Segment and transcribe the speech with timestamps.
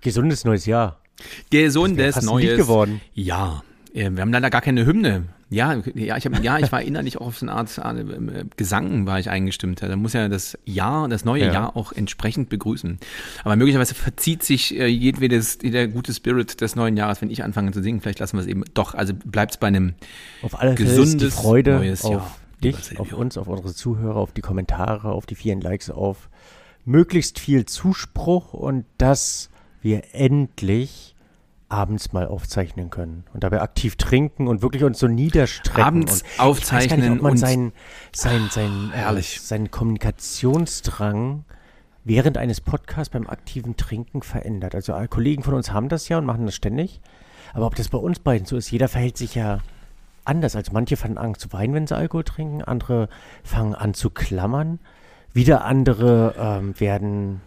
[0.00, 1.00] Gesundes neues Jahr.
[1.50, 2.56] Gesundes ein neues.
[2.56, 3.00] Geworden.
[3.14, 3.62] Ja,
[3.94, 5.24] äh, wir haben leider gar keine Hymne.
[5.52, 9.04] Ja, ja, ich hab, ja, ich war innerlich auch auf so eine Art äh, Gesang
[9.06, 9.82] war ich eingestimmt.
[9.82, 11.52] Da muss ja das Jahr, das neue Ja.
[11.52, 13.00] Jahr auch entsprechend begrüßen.
[13.42, 17.72] Aber möglicherweise verzieht sich äh, jedwedes, jeder gute Spirit des neuen Jahres, wenn ich anfange
[17.72, 18.00] zu singen.
[18.00, 18.94] Vielleicht lassen wir es eben doch.
[18.94, 19.94] Also bleibt es bei einem
[20.42, 23.74] Auf alle Fälle ist die Gesundes Freude neues auf Jahr, dich, auf uns, auf unsere
[23.74, 26.28] Zuhörer, auf die Kommentare, auf die vielen Likes, auf
[26.84, 29.50] möglichst viel Zuspruch und dass
[29.82, 31.14] wir endlich
[31.68, 35.82] abends mal aufzeichnen können und dabei aktiv trinken und wirklich uns so niederstrecken.
[35.84, 37.72] Abends und aufzeichnen nicht, man und- seinen,
[38.12, 39.40] sein, sein, äh, herrlich.
[39.40, 41.44] seinen Kommunikationsdrang
[42.04, 44.74] während eines Podcasts beim aktiven Trinken verändert.
[44.74, 47.00] Also äh, Kollegen von uns haben das ja und machen das ständig.
[47.52, 49.60] Aber ob das bei uns beiden so ist, jeder verhält sich ja
[50.24, 50.56] anders.
[50.56, 53.08] Also manche fangen an zu weinen, wenn sie Alkohol trinken, andere
[53.44, 54.80] fangen an zu klammern,
[55.32, 57.40] wieder andere ähm, werden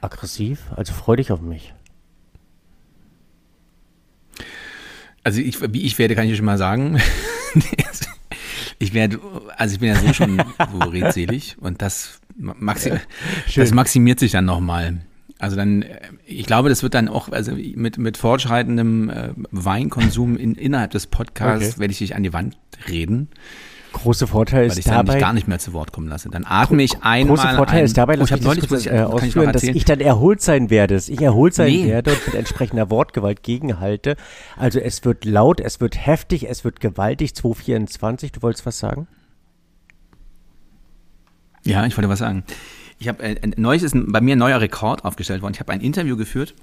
[0.00, 0.60] aggressiv.
[0.76, 1.74] Also freu dich auf mich.
[5.24, 7.00] Also ich, wie ich werde, kann ich schon mal sagen.
[8.80, 9.18] Ich werde,
[9.56, 10.38] also ich bin ja so schon
[10.72, 12.92] so redselig und das, maxi
[13.56, 14.98] das maximiert sich dann nochmal.
[15.40, 15.84] Also dann,
[16.26, 21.06] ich glaube, das wird dann auch, also mit, mit fortschreitendem äh, Weinkonsum in, innerhalb des
[21.06, 21.80] Podcasts Okay.
[21.80, 22.56] werde ich dich an die Wand
[22.88, 23.28] reden,
[24.02, 26.28] Große Vorteil weil ist ich dabei, mich gar nicht mehr zu Wort kommen lasse.
[26.28, 28.86] Dann atme ich einmal große Vorteil ein, ist dabei, oh, lass ich habe mich kurz,
[28.86, 31.86] ich, äh, ich dass ich dann erholt sein werde, dass ich erholt sein Nee.
[31.86, 34.16] werde und mit entsprechender Wortgewalt gegenhalte.
[34.56, 37.34] Also es wird laut, es wird heftig, es wird gewaltig.
[37.34, 39.08] 224, du wolltest was sagen?
[41.64, 42.44] Ja, ich wollte was sagen.
[42.98, 45.54] Ich habe äh, neulich ist ein, bei mir ein neuer Rekord aufgestellt worden.
[45.54, 46.54] Ich habe ein Interview geführt.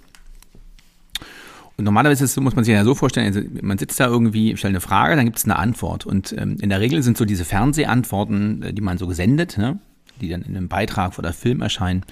[1.77, 4.71] Und normalerweise ist muss man sich ja so vorstellen, also man sitzt da irgendwie, stellt
[4.71, 6.05] eine Frage, dann gibt es eine Antwort.
[6.05, 9.79] Und ähm, in der Regel sind so diese Fernsehantworten, äh, die man so gesendet, ne,
[10.21, 12.03] die dann in einem Beitrag oder Film erscheinen,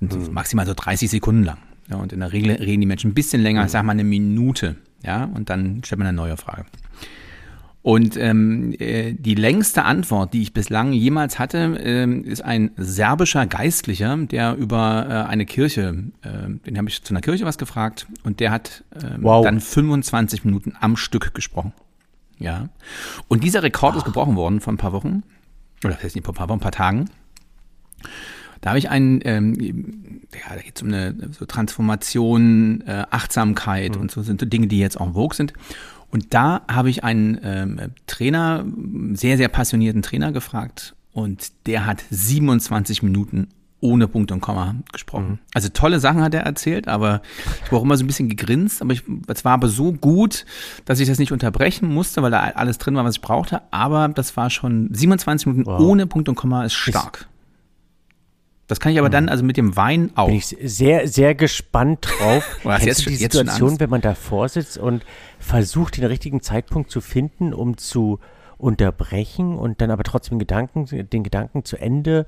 [0.00, 1.58] so maximal so 30 Sekunden lang.
[1.90, 4.04] Ja, und in der Regel reden die Menschen ein bisschen länger, ich sag mal eine
[4.04, 4.76] Minute.
[5.04, 6.64] Ja, und dann stellt man eine neue Frage.
[7.86, 13.46] Und ähm, äh, die längste Antwort, die ich bislang jemals hatte, ähm, ist ein serbischer
[13.46, 18.08] Geistlicher, der über äh, eine Kirche, äh, den habe ich zu einer Kirche was gefragt
[18.24, 19.44] und der hat ähm, Wow.
[19.44, 21.74] dann 25 Minuten am Stück gesprochen.
[22.40, 22.70] Ja.
[23.28, 25.22] Und dieser Rekord ist gebrochen worden vor ein paar Wochen.
[25.84, 27.08] Oder das heißt nicht vor ein paar Wochen, ein paar Tagen.
[28.62, 29.54] Da habe ich einen, ähm,
[30.34, 34.66] ja, da geht es um eine so Transformation, äh, Achtsamkeit und so sind so Dinge,
[34.66, 35.52] die jetzt en vogue sind.
[36.10, 38.64] Und da habe ich einen ähm, Trainer,
[39.12, 43.48] sehr, sehr passionierten Trainer gefragt und der hat 27 Minuten
[43.80, 45.38] ohne Punkt und Komma gesprochen.
[45.54, 47.20] Also tolle Sachen hat er erzählt, aber
[47.64, 50.46] ich war auch immer so ein bisschen gegrinst, aber ich, es war aber so gut,
[50.86, 54.08] dass ich das nicht unterbrechen musste, weil da alles drin war, was ich brauchte, aber
[54.08, 55.80] das war schon 27 Minuten Wow.
[55.80, 57.28] ohne Punkt und Komma ist stark.
[58.66, 60.26] Das kann ich aber dann also mit dem Wein auch.
[60.26, 62.44] Bin ich sehr, sehr gespannt drauf.
[62.64, 65.04] Hast Kennst jetzt du die jetzt Situation, wenn man davor sitzt und
[65.38, 68.18] versucht, den richtigen Zeitpunkt zu finden, um zu
[68.58, 72.26] unterbrechen und dann aber trotzdem Gedanken, den Gedanken zu Ende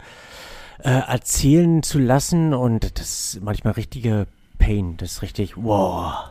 [0.78, 4.26] äh, erzählen zu lassen und das ist manchmal richtige
[4.58, 4.96] Pain.
[4.98, 6.30] Das ist richtig, wow.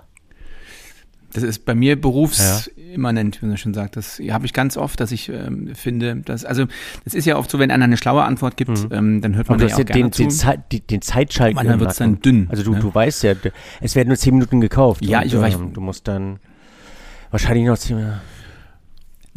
[1.37, 3.95] Das ist bei mir berufsimmanent, wie man schon sagt.
[3.95, 6.65] Das habe ich ganz oft, dass ich ähm, finde, dass, also
[7.05, 9.59] das ist ja oft so, wenn einer eine schlaue Antwort gibt, ähm, dann hört man
[9.59, 10.37] Aber ja auch ja gerne den, den, zu.
[10.37, 12.13] Zeit, die- den Zeitschalten Manchmal wird's Nacken.
[12.15, 12.79] dann dünn, Also du, ne?
[12.79, 13.33] du weißt ja,
[13.81, 15.05] es werden nur zehn Minuten gekauft.
[15.05, 16.39] Ja, und, ich weiß- ähm, Du musst dann
[17.31, 17.97] wahrscheinlich noch zehn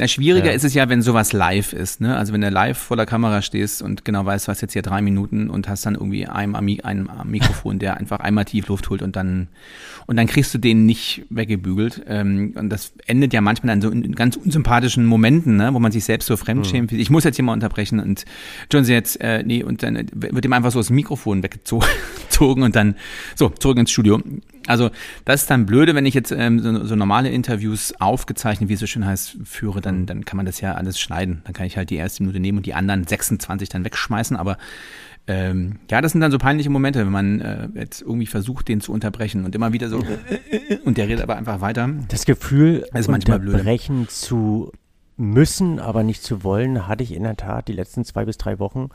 [0.01, 0.53] Na, schwieriger Ja.
[0.53, 2.17] ist es ja, wenn sowas live ist, ne?
[2.17, 4.99] Also wenn du live vor der Kamera stehst und genau weißt, hast jetzt hier drei
[4.99, 8.89] Minuten und hast dann irgendwie einen am, einen am Mikrofon, der einfach einmal tief Luft
[8.89, 9.47] holt und dann
[10.07, 12.01] und dann kriegst du den nicht weggebügelt.
[12.07, 15.71] Ähm, und das endet ja manchmal dann so in, in ganz unsympathischen Momenten, ne?
[15.71, 16.89] wo man sich selbst so fremdschämt.
[16.89, 16.99] Hm.
[16.99, 18.25] Ich muss jetzt hier mal unterbrechen und
[18.71, 21.85] John jetzt, äh, nee, und dann wird ihm einfach so das Mikrofon weggezogen
[22.63, 22.95] und dann
[23.35, 24.19] so, zurück ins Studio.
[24.67, 24.89] Also
[25.25, 28.79] das ist dann blöde, wenn ich jetzt ähm, so, so normale Interviews aufgezeichnet, wie es
[28.79, 31.41] so schön heißt, führe, dann, dann kann man das ja alles schneiden.
[31.45, 34.37] Dann kann ich halt die erste Minute nehmen und die anderen 26 dann wegschmeißen.
[34.37, 34.57] Aber
[35.27, 38.81] ähm, ja, das sind dann so peinliche Momente, wenn man äh, jetzt irgendwie versucht, den
[38.81, 41.89] zu unterbrechen und immer wieder so äh, äh, und der redet aber einfach weiter.
[42.07, 43.57] Das Gefühl, Das manchmal blöde.
[43.57, 44.71] unterbrechen zu
[45.17, 48.57] müssen, aber nicht zu wollen, hatte ich in der Tat die letzten zwei bis drei
[48.57, 48.89] Wochen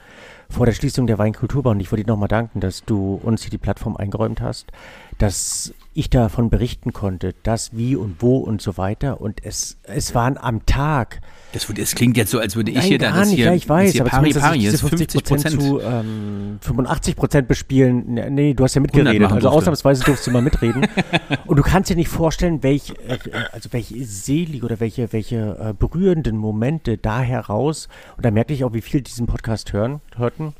[0.50, 1.70] vor der Schließung der Weinkulturbar.
[1.70, 4.73] Und ich wollte dir nochmal danken, dass du uns hier die Plattform eingeräumt hast,
[5.19, 9.21] dass ich davon berichten konnte, dass, wie und wo und so weiter.
[9.21, 11.23] Und es, es waren am Tag.
[11.53, 13.47] Das, das klingt jetzt so, als würde ich Nein, hier gar dann das nicht, hier,
[13.47, 15.63] ja, ich weiß, hier aber pari pari ich diese ist 50 Prozent.
[15.63, 18.13] zu ähm, 85 Prozent bespielen.
[18.35, 19.33] Nee, du hast ja 100 mitgeredet.
[19.33, 20.87] Also ausnahmsweise durfst du mal mitreden.
[21.47, 23.19] Und du kannst dir nicht vorstellen, welch, äh,
[23.53, 28.65] also welche selige oder welche, welche äh, berührenden Momente da heraus, und da merke ich
[28.65, 30.55] auch, wie viel diesen Podcast hören, hörten,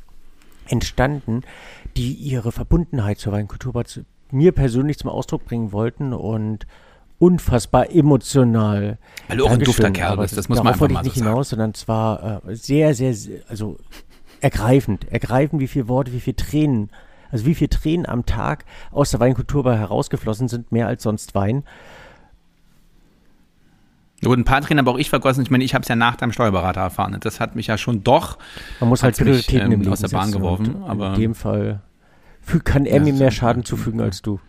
[0.67, 1.43] entstanden,
[1.95, 3.73] die ihre Verbundenheit zur Weinkultur
[4.31, 6.67] mir persönlich zum Ausdruck bringen wollten und
[7.19, 8.97] unfassbar emotional.
[9.27, 11.25] Weil du auch ein dufter Kerl bist, das muss man einfach mal ich nicht so
[11.25, 13.77] hinaus, sondern zwar äh, sehr, sehr, sehr, also
[14.41, 16.91] ergreifend, ergreifend, wie viele Worte, wie viele Tränen,
[17.31, 21.63] also wie viele Tränen am Tag aus der Weinkulturbar herausgeflossen sind, mehr als sonst Wein.
[24.21, 25.43] Da wurden ein paar Tränen aber auch ich vergossen.
[25.43, 27.17] Ich meine, ich habe es ja nach deinem Steuerberater erfahren.
[27.19, 28.39] Das hat mich ja schon doch
[28.79, 30.83] Man muss halt Prioritäten mich, ähm, aus der Bahn geworfen.
[30.87, 31.81] Aber in dem Fall
[32.63, 34.39] kann er mir mehr Schaden zufügen als du.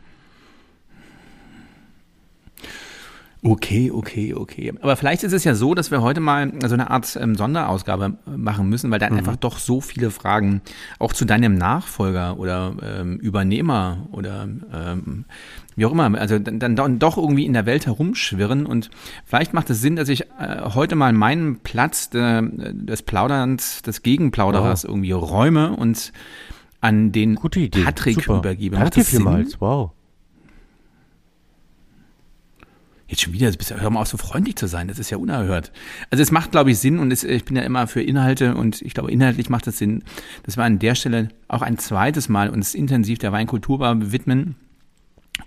[3.41, 4.75] Okay, okay, okay.
[4.81, 8.19] Aber vielleicht ist es ja so, dass wir heute mal so eine Art ähm, Sonderausgabe
[8.27, 9.19] machen müssen, weil da mhm.
[9.19, 10.61] einfach doch so viele Fragen
[10.99, 15.25] auch zu deinem Nachfolger oder ähm, Übernehmer oder ähm,
[15.77, 18.67] wie auch immer, also dann, dann doch irgendwie in der Welt herumschwirren.
[18.67, 18.91] Und
[19.25, 22.43] vielleicht macht es Sinn, dass ich äh, heute mal meinen Platz de,
[22.73, 24.89] des Plauderns, des Gegenplauderers oh.
[24.89, 26.13] irgendwie räume und
[26.81, 28.39] an den Patrick Super.
[28.39, 28.77] übergebe.
[28.77, 29.93] Danke vielmals, wow.
[33.09, 35.73] Jetzt schon wieder, hör mal auf, so freundlich zu sein, das ist ja unerhört.
[36.11, 38.83] Also es macht, glaube ich, Sinn und es, ich bin ja immer für Inhalte und
[38.83, 40.05] ich glaube, inhaltlich macht es Sinn,
[40.43, 43.81] dass wir an der Stelle auch ein zweites Mal uns intensiv der Weinkultur
[44.13, 44.57] widmen.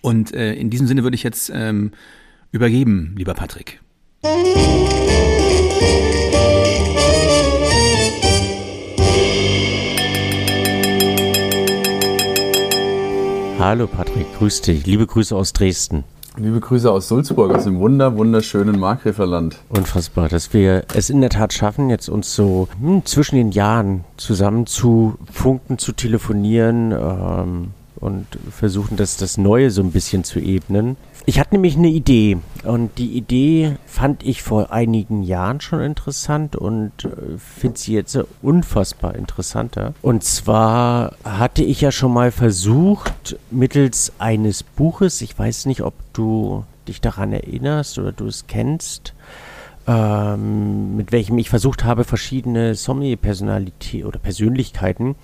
[0.02, 1.92] Und äh, in diesem Sinne würde ich jetzt ähm,
[2.52, 3.80] übergeben, lieber Patrick.
[13.64, 14.88] Hallo Patrick, grüß dich.
[14.88, 16.04] Liebe Grüße aus Dresden.
[16.36, 19.60] Liebe Grüße aus Sulzburg, aus dem wunder, wunderschönen Markgräflerland.
[19.70, 24.04] Unfassbar, dass wir es in der Tat schaffen, jetzt uns so hm, zwischen den Jahren
[24.18, 27.68] zusammen zu funken, zu telefonieren ähm,
[27.98, 30.98] und versuchen, das, das Neue so ein bisschen zu ebnen.
[31.32, 36.58] Ich hatte nämlich eine Idee und die Idee fand ich vor einigen Jahren schon interessant
[36.58, 39.94] und äh, finde sie jetzt unfassbar interessanter.
[40.02, 45.94] Und zwar hatte ich ja schon mal versucht, mittels eines Buches, ich weiß nicht, ob
[46.12, 49.14] du dich daran erinnerst oder du es kennst,
[49.88, 55.16] ähm, mit welchem ich versucht habe, verschiedene Sommelier-Personalität oder Persönlichkeiten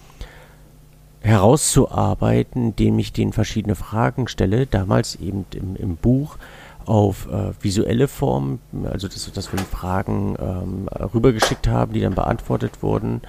[1.21, 6.37] herauszuarbeiten, indem ich denen verschiedene Fragen stelle, damals eben im, im Buch
[6.85, 8.59] auf äh, visuelle Form,
[8.89, 13.21] also dass, dass wir Fragen ähm, rübergeschickt haben, die dann beantwortet wurden,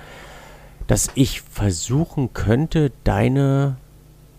[0.86, 3.76] dass ich versuchen könnte, deine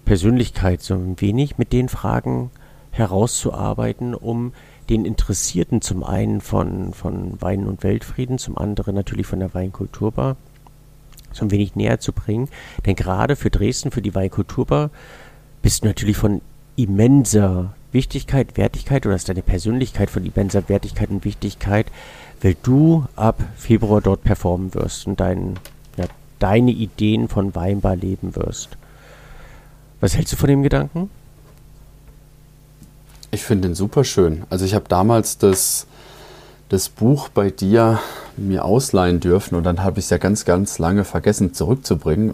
[0.06, 2.50] Persönlichkeit so ein wenig mit den Fragen
[2.92, 4.54] herauszuarbeiten, um
[4.90, 10.38] den Interessierten zum einen von, von Wein und Weltfrieden, zum anderen natürlich von der Weinkulturbar
[11.42, 12.50] ein wenig näher zu bringen.
[12.86, 14.90] Denn gerade für Dresden, für die Weinkulturbar,
[15.62, 16.42] bist du natürlich von
[16.76, 21.88] immenser Wichtigkeit, Wertigkeit oder ist deine Persönlichkeit von immenser Wertigkeit und Wichtigkeit,
[22.42, 25.60] weil du ab Februar dort performen wirst und dein,
[25.98, 26.06] ja,
[26.40, 28.78] deine Ideen von Weinbar leben wirst.
[30.00, 31.10] Was hältst du von dem Gedanken?
[33.32, 34.44] Ich finde den super schön.
[34.50, 35.86] Also ich habe damals das
[36.70, 38.00] das Buch bei dir
[38.38, 42.32] mir ausleihen dürfen und dann habe ich es ja ganz, ganz lange vergessen zurückzubringen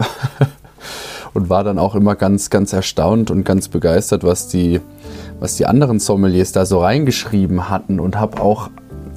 [1.34, 4.80] und war dann auch immer ganz, ganz erstaunt und ganz begeistert, was die,
[5.40, 8.68] was die anderen Sommeliers da so reingeschrieben hatten und habe auch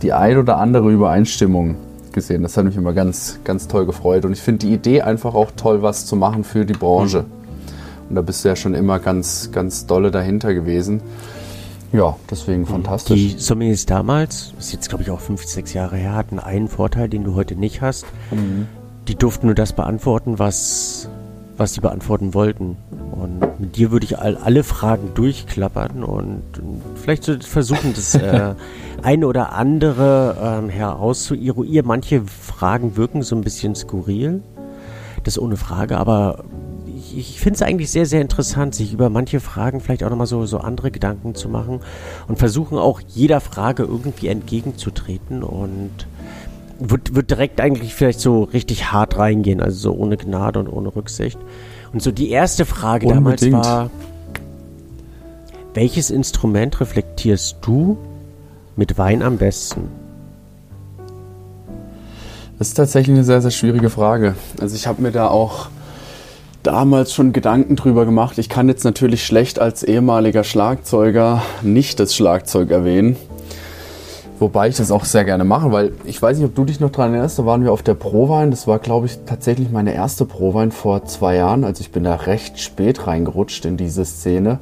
[0.01, 1.75] die ein oder andere Übereinstimmung
[2.13, 2.41] gesehen.
[2.41, 5.51] Das hat mich immer ganz, ganz toll gefreut und ich finde die Idee einfach auch
[5.55, 7.25] toll, was zu machen für die Branche.
[8.09, 11.01] Und da bist du ja schon immer ganz, ganz dolle dahinter gewesen.
[11.91, 13.19] Ja, deswegen fantastisch.
[13.19, 16.67] Die Sommeliers damals, das ist jetzt glaube ich auch fünf, sechs Jahre her, hatten einen
[16.67, 18.05] Vorteil, den du heute nicht hast.
[18.31, 18.67] Mhm.
[19.07, 21.09] Die durften nur das beantworten, was,
[21.57, 22.77] was sie beantworten wollten.
[23.11, 26.43] Und mit dir würde ich all, alle Fragen durchklappern und
[26.95, 28.53] vielleicht so versuchen, das äh,
[29.01, 31.87] eine oder andere ähm, herauszueruieren.
[31.87, 34.43] Manche Fragen wirken so ein bisschen skurril,
[35.23, 36.43] das ohne Frage, aber
[37.17, 40.45] ich finde es eigentlich sehr, sehr interessant, sich über manche Fragen vielleicht auch nochmal so,
[40.45, 41.81] so andere Gedanken zu machen
[42.27, 45.91] und versuchen auch jeder Frage irgendwie entgegenzutreten und
[46.79, 50.95] wird, wird direkt eigentlich vielleicht so richtig hart reingehen, also so ohne Gnade und ohne
[50.95, 51.37] Rücksicht.
[51.91, 53.53] Und so die erste Frage Unbedingt.
[53.53, 53.89] damals war,
[55.73, 57.97] welches Instrument reflektierst du
[58.75, 59.89] mit Wein am besten?
[62.57, 64.35] Das ist tatsächlich eine sehr, sehr schwierige Frage.
[64.59, 65.69] Also ich habe mir da auch
[66.63, 68.37] damals schon Gedanken drüber gemacht.
[68.37, 73.15] Ich kann jetzt natürlich schlecht als ehemaliger Schlagzeuger nicht das Schlagzeug erwähnen.
[74.39, 76.91] Wobei ich das auch sehr gerne mache, weil ich weiß nicht, ob du dich noch
[76.91, 78.51] daran erinnerst, da waren wir auf der Prowein.
[78.51, 81.65] Das war, glaube ich, tatsächlich meine erste Prowein vor zwei Jahren.
[81.65, 84.59] Also ich bin da recht spät reingerutscht in diese Szene.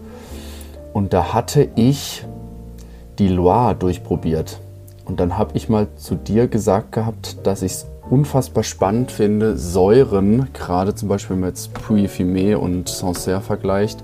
[0.94, 2.26] Und da hatte ich
[3.20, 4.60] die Loire durchprobiert.
[5.06, 9.58] Und dann habe ich mal zu dir gesagt gehabt, dass ich es unfassbar spannend finde,
[9.58, 14.00] Säuren, gerade zum Beispiel wenn man jetzt Puy Fumé und Sancerre vergleicht,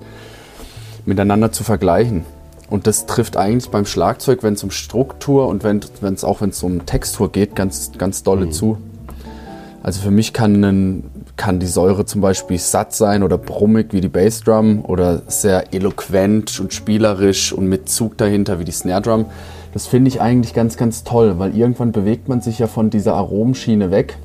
[1.05, 2.25] miteinander zu vergleichen.
[2.69, 5.81] Und das trifft eigentlich beim Schlagzeug, wenn es um Struktur und wenn
[6.13, 8.77] es auch wenn es um Textur geht, ganz, ganz dolle zu.
[9.83, 11.03] Also für mich kann, ein,
[11.36, 16.60] kann die Säure zum Beispiel satt sein oder brummig wie die Bassdrum oder sehr eloquent
[16.62, 19.25] und spielerisch und mit Zug dahinter wie die Snare Drum.
[19.73, 23.15] Das finde ich eigentlich ganz, ganz toll, weil irgendwann bewegt man sich ja von dieser
[23.15, 24.17] Aromenschiene weg,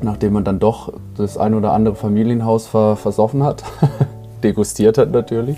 [0.00, 3.64] nachdem man dann doch das ein oder andere Familienhaus ver versoffen hat,
[4.44, 5.56] degustiert hat natürlich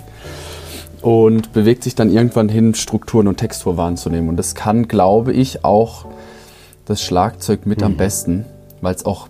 [1.01, 4.29] und bewegt sich dann irgendwann hin, Strukturen und Textur wahrzunehmen.
[4.29, 6.05] Und das kann, glaube ich, auch
[6.85, 7.85] das Schlagzeug mit mhm.
[7.85, 8.45] am besten,
[8.81, 9.27] weil es auch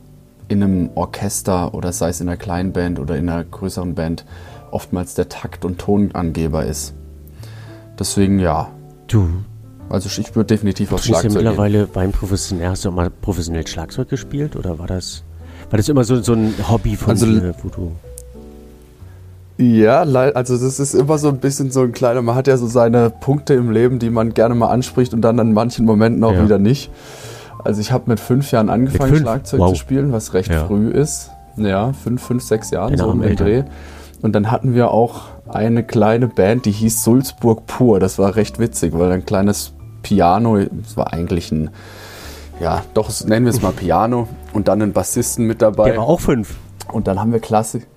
[0.48, 4.26] in einem Orchester oder sei es in einer kleinen Band oder in einer größeren Band
[4.70, 6.94] oftmals der Takt- und Tonangeber ist.
[7.98, 8.70] Deswegen ja.
[9.08, 9.30] Du.
[9.92, 11.26] Also ich würde definitiv auf Schlagzeug.
[11.26, 11.90] Hast du mittlerweile gehen.
[11.94, 15.24] beim professionell, hast du auch mal professionell Schlagzeug gespielt oder war das,
[15.70, 17.92] war das immer so, so ein Hobby von also, dir, wo du.
[19.58, 22.68] Ja, also das ist immer so ein bisschen so ein kleiner, man hat ja so
[22.68, 26.34] seine Punkte im Leben, die man gerne mal anspricht und dann an manchen Momenten auch
[26.34, 26.46] ja.
[26.46, 26.90] wieder nicht.
[27.64, 29.22] Also ich habe mit fünf Jahren angefangen, fünf?
[29.22, 29.70] Schlagzeug wow.
[29.70, 30.66] zu spielen, was recht ja.
[30.66, 31.30] früh ist.
[31.58, 33.64] Ja, fünf, fünf, sechs Jahren so im Dreh.
[34.22, 38.00] Und dann hatten wir auch eine kleine Band, die hieß Sulzburg Pur.
[38.00, 41.70] Das war recht witzig, weil ein kleines Piano, das war eigentlich ein,
[42.60, 44.28] ja, doch, nennen wir es mal Piano.
[44.54, 45.90] Und dann einen Bassisten mit dabei.
[45.90, 46.56] Der war auch fünf.
[46.92, 47.88] Und dann haben wir Klassik.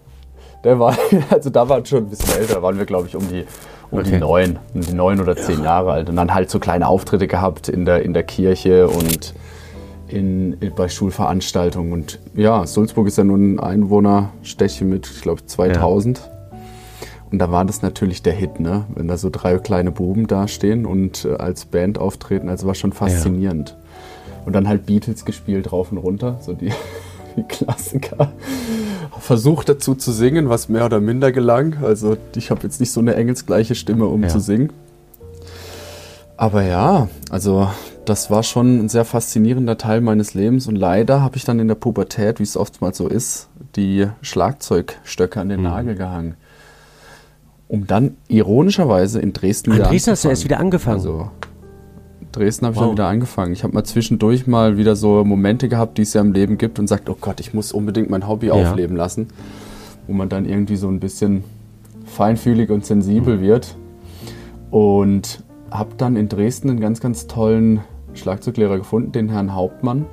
[0.63, 0.97] Der war,
[1.31, 3.45] also da waren schon ein bisschen älter, da waren wir, glaube ich, um die,
[3.91, 4.13] um okay.
[4.13, 5.65] die neun, um die neun oder zehn ja.
[5.65, 6.09] Jahre alt.
[6.09, 9.35] Und dann halt so kleine Auftritte gehabt in der, in der Kirche und
[10.09, 11.93] in, in, bei Schulveranstaltungen.
[11.93, 16.19] Und ja, Sulzburg ist ja nun ein Einwohnerstädtchen mit, ich glaube, 2000.
[16.19, 16.34] Ja.
[17.31, 18.85] Und da war das natürlich der Hit, ne?
[18.95, 22.93] Wenn da so drei kleine Buben dastehen und äh, als Band auftreten, also war schon
[22.93, 23.71] faszinierend.
[23.71, 24.47] Ja.
[24.47, 26.73] Und dann halt Beatles gespielt rauf und runter, so die,
[27.37, 28.33] die Klassiker.
[29.19, 31.79] Versucht dazu zu singen, was mehr oder minder gelang.
[31.83, 34.29] Also ich habe jetzt nicht so eine engelsgleiche Stimme, um ja.
[34.29, 34.71] zu singen.
[36.37, 37.69] Aber ja, also
[38.05, 41.69] das war schon ein sehr faszinierender Teil meines Lebens und leider habe ich dann in
[41.69, 45.67] der Pubertät, wie es oftmals so ist, die Schlagzeugstöcke an den mhm.
[45.67, 46.35] Nagel gehangen.
[47.69, 50.99] Um dann ironischerweise in Dresden wieder Dresden hast du erst wieder angefangen.
[50.99, 51.31] Also,
[52.35, 52.83] Dresden habe wow.
[52.83, 53.53] ich dann wieder angefangen.
[53.53, 56.79] Ich habe mal zwischendurch mal wieder so Momente gehabt, die es ja im Leben gibt
[56.79, 58.53] und sagt, oh Gott, ich muss unbedingt mein Hobby ja.
[58.53, 59.29] aufleben lassen,
[60.07, 61.45] wo man dann irgendwie so ein bisschen
[62.05, 63.43] feinfühlig und sensibel mhm.
[63.43, 63.77] wird.
[64.71, 67.81] Und habe dann in Dresden einen ganz, ganz tollen
[68.15, 70.07] Schlagzeuglehrer gefunden, den Herrn Hauptmann,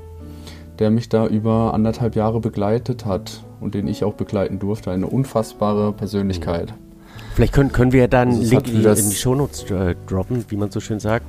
[0.80, 4.92] der mich da über anderthalb Jahre begleitet hat und den ich auch begleiten durfte.
[4.92, 6.74] Eine unfassbare Persönlichkeit.
[7.36, 10.80] Vielleicht können, können wir dann also Link in die Shownotes äh, droppen, wie man so
[10.80, 11.26] schön sagt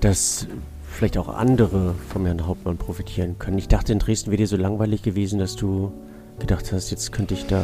[0.00, 0.46] dass
[0.90, 3.58] vielleicht auch andere vom Herrn Hauptmann profitieren können.
[3.58, 5.92] Ich dachte, in Dresden wäre dir so langweilig gewesen, dass du
[6.38, 7.62] gedacht hast, jetzt könnte ich da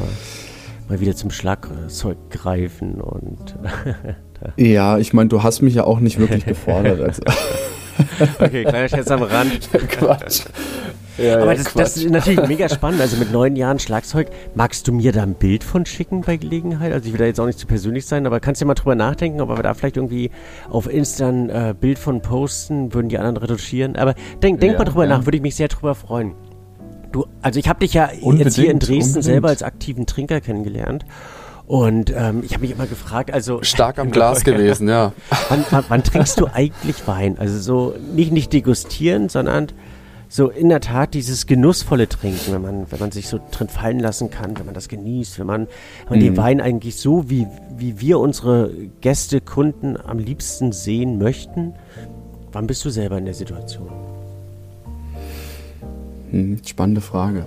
[0.89, 3.57] mal wieder zum Schlagzeug greifen und.
[4.57, 7.01] ja, ich meine, du hast mich ja auch nicht wirklich gefordert.
[7.01, 7.23] Also.
[8.39, 9.71] okay, kleiner Scherz am Rand.
[9.89, 10.43] Quatsch.
[11.19, 13.01] Ja, Aber ja, das, das, ist natürlich mega spannend.
[13.01, 16.93] Also mit neun Jahren Schlagzeug, magst du mir da ein Bild von schicken bei Gelegenheit?
[16.93, 18.75] Also ich will da jetzt auch nicht zu persönlich sein, aber kannst du ja mal
[18.75, 20.31] drüber nachdenken, ob wir da vielleicht irgendwie
[20.69, 23.97] auf Insta ein äh, Bild von posten, würden die anderen retuschieren.
[23.97, 26.35] Aber denk, denk ja, mal drüber nach, würde ich mich sehr drüber freuen.
[27.13, 29.25] Du, also ich habe dich ja unbedingt, jetzt hier in Dresden unbedingt.
[29.25, 31.05] selber als aktiven Trinker kennengelernt.
[31.67, 35.13] Und ähm, ich habe mich immer gefragt, also stark am Glas gewesen, ja.
[35.49, 37.39] Wann, wann, wann, trinkst du eigentlich Wein?
[37.39, 39.69] Also so nicht nicht degustieren, sondern
[40.37, 43.99] so in der Tat dieses genussvolle Trinken, wenn man, wenn man sich so drin fallen
[43.99, 46.25] lassen kann, wenn man das genießt, wenn man, wenn man mhm.
[46.25, 51.73] den Wein eigentlich so, wie, wie wir unsere Gäste, Kunden am liebsten sehen möchten.
[52.53, 53.89] Wann bist du selber in der Situation?
[56.31, 57.47] Hm, spannende Frage.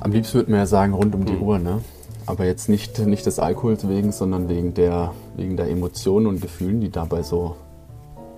[0.00, 1.42] Am liebsten würde man ja sagen, rund um die mhm.
[1.42, 1.80] Uhr, ne?
[2.26, 6.80] Aber jetzt nicht, nicht des Alkohols wegen, sondern wegen der, wegen der Emotionen und Gefühlen,
[6.80, 7.54] die dabei so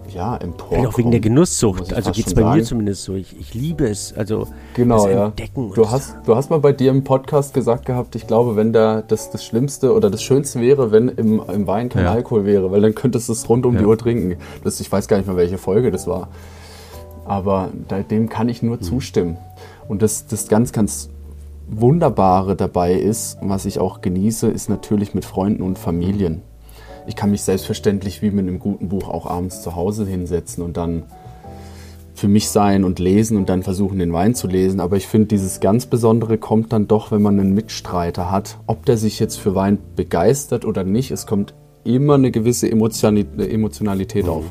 [0.08, 0.86] ja, emporkommen.
[0.86, 1.92] Auch wegen der Genusssucht.
[1.92, 2.58] Also geht es bei sagen.
[2.58, 3.14] mir zumindest so.
[3.14, 4.12] Ich, ich liebe es.
[4.16, 5.72] Also genau, das Entdecken.
[5.74, 9.02] Du hast, du hast mal bei dir im Podcast gesagt gehabt, ich glaube, wenn da
[9.02, 12.12] das, das Schlimmste oder das Schönste wäre, wenn im, im Wein kein ja.
[12.12, 13.80] Alkohol wäre, weil dann könntest du es rund um ja.
[13.80, 14.36] die Uhr trinken.
[14.64, 16.28] Das, ich weiß gar nicht mehr, welche Folge das war.
[17.24, 18.82] Aber da, dem kann ich nur mhm.
[18.82, 19.38] zustimmen.
[19.88, 21.10] Und das, das ganz, ganz
[21.68, 26.42] Wunderbare dabei ist, was ich auch genieße, ist natürlich mit Freunden und Familien
[27.06, 30.76] ich kann mich selbstverständlich wie mit einem guten Buch auch abends zu Hause hinsetzen und
[30.76, 31.04] dann
[32.20, 34.80] für mich sein und lesen und dann versuchen, den Wein zu lesen.
[34.80, 38.58] Aber ich finde, dieses ganz Besondere kommt dann doch, wenn man einen Mitstreiter hat.
[38.66, 44.24] Ob der sich jetzt für Wein begeistert oder nicht, es kommt immer eine gewisse Emotionalität
[44.24, 44.30] mhm.
[44.30, 44.44] auf.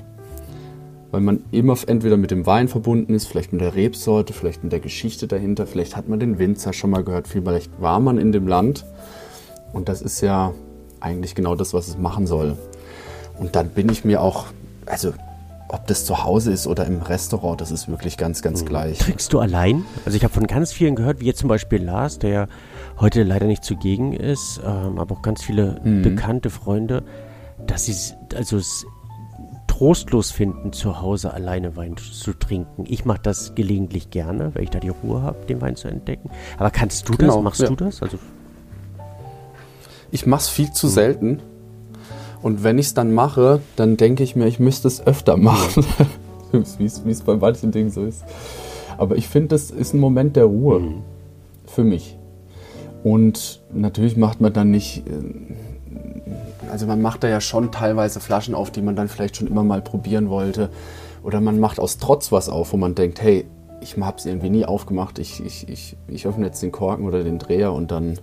[1.12, 4.72] Weil man immer entweder mit dem Wein verbunden ist, vielleicht mit der Rebsorte, vielleicht mit
[4.72, 8.32] der Geschichte dahinter, vielleicht hat man den Winzer schon mal gehört, vielleicht war man in
[8.32, 8.86] dem Land.
[9.74, 10.54] Und das ist ja
[11.02, 12.58] eigentlich genau das, was es machen soll.
[13.38, 14.46] Und dann bin ich mir auch,
[14.86, 15.14] also
[15.70, 18.98] ob das zu Hause ist oder im Restaurant, das ist wirklich ganz, ganz gleich.
[18.98, 19.86] Trinkst du allein?
[20.06, 22.48] Also ich habe von ganz vielen gehört, wie jetzt zum Beispiel Lars, der
[23.00, 26.02] heute leider nicht zugegen ist, ähm, aber auch ganz viele Mhm.
[26.02, 27.04] bekannte Freunde,
[27.68, 28.86] dass sie es- also es
[29.68, 32.86] trostlos finden, zu Hause alleine Wein zu trinken.
[32.88, 36.30] Ich mache das gelegentlich gerne, weil ich da die Ruhe habe, den Wein zu entdecken.
[36.58, 37.20] Aber kannst du das?
[37.20, 37.68] Genau, Machst ja.
[37.70, 38.02] du das?
[38.02, 38.18] Also
[40.12, 41.40] Ich mache es viel zu selten.
[42.42, 45.86] Und wenn ich es dann mache, dann denke ich mir, ich müsste es öfter machen.
[46.52, 48.24] wie es bei manchen Dingen so ist.
[48.98, 50.82] Aber ich finde, das ist ein Moment der Ruhe
[51.66, 52.18] für mich.
[53.04, 58.56] Und natürlich macht man dann nicht, äh, also man macht da ja schon teilweise Flaschen
[58.56, 60.70] auf, die man dann vielleicht schon immer mal probieren wollte.
[61.24, 63.46] Oder man macht aus Trotz was auf, wo man denkt, hey,
[63.82, 67.24] ich habe es irgendwie nie aufgemacht, ich, ich, ich, ich öffne jetzt den Korken oder
[67.24, 68.20] den Dreher und dann,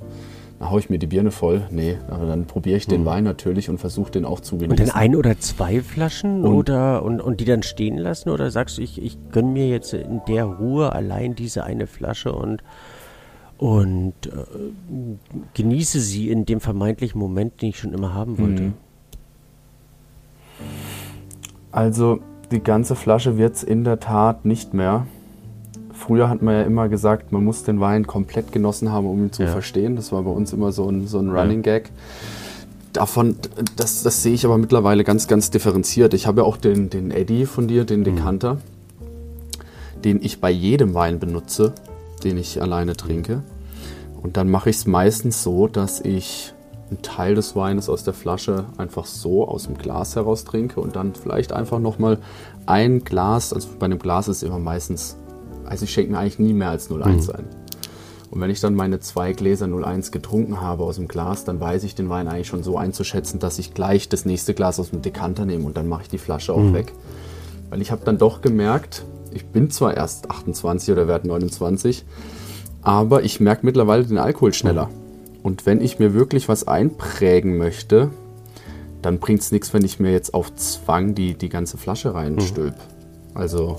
[0.58, 1.62] dann haue ich mir die Birne voll.
[1.70, 4.86] Nee, aber dann probiere ich den Wein natürlich und versuche den auch zu und genießen.
[4.86, 8.30] dann ein oder zwei Flaschen Und- oder und, und die dann stehen lassen?
[8.30, 12.32] Oder sagst du, ich, ich gönne mir jetzt in der Ruhe allein diese eine Flasche
[12.32, 12.62] und
[13.58, 14.30] und äh,
[15.54, 18.62] genieße sie in dem vermeintlichen Moment, den ich schon immer haben wollte.
[18.62, 18.75] Mhm.
[21.72, 22.20] Also
[22.50, 25.06] die ganze Flasche wird es in der Tat nicht mehr.
[25.99, 29.33] Früher hat man ja immer gesagt, man muss den Wein komplett genossen haben, um ihn
[29.33, 29.49] zu Ja.
[29.49, 29.97] verstehen.
[29.97, 31.91] Das war bei uns immer so ein, so ein Running Gag.
[32.93, 33.37] Davon,
[33.76, 36.15] das, das sehe ich aber mittlerweile ganz, ganz differenziert.
[36.15, 38.59] Ich habe ja auch den, den Eddy von dir, den Dekanter,
[40.05, 41.73] den ich bei jedem Wein benutze,
[42.25, 43.43] den ich alleine trinke.
[44.23, 46.53] Und dann mache ich es meistens so, dass ich
[46.91, 50.95] einen Teil des Weines aus der Flasche einfach so aus dem Glas heraus trinke und
[50.97, 52.19] dann vielleicht einfach nochmal
[52.65, 55.17] ein Glas, also bei einem Glas ist es immer meistens,
[55.68, 57.44] also ich schenke mir eigentlich nie mehr als 0,1 ein.
[58.30, 61.85] Und wenn ich dann meine zwei Gläser 01 getrunken habe aus dem Glas, dann weiß
[61.85, 65.00] ich den Wein eigentlich schon so einzuschätzen, dass ich gleich das nächste Glas aus dem
[65.00, 66.92] Dekanter nehme und dann mache ich die Flasche auch weg.
[67.70, 72.04] Weil ich habe dann doch gemerkt, ich bin zwar erst 28 oder werde 29,
[72.82, 74.91] aber ich merke mittlerweile den Alkohol schneller.
[75.43, 78.10] Und wenn ich mir wirklich was einprägen möchte,
[79.02, 82.75] dann bringt es nichts, wenn ich mir jetzt auf Zwang die, die ganze Flasche reinstülp.
[83.34, 83.76] Also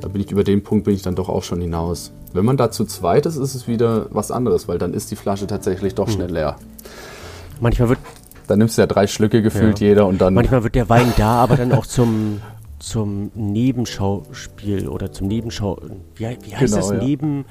[0.00, 2.12] da bin ich über den Punkt bin ich dann doch auch schon hinaus.
[2.32, 5.16] Wenn man da zu zweit ist, ist es wieder was anderes, weil dann ist die
[5.16, 6.56] Flasche tatsächlich doch schnell leer.
[7.60, 7.98] Manchmal wird
[8.46, 9.88] Dann nimmst du ja drei Schlücke gefühlt Ja.
[9.88, 10.34] jeder und dann.
[10.34, 12.40] manchmal wird der Wein da, aber dann auch zum
[12.78, 15.78] zum Nebenschauspiel oder zum Nebenschau
[16.14, 16.96] wie, wie heißt Genau, das ja.
[17.04, 17.44] Neben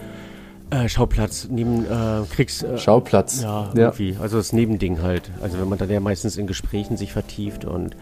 [0.70, 3.42] äh, Schauplatz neben äh, Kriegs äh, Schauplatz.
[3.42, 3.86] Ja, Ja.
[3.88, 4.16] irgendwie.
[4.22, 5.30] Also das Nebending halt.
[5.42, 7.96] Also wenn man dann ja meistens in Gesprächen sich vertieft und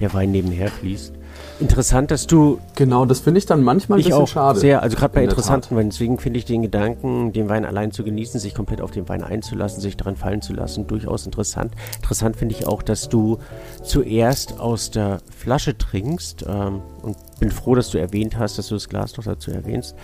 [0.00, 1.12] der Wein nebenher fließt.
[1.60, 4.58] Interessant, dass du Genau, das finde ich dann manchmal ein ich bisschen auch schade.
[4.58, 7.92] sehr, also gerade bei In interessanten Weinen, deswegen finde ich den Gedanken, den Wein allein
[7.92, 11.74] zu genießen, sich komplett auf den Wein einzulassen, sich daran fallen zu lassen, durchaus interessant.
[11.96, 13.38] Interessant finde ich auch, dass du
[13.82, 18.74] zuerst aus der Flasche trinkst ähm, und bin froh, dass du erwähnt hast, dass du
[18.74, 19.94] das Glas noch dazu erwähnst,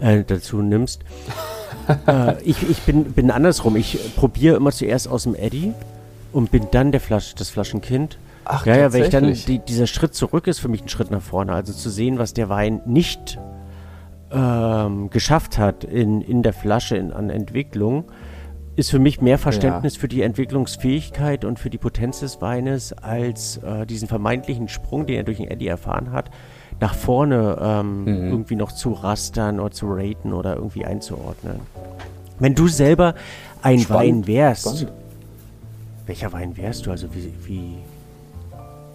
[0.00, 1.02] äh, dazu nimmst.
[2.06, 3.76] äh, ich ich bin, bin andersrum.
[3.76, 5.72] Ich probiere immer zuerst aus dem Eddy
[6.32, 8.18] und bin dann der Flasche, das Flaschenkind.
[8.48, 11.10] Ach, ja, ja, weil ich dann die, dieser Schritt zurück ist für mich ein Schritt
[11.10, 11.52] nach vorne.
[11.52, 13.38] Also zu sehen, was der Wein nicht
[14.30, 18.04] ähm, geschafft hat in, in der Flasche in, an Entwicklung,
[18.76, 23.56] ist für mich mehr Verständnis für die Entwicklungsfähigkeit und für die Potenz des Weines als
[23.58, 26.30] äh, diesen vermeintlichen Sprung, den er durch den Eddy erfahren hat,
[26.78, 28.30] nach vorne ähm, Mhm.
[28.30, 31.60] irgendwie noch zu rastern oder zu raten oder irgendwie einzuordnen.
[32.38, 33.14] Wenn du selber
[33.62, 34.92] ein Spannend, Wein wärst, spannend.
[36.06, 36.90] welcher Wein wärst du?
[36.90, 37.76] Also wie, wie,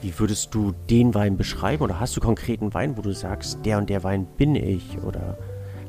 [0.01, 1.83] wie würdest du den Wein beschreiben?
[1.83, 4.97] Oder hast du konkreten Wein, wo du sagst, der und der Wein bin ich?
[5.03, 5.37] Oder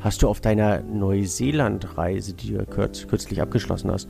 [0.01, 4.09] hast du auf deiner Neuseeland-Reise, die du kürz, kürzlich abgeschlossen hast,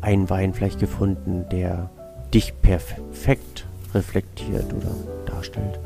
[0.00, 1.90] einen Wein vielleicht gefunden, der
[2.32, 4.90] dich perfekt reflektiert oder
[5.26, 5.78] darstellt?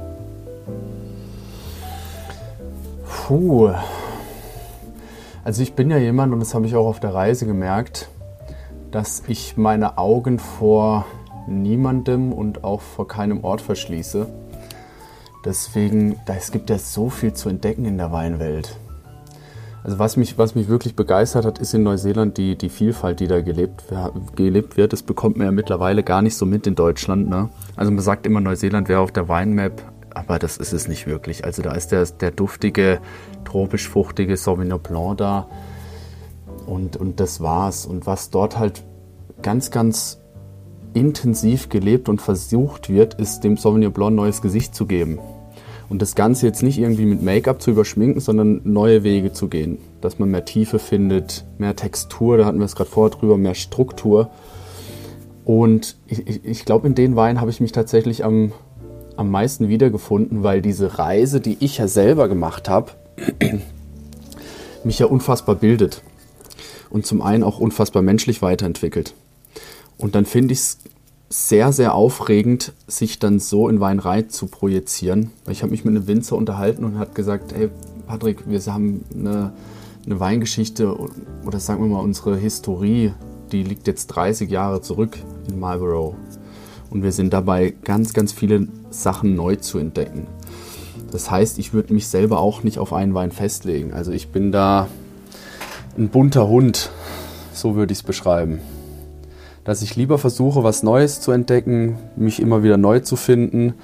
[3.05, 3.71] Puh.
[5.45, 8.09] Also ich bin ja jemand, und das habe ich auch auf der Reise gemerkt,
[8.91, 11.05] dass ich meine Augen vor
[11.49, 14.27] niemandem und auch vor keinem Ort verschließe.
[15.45, 18.77] Deswegen, es gibt ja so viel zu entdecken in der Weinwelt.
[19.85, 23.29] Also was mich, was mich wirklich begeistert hat, ist in Neuseeland die, die Vielfalt, die
[23.29, 23.85] da gelebt,
[24.35, 24.93] gelebt wird.
[24.93, 27.29] Das bekommt man ja mittlerweile gar nicht so mit in Deutschland.
[27.29, 27.49] Ne?
[27.77, 29.81] Also man sagt immer, Neuseeland wäre auf der Weinmap,
[30.13, 31.45] aber das ist es nicht wirklich.
[31.45, 33.01] Also da ist der, der duftige,
[33.45, 35.49] tropisch-fruchtige Sauvignon Blanc da
[36.67, 37.87] und, und das war's.
[37.87, 38.83] Und was dort halt
[39.43, 40.21] ganz, ganz
[40.95, 45.19] intensiv gelebt und versucht wird, ist dem Sauvignon Blanc neues Gesicht zu geben.
[45.89, 49.79] Und das Ganze jetzt nicht irgendwie mit Make-up zu überschminken, sondern neue Wege zu gehen.
[50.01, 53.55] Dass man mehr Tiefe findet, mehr Textur, da hatten wir es gerade vorher drüber, mehr
[53.55, 54.31] Struktur.
[55.45, 58.53] Und ich, ich, ich glaube, in den Weinen habe ich mich tatsächlich am,
[59.17, 62.93] am meisten wiedergefunden, weil diese Reise, die ich ja selber gemacht habe,
[64.85, 66.03] mich ja unfassbar bildet.
[66.91, 69.15] Und zum einen auch unfassbar menschlich weiterentwickelt.
[69.99, 70.79] Und dann finde ich es
[71.29, 75.31] sehr, sehr aufregend, sich dann so in Weinrei zu projizieren.
[75.51, 77.69] Ich habe mich mit einem Winzer unterhalten und hat gesagt, hey
[78.07, 79.53] Patrick, wir haben eine,
[80.07, 80.97] eine Weingeschichte
[81.45, 83.13] oder sagen wir mal unsere Historie,
[83.53, 86.15] die liegt jetzt 30 Jahre zurück in Marlborough.
[86.91, 90.27] Und wir sind dabei, ganz, ganz viele Sachen neu zu entdecken.
[91.11, 93.93] Das heißt, ich würde mich selber auch nicht auf einen Wein festlegen.
[93.93, 94.89] Also ich bin da
[95.99, 96.91] ein bunter Hund,
[97.53, 98.61] so würde ich es beschreiben
[99.69, 103.75] dass ich lieber versuche, was Neues zu entdecken, mich immer wieder neu zu finden,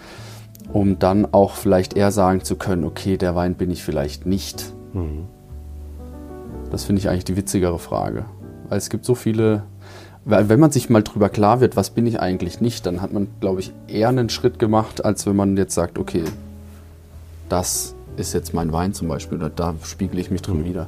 [0.72, 4.72] um dann auch vielleicht eher sagen zu können, okay, der Wein bin ich vielleicht nicht.
[4.94, 5.26] Mhm.
[6.70, 8.24] Das finde ich eigentlich die witzigere Frage.
[8.70, 9.64] Weil es gibt so viele,
[10.24, 13.28] wenn man sich mal drüber klar wird, was bin ich eigentlich nicht, dann hat man,
[13.40, 16.24] glaube ich, eher einen Schritt gemacht, als wenn man jetzt sagt, okay,
[17.50, 20.64] das ist jetzt mein Wein zum Beispiel, oder da spiegele ich mich drin mhm.
[20.64, 20.86] wieder.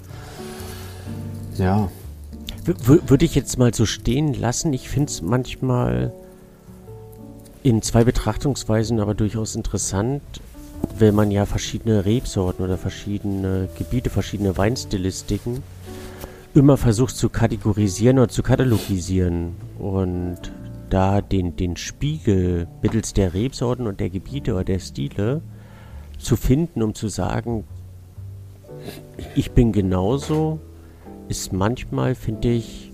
[1.58, 1.90] Ja,
[2.66, 4.72] würde ich jetzt mal so stehen lassen.
[4.72, 6.12] Ich finde es manchmal
[7.62, 10.22] in zwei Betrachtungsweisen aber durchaus interessant,
[10.98, 15.62] wenn man ja verschiedene Rebsorten oder verschiedene Gebiete, verschiedene Weinstilistiken
[16.54, 20.38] immer versucht zu kategorisieren oder zu katalogisieren und
[20.88, 25.42] da den, den Spiegel mittels der Rebsorten und der Gebiete oder der Stile
[26.18, 27.64] zu finden, um zu sagen,
[29.34, 30.60] ich bin genauso
[31.28, 32.92] ist manchmal, finde ich,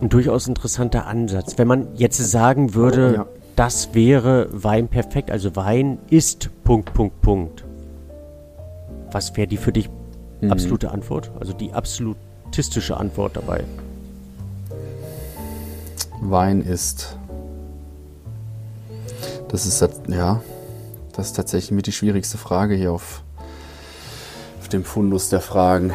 [0.00, 1.58] ein durchaus interessanter Ansatz.
[1.58, 3.26] Wenn man jetzt sagen würde, ja.
[3.54, 7.64] das wäre Wein perfekt, also Wein ist Punkt, Punkt, Punkt.
[9.12, 9.88] Was wäre die für dich
[10.40, 10.52] mhm.
[10.52, 11.30] absolute Antwort?
[11.40, 13.64] Also die absolutistische Antwort dabei?
[16.20, 17.16] Wein ist.
[19.48, 20.42] Das ist ja,
[21.12, 23.22] das ist tatsächlich mit die schwierigste Frage hier auf,
[24.60, 25.92] auf dem Fundus der Fragen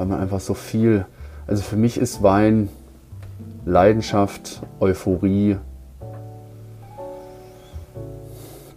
[0.00, 1.04] weil man einfach so viel,
[1.46, 2.70] also für mich ist Wein
[3.66, 5.58] Leidenschaft, Euphorie,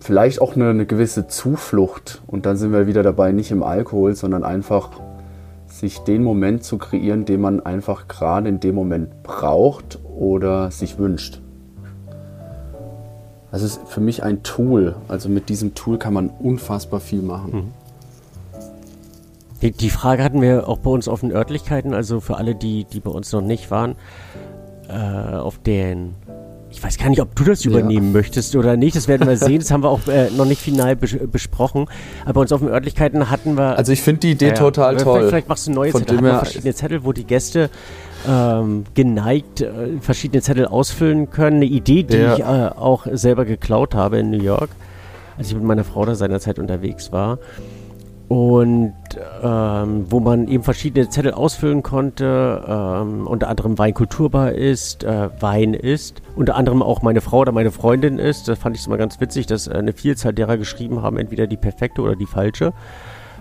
[0.02, 2.22] vielleicht auch eine, eine, gewisse Zuflucht.
[2.28, 4.90] Und dann sind wir wieder dabei, nicht im Alkohol, sondern einfach
[5.70, 10.98] sich den Moment zu kreieren, den man einfach gerade in dem Moment braucht oder sich
[11.00, 11.42] wünscht.
[13.50, 14.96] Das ist für mich ein Tool.
[15.08, 17.54] Also mit diesem Tool kann man unfassbar viel machen.
[17.54, 17.83] Mhm.
[19.64, 22.84] Die, die, Frage hatten wir auch bei uns auf den Örtlichkeiten, also für alle, die,
[22.84, 23.96] die bei uns noch nicht waren,
[24.90, 26.16] äh, auf den
[26.70, 28.14] ich weiß gar nicht, ob du das übernehmen ja.
[28.14, 28.96] möchtest oder nicht.
[28.96, 29.60] Das werden wir sehen.
[29.60, 31.86] Das haben wir auch äh, noch nicht final bes besprochen.
[32.24, 33.78] Aber bei uns auf den Örtlichkeiten hatten wir.
[33.78, 35.14] Also ich finde die Idee ja, total toll.
[35.14, 36.18] Vielleicht, vielleicht, machst du neue Von Zettel.
[36.18, 37.70] Haben wir verschiedene Zettel, wo die Gäste
[38.28, 41.58] ähm, geneigt äh, verschiedene Zettel ausfüllen können.
[41.58, 42.34] Eine Idee, die ja.
[42.34, 44.70] ich äh, auch selber geklaut habe in New York,
[45.38, 47.38] als ich mit meiner Frau da seinerzeit unterwegs war
[48.28, 48.94] und
[49.44, 55.74] ähm, wo man eben verschiedene Zettel ausfüllen konnte, ähm, unter anderem Weinkulturbar ist, äh, Wein
[55.74, 58.48] ist, unter anderem auch meine Frau oder meine Freundin ist.
[58.48, 61.58] Das fand ich immer ganz witzig, dass äh, eine Vielzahl derer geschrieben haben, entweder die
[61.58, 62.74] perfekte oder die falsche.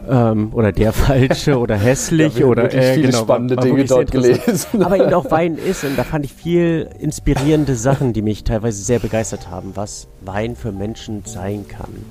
[0.09, 3.85] Ähm, oder der falsche oder hässlich ja, oder äh, viele genau, spannende war, war Dinge
[3.85, 4.83] dort gelesen.
[4.83, 8.83] Aber eben auch Wein ist und da fand ich viel inspirierende Sachen, die mich teilweise
[8.83, 12.05] sehr begeistert haben, was Wein für Menschen sein kann.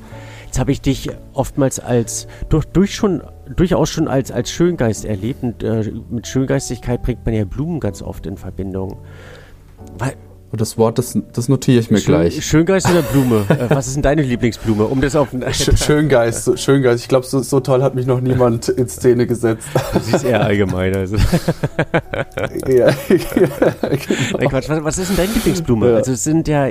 [0.51, 3.23] Jetzt habe ich dich oftmals als durch, durch schon
[3.55, 8.01] durchaus schon als als Schöngeist erlebt und äh, mit Schöngeistigkeit bringt man ja Blumen ganz
[8.01, 8.97] oft in Verbindung.
[9.97, 10.15] Weil,
[10.51, 12.45] oh, das Wort, das, das notiere ich mir Schön, gleich.
[12.45, 13.45] Schöngeist oder Blume?
[13.49, 14.87] äh, was ist denn deine Lieblingsblume?
[14.87, 17.03] Um das auf Sch Schöngeist, Schöngeist.
[17.03, 19.69] Ich glaube, so, so toll hat mich noch niemand in Szene gesetzt.
[20.01, 20.93] Sie ist eher allgemein.
[20.93, 21.15] Also.
[22.67, 24.49] ja, ja, genau.
[24.49, 25.91] Quatsch, was, was, ist denn deine Lieblingsblume?
[25.91, 25.95] Ja.
[25.95, 26.67] Also es sind ja,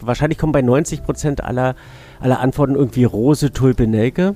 [0.00, 1.76] wahrscheinlich kommen bei 90 Prozent aller
[2.22, 4.34] alle Antworten irgendwie Rose, Tulpe, Nelke?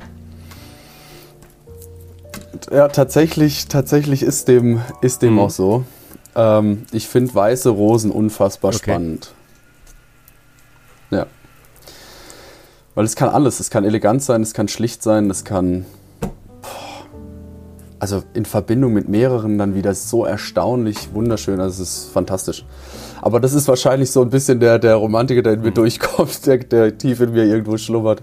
[2.71, 5.39] Ja, tatsächlich, tatsächlich ist dem, ist dem mhm.
[5.39, 5.85] auch so.
[6.35, 8.91] Ähm, ich finde weiße Rosen unfassbar okay.
[8.91, 9.33] spannend.
[11.11, 11.27] Ja.
[12.95, 13.61] Weil es kann alles.
[13.61, 15.87] Es kann elegant sein, es kann schlicht sein, es kann.
[18.01, 21.61] also in Verbindung mit mehreren dann wieder so erstaunlich wunderschön.
[21.61, 22.65] Also es ist fantastisch.
[23.23, 25.75] Aber das ist wahrscheinlich so ein bisschen der, der Romantiker, der in mir mhm.
[25.75, 28.23] durchkommt, der, der tief in mir irgendwo schlummert.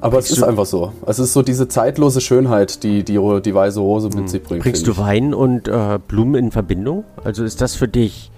[0.00, 0.92] Aber es ist einfach so.
[1.06, 4.28] Es ist so diese zeitlose Schönheit, die die, die weiße Rose mit mhm.
[4.28, 4.62] sich bringt.
[4.62, 7.04] Bringst du Wein und äh, Blumen in Verbindung?
[7.24, 8.30] Also ist das für dich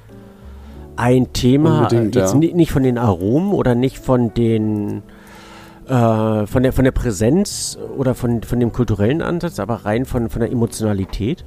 [0.96, 2.34] ein Thema, jetzt ja.
[2.34, 5.02] nicht von den Aromen oder nicht von den
[5.86, 10.28] äh, von der von der Präsenz oder von, von dem kulturellen Ansatz, aber rein von,
[10.28, 11.44] von der Emotionalität?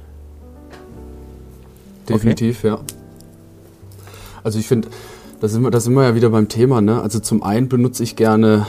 [2.08, 2.68] Definitiv, okay.
[2.68, 2.80] ja.
[4.44, 4.88] Also ich finde,
[5.40, 6.80] da sind, wir, da sind wir ja wieder beim Thema.
[6.80, 7.00] Ne?
[7.00, 8.66] Also zum einen benutze ich gerne,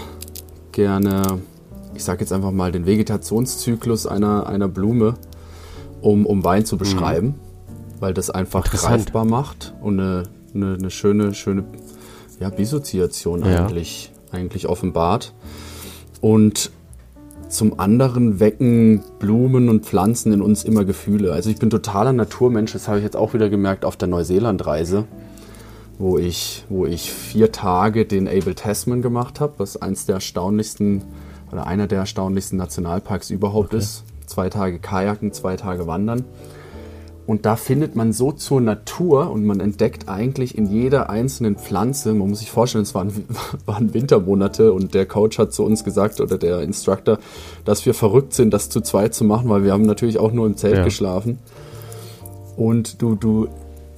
[0.72, 1.40] gerne,
[1.94, 5.16] ich sage jetzt einfach mal, den Vegetationszyklus einer, einer Blume,
[6.02, 7.34] um, um Wein zu beschreiben, mhm.
[8.00, 11.64] weil das einfach greifbar macht und eine, eine, eine schöne, schöne
[12.40, 13.66] ja, Bisoziation ja.
[13.66, 15.34] eigentlich, eigentlich offenbart.
[16.22, 16.72] Und
[17.50, 21.32] zum anderen wecken Blumen und Pflanzen in uns immer Gefühle.
[21.34, 25.06] Also ich bin totaler Naturmensch, das habe ich jetzt auch wieder gemerkt auf der Neuseeland-Reise,
[26.04, 31.02] wo ich, wo ich vier Tage den Abel Tasman gemacht habe, was eins der erstaunlichsten
[31.50, 33.78] oder einer der erstaunlichsten Nationalparks überhaupt okay.
[33.78, 34.04] ist.
[34.26, 36.26] Zwei Tage Kajaken, zwei Tage Wandern.
[37.26, 42.14] Und da findet man so zur Natur und man entdeckt eigentlich in jeder einzelnen Pflanze,
[42.14, 43.26] man muss sich vorstellen, es waren,
[43.66, 47.18] waren Wintermonate und der Coach hat zu uns gesagt oder der Instructor,
[47.64, 50.48] dass wir verrückt sind, das zu zweit zu machen, weil wir haben natürlich auch nur
[50.48, 50.84] im Zelt ja.
[50.84, 51.40] geschlafen.
[52.58, 53.48] Und du, du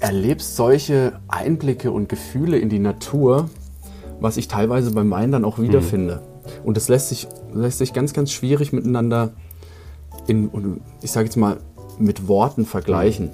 [0.05, 3.49] erlebst solche Einblicke und Gefühle in die Natur,
[4.19, 6.21] was ich teilweise beim Wein dann auch wiederfinde.
[6.21, 6.51] Mhm.
[6.63, 9.33] Und das lässt sich, lässt sich ganz, ganz schwierig miteinander
[10.27, 11.57] in, ich sage jetzt mal,
[11.97, 13.31] mit Worten vergleichen.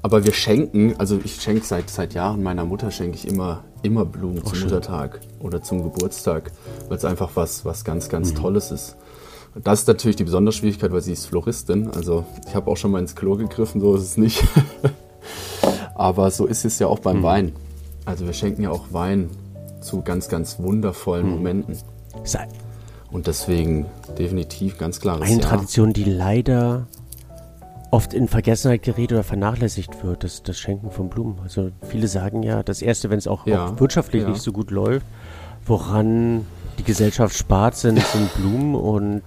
[0.00, 4.04] Aber wir schenken, also ich schenke seit, seit Jahren meiner Mutter schenke ich immer, immer
[4.04, 4.68] Blumen oh, zum schön.
[4.68, 6.52] Muttertag oder zum Geburtstag,
[6.86, 8.36] weil es einfach was, was ganz, ganz mhm.
[8.36, 8.96] Tolles ist.
[9.64, 11.90] Das ist natürlich die besondere Schwierigkeit, weil sie ist Floristin.
[11.90, 14.44] Also ich habe auch schon mal ins Klo gegriffen, so ist es nicht.
[15.96, 17.22] Aber so ist es ja auch beim mhm.
[17.22, 17.52] Wein.
[18.04, 19.30] Also wir schenken ja auch Wein
[19.80, 21.32] zu ganz, ganz wundervollen mhm.
[21.32, 21.78] Momenten.
[23.10, 23.86] Und deswegen
[24.18, 25.20] definitiv ganz klar.
[25.20, 25.48] Eine ja.
[25.48, 26.86] Tradition, die leider
[27.90, 31.38] oft in Vergessenheit gerät oder vernachlässigt wird, das, das Schenken von Blumen.
[31.42, 34.28] Also viele sagen ja, das Erste, wenn es auch, ja, auch, wirtschaftlich ja.
[34.28, 35.06] nicht so gut läuft,
[35.64, 36.44] woran
[36.78, 39.22] die Gesellschaft spart, sind, sind Blumen und,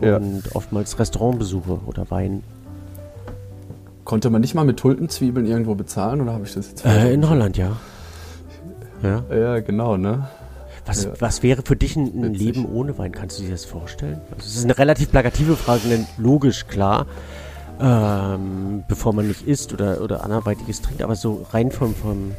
[0.00, 0.16] ja.
[0.16, 2.42] und oftmals Restaurantbesuche oder Wein.
[4.08, 7.28] Konnte man nicht mal mit Tulpenzwiebeln irgendwo bezahlen oder habe ich das jetzt äh, In
[7.28, 7.76] Holland, ja.
[9.02, 10.26] Ja, ja genau, ne?
[10.86, 11.10] Was, ja.
[11.18, 13.12] was wäre für dich ein, ein Leben ohne Wein?
[13.12, 14.18] Kannst du dir das vorstellen?
[14.30, 17.04] Also es ist eine relativ plakative Frage, denn logisch, klar
[17.80, 21.02] ähm, bevor man nicht isst oder, oder anderweitiges trinkt.
[21.02, 22.34] Aber so rein vom, vom,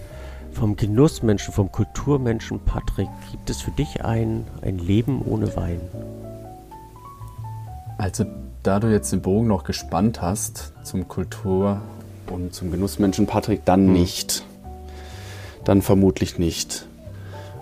[0.51, 5.81] vom Genussmenschen, vom Kulturmenschen, Patrick, gibt es für dich ein, ein Leben ohne Wein?
[7.99, 8.25] Also,
[8.63, 11.81] da du jetzt den Bogen noch gespannt hast zum Kultur-
[12.29, 13.93] und zum Genussmenschen, Patrick, dann hm.
[13.93, 14.43] nicht.
[15.63, 16.87] Dann vermutlich nicht.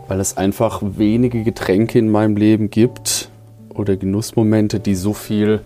[0.07, 3.29] Weil es einfach wenige Getränke in meinem Leben gibt
[3.69, 5.61] oder Genussmomente, die so viel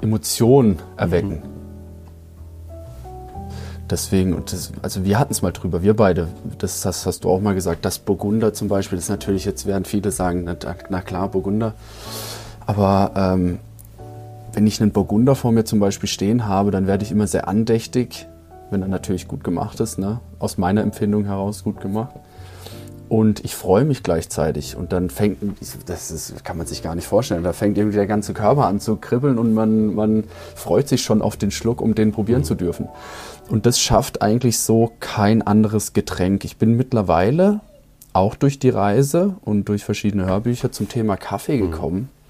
[0.00, 1.42] Emotionen erwecken.
[1.42, 1.52] Mhm.
[3.90, 7.30] Deswegen, und das, also wir hatten es mal drüber, wir beide, das, das, hast du
[7.30, 10.56] auch mal gesagt, das Burgunder zum Beispiel, das ist natürlich, jetzt werden viele sagen, na,
[10.88, 11.74] na klar, Burgunder.
[12.64, 13.58] Aber ähm,
[14.52, 17.48] wenn ich einen Burgunder vor mir zum Beispiel stehen habe, dann werde ich immer sehr
[17.48, 18.26] andächtig,
[18.70, 20.20] wenn er natürlich gut gemacht ist, ne?
[20.38, 22.14] aus meiner Empfindung heraus gut gemacht.
[23.08, 24.74] Und ich freue mich gleichzeitig.
[24.74, 25.38] Und dann fängt,
[25.84, 28.80] das ist, kann man sich gar nicht vorstellen, da fängt irgendwie der ganze Körper an
[28.80, 32.44] zu kribbeln und man, man freut sich schon auf den Schluck, um den probieren mhm.
[32.46, 32.88] zu dürfen.
[33.50, 36.46] Und das schafft eigentlich so kein anderes Getränk.
[36.46, 37.60] Ich bin mittlerweile
[38.14, 41.70] auch durch die Reise und durch verschiedene Hörbücher zum Thema Kaffee mhm.
[41.70, 41.96] gekommen.
[41.98, 42.21] Mhm.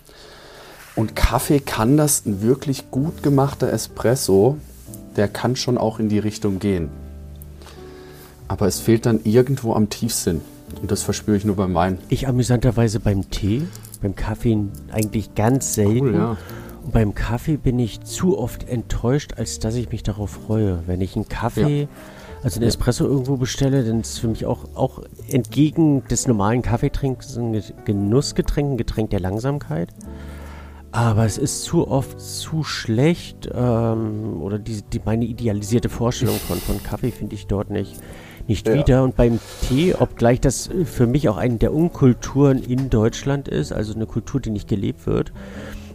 [0.94, 4.59] Und Kaffee kann das, ein wirklich gut gemachter Espresso,
[5.16, 6.90] der kann schon auch in die Richtung gehen.
[8.48, 10.42] Aber es fehlt dann irgendwo am Tiefsinn.
[10.81, 11.98] Und das verspüre ich nur beim Wein.
[12.09, 13.62] Ich amüsanterweise beim Tee,
[14.00, 14.59] beim Kaffee
[14.90, 16.09] eigentlich ganz selten.
[16.09, 16.37] Cool, ja.
[16.83, 20.83] Und beim Kaffee bin ich zu oft enttäuscht, als dass ich mich darauf freue.
[20.87, 21.88] Wenn ich einen Kaffee, ja.
[22.42, 26.62] also einen Espresso irgendwo bestelle, dann ist es für mich auch, auch entgegen des normalen
[26.62, 29.90] Kaffeetrinkens ein Genussgetränk, ein Getränk der Langsamkeit.
[30.92, 36.59] Aber es ist zu oft zu schlecht ähm, oder die, die, meine idealisierte Vorstellung von,
[36.59, 37.96] von Kaffee finde ich dort nicht
[38.48, 38.74] nicht ja.
[38.74, 39.02] wieder.
[39.02, 43.94] Und beim Tee, obgleich das für mich auch eine der Unkulturen in Deutschland ist, also
[43.94, 45.33] eine Kultur, die nicht gelebt wird.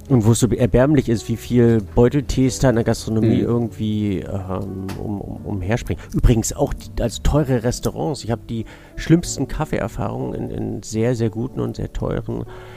[0.10, 3.48] Und wo es so erbärmlich ist, wie viel Beuteltees da in der Gastronomie mhm.
[3.48, 6.02] irgendwie ähm, um, um, umherspringen.
[6.14, 8.24] Übrigens auch die, also teure Restaurants.
[8.24, 8.64] Ich habe die
[8.96, 12.77] schlimmsten Kaffeeerfahrungen in, in sehr, sehr guten und sehr teuren Restaurants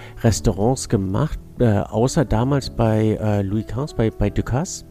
[0.88, 1.38] gemacht.
[1.59, 4.85] Äh, außer damals bei äh, Louis Quinze, bei, bei Ducasse.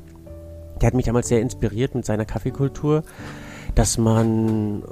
[0.81, 3.03] Der hat mich damals sehr inspiriert mit seiner Kaffeekultur
[3.75, 4.83] dass man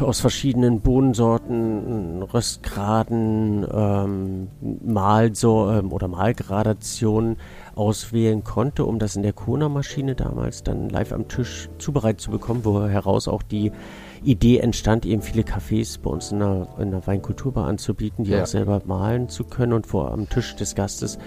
[0.00, 4.48] aus verschiedenen Bohnensorten, Röstgraden, ähm,
[4.84, 7.36] Mahlso ähm, oder Mahlgradationen
[7.74, 12.64] auswählen konnte, um das in der Kona-Maschine damals dann live am Tisch zubereitet zu bekommen,
[12.64, 13.72] wo heraus auch die
[14.22, 18.42] Idee entstand, eben viele Cafés bei uns in der, in der Weinkulturbar anzubieten, die ja.
[18.42, 21.18] auch selber malen zu können und vor am Tisch des Gastes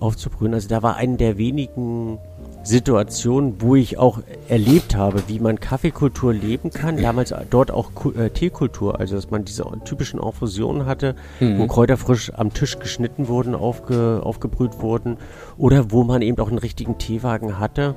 [0.00, 0.54] aufzubrühen.
[0.54, 2.18] Also da war eine der wenigen
[2.62, 4.18] Situation, wo ich auch
[4.48, 6.96] erlebt habe, wie man Kaffeekultur leben kann.
[7.02, 11.58] Damals dort auch äh, Teekultur, also dass man diese typischen Infusionen hatte, mhm.
[11.58, 15.16] wo Kräuter frisch am Tisch geschnitten wurden, aufge, aufgebrüht wurden
[15.56, 17.94] oder wo man eben auch einen richtigen Teewagen hatte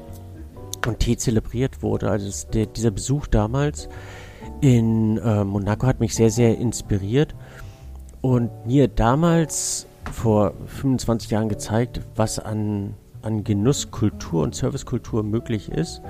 [0.87, 2.09] und Tee zelebriert wurde.
[2.09, 3.89] Also der, dieser Besuch damals
[4.61, 7.35] in äh, Monaco hat mich sehr, sehr inspiriert
[8.21, 16.01] und mir damals vor 25 Jahren gezeigt, was an an Genusskultur und Servicekultur möglich ist.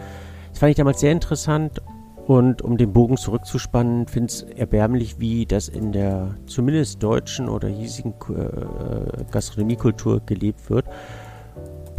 [0.50, 1.82] Das fand ich damals sehr interessant
[2.28, 7.50] und um den Bogen zurückzuspannen, finde ich es erbärmlich, wie das in der zumindest deutschen
[7.50, 10.86] oder hiesigen äh, Gastronomiekultur gelebt wird.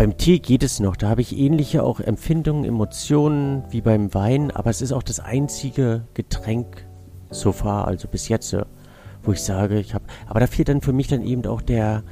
[0.00, 4.50] Beim Tee geht es noch, da habe ich ähnliche auch Empfindungen, Emotionen wie beim Wein,
[4.50, 6.86] aber es ist auch das einzige Getränk
[7.28, 8.56] so far, also bis jetzt,
[9.22, 12.02] wo ich sage, ich habe, aber da fehlt dann für mich dann eben auch der,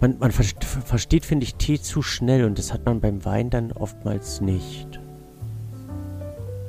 [0.00, 3.70] man, man versteht, finde ich, Tee zu schnell und das hat man beim Wein dann
[3.70, 4.98] oftmals nicht.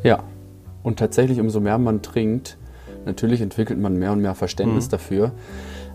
[0.03, 0.21] Ja,
[0.83, 2.59] und tatsächlich, umso mehr man trinkt,
[3.03, 4.91] natürlich entwickelt man mehr und mehr Verständnis mhm.
[4.91, 5.31] dafür.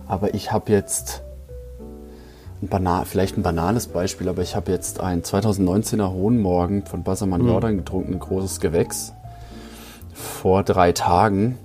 [0.08, 1.22] Aber ich habe jetzt,
[2.62, 7.02] ein Bana vielleicht ein banales Beispiel, aber ich habe jetzt ein 2019er Hohen Morgen von
[7.02, 7.48] Bassermann mhm.
[7.48, 9.12] Jordan getrunken, ein großes Gewächs,
[10.14, 11.58] vor drei Tagen.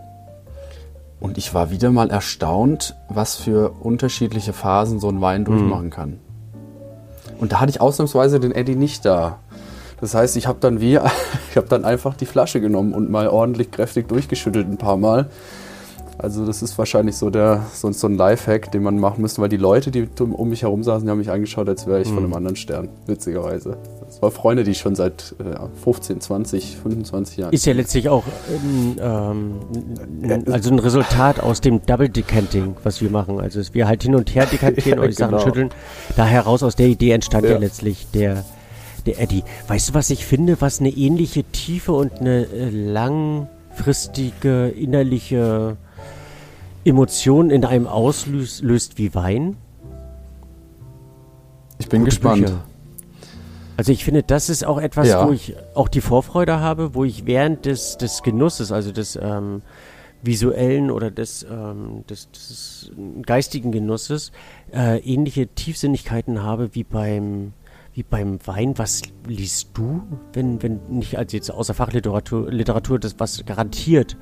[1.19, 5.91] Und ich war wieder mal erstaunt, was für unterschiedliche Phasen so ein Wein durchmachen mhm.
[5.91, 6.19] kann.
[7.39, 9.39] Und da hatte ich ausnahmsweise den Eddie nicht da.
[10.01, 10.99] Das heißt, ich habe dann wie,
[11.49, 15.29] ich habe dann einfach die Flasche genommen und mal ordentlich kräftig durchgeschüttelt ein paar Mal.
[16.19, 19.49] Also das ist wahrscheinlich so, der, so, so ein Lifehack, den man machen müsste, weil
[19.49, 22.15] die Leute, die um mich herum saßen, die haben mich angeschaut, als wäre ich mhm.
[22.15, 23.77] von einem anderen Stern, witzigerweise.
[24.07, 27.53] Das waren Freunde, die ich schon seit äh, 15, 20, 25 Jahren.
[27.53, 33.11] Ist ja letztlich auch ähm, ähm, also ein Resultat aus dem Double Decanting, was wir
[33.11, 33.39] machen.
[33.39, 35.37] Also wir halt hin und her dekantieren ja, und die genau.
[35.37, 35.69] Sachen schütteln.
[36.15, 38.43] Da heraus aus der Idee entstand ja, ja letztlich der
[39.05, 39.43] der Eddie.
[39.67, 45.77] Weißt du, was ich finde, was eine ähnliche Tiefe und eine äh, langfristige innerliche
[46.87, 49.57] Emotionen in einem auslöst wie Wein?
[51.79, 52.45] Ich bin Gute gespannt.
[52.45, 52.63] Bücher.
[53.75, 55.27] Also ich finde, das ist auch etwas, ja.
[55.27, 59.61] wo ich auch die Vorfreude habe, wo ich während des, des Genusses, also des ähm,
[60.23, 62.91] visuellen oder des, ähm, des, des
[63.23, 64.31] geistigen Genusses,
[64.73, 67.53] äh, ähnliche Tiefsinnigkeiten habe wie beim
[67.93, 68.77] wie beim Wein.
[68.77, 70.01] Was liest du,
[70.33, 74.17] wenn, wenn nicht als jetzt außer Fachliteratur Literatur, das was garantiert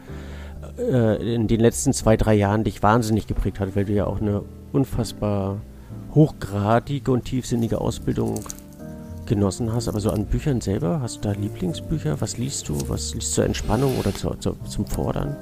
[0.77, 4.21] äh, in den letzten zwei, drei Jahren dich wahnsinnig geprägt hat, weil du ja auch
[4.21, 4.41] eine
[4.73, 5.57] unfassbar
[6.13, 8.39] hochgradige und tiefsinnige Ausbildung
[9.25, 9.87] genossen hast.
[9.87, 12.21] Aber so an Büchern selber, hast du da Lieblingsbücher?
[12.21, 12.77] Was liest du?
[12.87, 15.35] Was liest du zur Entspannung oder zu, zu, zum Fordern?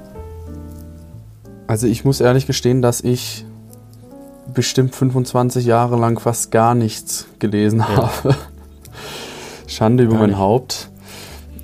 [1.66, 3.44] Also ich muss ehrlich gestehen, dass ich
[4.52, 7.96] bestimmt 25 Jahre lang fast gar nichts gelesen ja.
[7.96, 8.34] habe.
[9.66, 10.90] Schande über mein Haupt.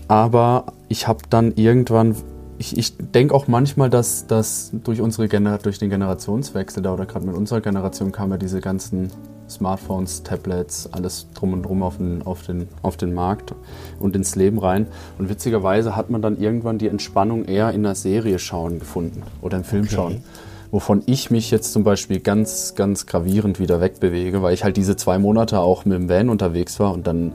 [0.09, 2.17] Aber ich habe dann irgendwann
[2.61, 7.07] ich, ich denke auch manchmal, dass, dass durch, unsere Gener durch den Generationswechsel da oder
[7.07, 9.11] gerade mit unserer Generation kamen ja diese ganzen
[9.49, 13.55] Smartphones, Tablets, alles drum und drum auf den, auf, den, auf den Markt
[13.99, 14.89] und ins Leben rein.
[15.19, 19.57] Und witzigerweise hat man dann irgendwann die Entspannung eher in einer Serie schauen gefunden oder
[19.57, 19.95] im Film okay.
[19.95, 20.25] schauen.
[20.71, 24.97] Wovon ich mich jetzt zum Beispiel ganz, ganz gravierend wieder wegbewege, weil ich halt diese
[24.97, 27.33] zwei Monate auch mit dem Van unterwegs war und dann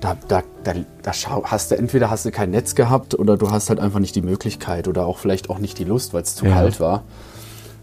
[0.00, 3.68] da, da, da, da hast du entweder hast du kein Netz gehabt oder du hast
[3.68, 6.46] halt einfach nicht die Möglichkeit oder auch vielleicht auch nicht die Lust, weil es zu
[6.46, 6.52] ja.
[6.52, 7.04] kalt war.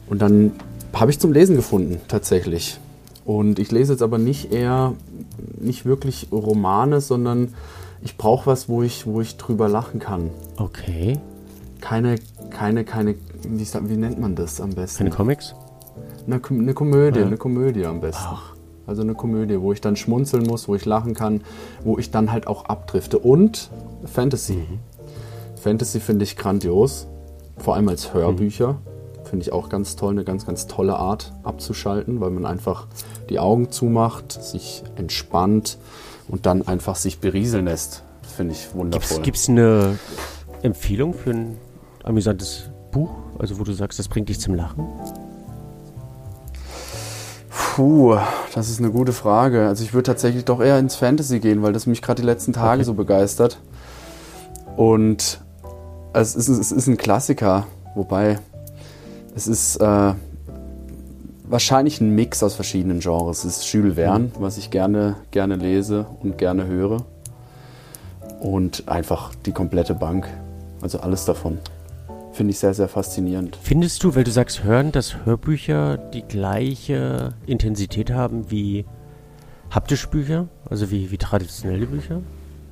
[0.07, 0.51] Und dann
[0.93, 2.79] habe ich zum Lesen gefunden, tatsächlich.
[3.23, 4.93] Und ich lese jetzt aber nicht eher,
[5.59, 7.53] nicht wirklich Romane, sondern
[8.01, 10.31] ich brauche was, wo ich, wo ich drüber lachen kann.
[10.57, 11.19] Okay.
[11.81, 12.15] Keine,
[12.49, 14.99] keine, keine, wie, wie nennt man das am besten?
[14.99, 15.53] Keine Comics?
[16.25, 17.25] Eine, eine Komödie, ja.
[17.25, 18.23] eine Komödie am besten.
[18.25, 18.56] Ach.
[18.87, 21.41] Also eine Komödie, wo ich dann schmunzeln muss, wo ich lachen kann,
[21.83, 23.19] wo ich dann halt auch abdrifte.
[23.19, 23.69] Und
[24.05, 24.53] Fantasy.
[24.53, 24.79] Mhm.
[25.61, 27.07] Fantasy finde ich grandios,
[27.57, 28.73] vor allem als Hörbücher.
[28.73, 29.25] Mhm.
[29.25, 32.87] Finde ich auch ganz toll, eine ganz, ganz tolle Art abzuschalten, weil man einfach
[33.29, 35.77] die Augen zumacht, sich entspannt
[36.29, 38.03] und dann einfach sich berieseln lässt.
[38.21, 39.21] Finde ich wundervoll.
[39.21, 39.99] Gibt es eine
[40.61, 41.57] Empfehlung für ein
[42.03, 44.87] amüsantes Buch, also wo du sagst, das bringt dich zum Lachen?
[47.57, 48.17] Puh,
[48.53, 49.67] das ist eine gute Frage.
[49.67, 52.53] Also ich würde tatsächlich doch eher ins Fantasy gehen, weil das mich gerade die letzten
[52.53, 52.83] Tage okay.
[52.83, 53.59] so begeistert.
[54.75, 55.41] Und
[56.13, 58.37] es ist, es ist ein Klassiker, wobei
[59.35, 60.13] es ist äh,
[61.45, 63.43] wahrscheinlich ein Mix aus verschiedenen Genres.
[63.43, 64.31] Es ist Jules Verne, mhm.
[64.39, 67.05] was ich gerne, gerne lese und gerne höre.
[68.39, 70.27] Und einfach die komplette Bank.
[70.81, 71.57] Also alles davon
[72.37, 73.57] finde ich sehr, sehr faszinierend.
[73.61, 78.85] Findest du, weil du sagst hören, dass Hörbücher die gleiche Intensität haben wie
[79.71, 82.21] Haptischbücher, also wie, wie traditionelle Bücher?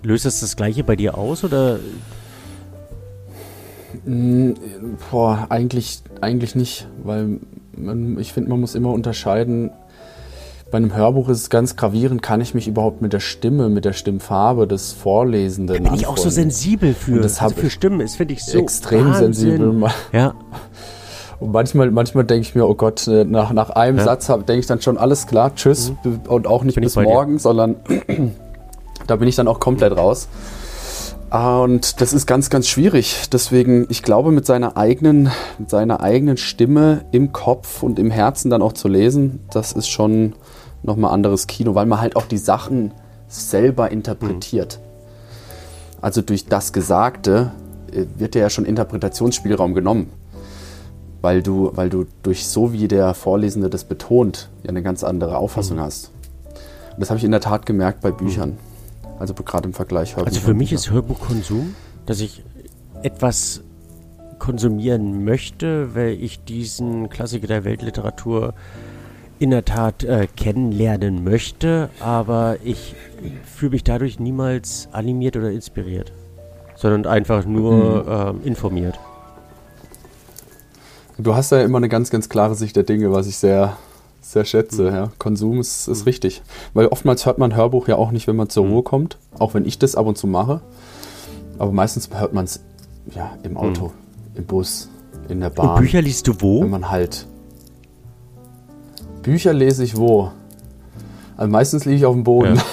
[0.04, 1.80] Löst das das gleiche bei dir aus oder?
[4.06, 4.54] Mm,
[5.10, 7.40] boah, eigentlich, eigentlich nicht, weil
[7.76, 9.72] man, ich finde, man muss immer unterscheiden.
[10.72, 13.86] Bei einem Hörbuch ist es ganz gravierend, kann ich mich überhaupt mit der Stimme, mit
[13.86, 17.14] der Stimmfarbe des Vorlesenden Da bin ich auch so sensibel für.
[17.14, 19.34] Und das also für Stimmen ist, finde ich, so extrem Wahnsinn.
[19.34, 19.90] sensibel.
[20.12, 20.34] Ja,
[21.40, 24.06] Und manchmal, manchmal denke ich mir, oh Gott, äh, nach, nach einem Ja.
[24.06, 25.92] Satz denke ich dann schon, alles klar, tschüss.
[26.28, 27.10] Und auch nicht Bin bis bei dir.
[27.10, 27.76] morgen, sondern
[29.08, 30.30] da bin ich dann auch komplett raus.
[31.30, 33.30] Ah, Und das ist ganz, ganz schwierig.
[33.32, 38.50] Deswegen, ich glaube, mit seiner eigenen, mit seiner eigenen Stimme im Kopf und im Herzen
[38.50, 40.34] dann auch zu lesen, das ist schon
[40.86, 42.92] nochmal anderes Kino, weil man halt auch die Sachen
[43.28, 44.80] selber interpretiert.
[46.02, 47.52] Also durch das Gesagte
[47.92, 50.10] äh, wird dir ja schon Interpretationsspielraum genommen.
[51.22, 55.38] Weil du, weil du durch so wie der Vorlesende das betont, ja eine ganz andere
[55.38, 56.12] Auffassung hast.
[56.94, 58.58] Und das habe ich in der Tat gemerkt bei Büchern.
[59.18, 61.74] Also gerade im Vergleich Hörbuch also für mich ist Hörbuchkonsum,
[62.06, 62.44] dass ich
[63.02, 63.62] etwas
[64.40, 68.54] konsumieren möchte, weil ich diesen Klassiker der Weltliteratur
[69.40, 72.96] in der Tat äh, kennenlernen möchte, aber ich
[73.46, 76.12] fühle mich dadurch niemals animiert oder inspiriert,
[76.76, 78.98] sondern einfach nur ähm, informiert.
[81.18, 83.78] Du hast ja immer eine ganz, ganz klare Sicht der Dinge, was ich sehr,
[84.22, 84.88] sehr schätze.
[84.90, 85.12] Ja.
[85.18, 86.42] Konsum ist, ist richtig.
[86.74, 89.18] Weil oftmals hört man Hörbuch ja auch nicht, wenn man zur Ruhe kommt.
[89.40, 90.62] Auch wenn ich das ab und zu mache.
[91.58, 92.60] Aber meistens hört man es
[93.16, 93.94] ja, im Auto,
[94.36, 94.90] im Bus,
[95.30, 95.70] in der Bahn.
[95.70, 96.62] Und Bücher liest du wo?
[96.62, 97.28] Wenn man halt.
[99.26, 100.32] Bücher lese ich wo?
[101.36, 102.60] Also meistens liege ich auf dem Boden.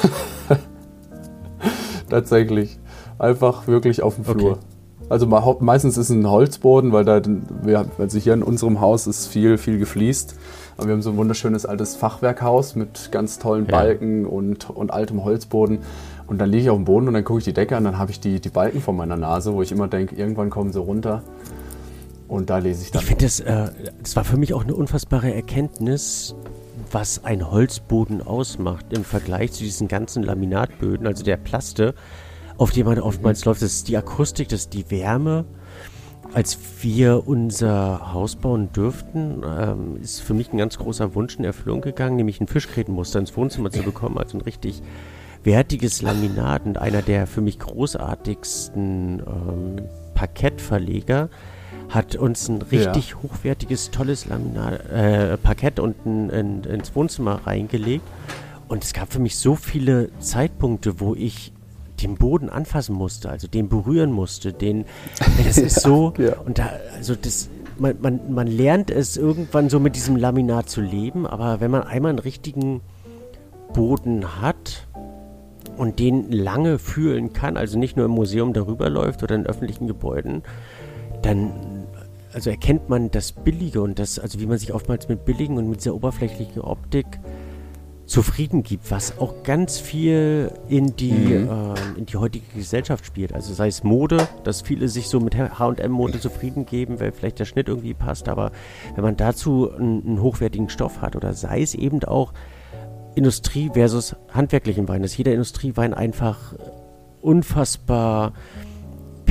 [2.11, 2.79] Tatsächlich.
[3.19, 4.39] Einfach wirklich auf dem Okay.
[4.39, 4.59] Flur.
[5.09, 7.21] Also me- hau- meistens ist es ein Holzboden, weil da,
[7.63, 10.37] wir, also hier in unserem Haus ist viel, viel gefliest.
[10.77, 13.73] Aber wir haben so ein wunderschönes altes Fachwerkhaus mit ganz tollen Ja.
[13.73, 15.79] Balken und, und altem Holzboden.
[16.27, 17.99] Und dann liege ich auf dem Boden und dann gucke ich die Decke an, dann
[17.99, 20.79] habe ich die, die Balken vor meiner Nase, wo ich immer denke, irgendwann kommen sie
[20.81, 21.23] runter.
[22.33, 23.03] Und da lese ich dann.
[23.03, 23.71] Ich finde, das, äh,
[24.03, 26.35] das war für mich auch eine unfassbare Erkenntnis,
[26.91, 31.95] was ein Holzboden ausmacht im Vergleich zu diesen ganzen Laminatböden, also der Plaste,
[32.57, 33.61] auf dem man oftmals läuft.
[33.61, 35.45] Das ist die Akustik, das ist die Wärme.
[36.33, 41.45] Als wir unser Haus bauen dürften, ähm, ist für mich ein ganz großer Wunsch in
[41.45, 44.83] Erfüllung gegangen, nämlich ein Fischgrätenmuster ins Wohnzimmer zu bekommen, also ein richtig
[45.45, 49.83] wertiges Laminat und einer der für mich großartigsten ähm,
[50.15, 51.29] Parkettverleger
[51.93, 58.05] hat uns ein richtig hochwertiges, tolles Laminat, äh, Parkett unten in, ins Wohnzimmer reingelegt.
[58.67, 61.53] Und es gab für mich so viele Zeitpunkte, wo ich
[62.03, 64.87] den Boden anfassen musste, also den berühren musste, den,
[65.45, 66.39] das ist so, ja.
[66.39, 70.81] und da, also das, man, man, man lernt es irgendwann so mit diesem Laminat zu
[70.81, 72.81] leben, aber wenn man einmal einen richtigen
[73.75, 74.87] Boden hat
[75.77, 79.87] und den lange fühlen kann, also nicht nur im Museum darüber läuft oder in öffentlichen
[79.87, 80.43] Gebäuden,
[81.23, 81.82] dann
[82.33, 85.69] also erkennt man das Billige und das, also wie man sich oftmals mit billigen und
[85.69, 87.07] mit dieser oberflächlichen Optik
[88.05, 91.49] zufrieden gibt, was auch ganz viel in die, Mhm.
[91.51, 93.33] ähm, in die heutige Gesellschaft spielt.
[93.33, 97.45] Also sei es Mode, dass viele sich so mit H&M-Mode zufrieden geben, weil vielleicht der
[97.45, 98.51] Schnitt irgendwie passt, aber
[98.97, 102.33] wenn man dazu einen, einen hochwertigen Stoff hat oder sei es eben auch
[103.15, 106.55] Industrie versus handwerklichen Wein, dass jeder Industriewein einfach
[107.21, 108.33] unfassbar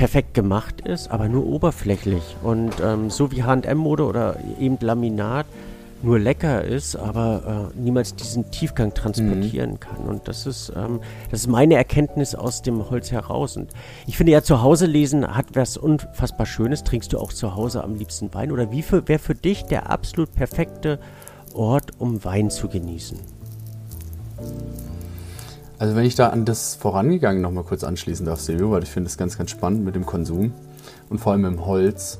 [0.02, 2.36] perfekt gemacht ist, aber nur oberflächlich.
[2.42, 5.46] Und ähm, so wie H&M-Mode oder eben Laminat
[6.02, 9.98] nur lecker ist, aber äh, niemals diesen Tiefgang transportieren kann.
[9.98, 13.58] Und das ist, ähm, das ist meine Erkenntnis aus dem Holz heraus.
[13.58, 13.74] Und
[14.08, 16.84] ich finde ja, zu Hause lesen hat was unfassbar Schönes.
[16.84, 18.52] Trinkst du auch zu Hause am liebsten Wein?
[18.52, 20.98] Oder wie wäre für dich der absolut perfekte
[21.54, 23.20] Ort, um Wein zu genießen?
[25.82, 28.90] Also wenn ich da an das Vorangegangen noch mal kurz anschließen darf, Silvio, weil ich
[28.90, 30.54] finde das ganz, ganz spannend mit dem Konsum
[31.10, 32.20] und vor allem im Holz.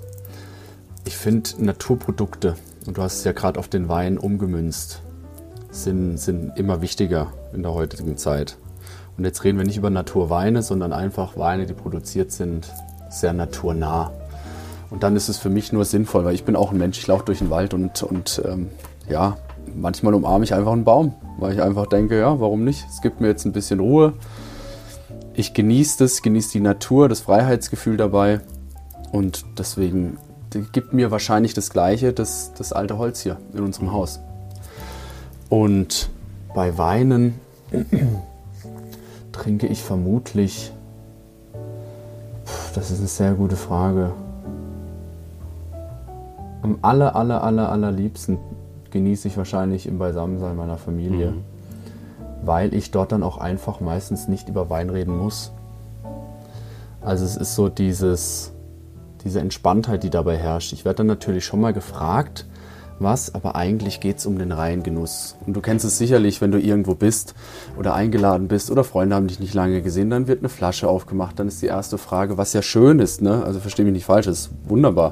[1.06, 2.56] Ich finde Naturprodukte,
[2.88, 5.04] und du hast es ja gerade auf den Wein umgemünzt,
[5.70, 8.58] sind, sind immer wichtiger in der heutigen Zeit.
[9.16, 12.74] Und jetzt reden wir nicht über Naturweine, sondern einfach Weine, die produziert sind,
[13.12, 14.12] sehr naturnah.
[14.90, 17.06] Und dann ist es für mich nur sinnvoll, weil ich bin auch ein Mensch, ich
[17.06, 18.70] laufe durch den Wald und, und ähm,
[19.08, 19.38] ja,
[19.76, 22.86] manchmal umarme ich einfach einen Baum, weil ich einfach denke, ja, warum nicht?
[22.90, 24.14] Es gibt mir jetzt ein bisschen Ruhe.
[25.34, 28.42] Ich genieße das, genieße die Natur, das Freiheitsgefühl dabei.
[29.12, 30.18] Und deswegen
[30.72, 34.20] gibt mir wahrscheinlich das Gleiche, das, das alte Holz hier in unserem Haus.
[35.50, 36.10] Und
[36.54, 37.40] bei Weinen
[39.32, 40.72] trinke ich vermutlich.
[42.76, 44.12] Das ist eine sehr gute Frage.
[46.62, 48.38] Am aller, aller, aller, allerliebsten
[48.92, 51.34] genieße ich wahrscheinlich im Beisammensein meiner Familie.
[52.44, 55.52] weil ich dort dann auch einfach meistens nicht über Wein reden muss.
[57.02, 58.52] Also es ist so dieses,
[59.24, 60.74] diese Entspanntheit, die dabei herrscht.
[60.74, 62.48] Ich werde dann natürlich schon mal gefragt,
[63.00, 65.36] was, aber eigentlich geht es um den reinen Genuss.
[65.46, 67.34] Und du kennst es sicherlich, wenn du irgendwo bist
[67.78, 71.40] oder eingeladen bist oder Freunde haben dich nicht lange gesehen, dann wird eine Flasche aufgemacht,
[71.40, 73.44] dann ist die erste Frage, was ja schön ist, ne?
[73.44, 75.12] also verstehe mich nicht falsch, das ist wunderbar.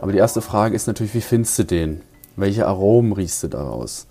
[0.00, 2.00] Aber die erste Frage ist natürlich, wie findest du den?
[2.40, 4.06] Welche Aromen riechst du daraus?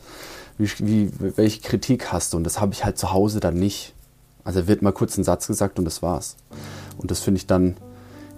[0.58, 2.38] Wie, wie, welche Kritik hast du?
[2.38, 3.94] Und das habe ich halt zu Hause dann nicht.
[4.44, 6.38] Also wird mal kurz ein Satz gesagt und das war's.
[6.98, 7.76] Und das finde ich dann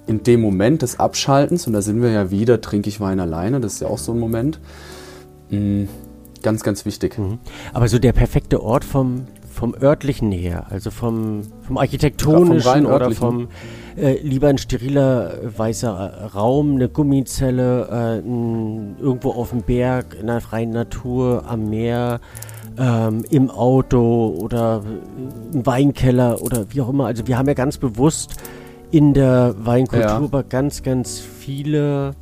[0.07, 3.59] in dem Moment des Abschaltens, und da sind wir ja wieder, trinke ich Wein alleine,
[3.59, 4.59] das ist ja auch so ein Moment,
[5.49, 5.87] mh,
[6.41, 7.17] ganz, ganz wichtig.
[7.17, 7.39] Mhm.
[7.73, 9.27] Aber so der perfekte Ort vom,
[9.62, 13.47] vom örtlichen her, also vom, vom architektonischen vom oder vom
[13.95, 20.26] äh, lieber ein steriler weißer Raum, eine Gummizelle, äh, ein, irgendwo auf dem Berg, in
[20.26, 22.22] der freien Natur, am Meer,
[22.80, 24.82] ähm, im Auto oder
[25.53, 27.05] im Weinkeller oder wie auch immer.
[27.05, 28.38] Also wir haben ja ganz bewusst
[28.89, 30.41] in der Weinkultur ja.
[30.41, 32.16] ganz, ganz viele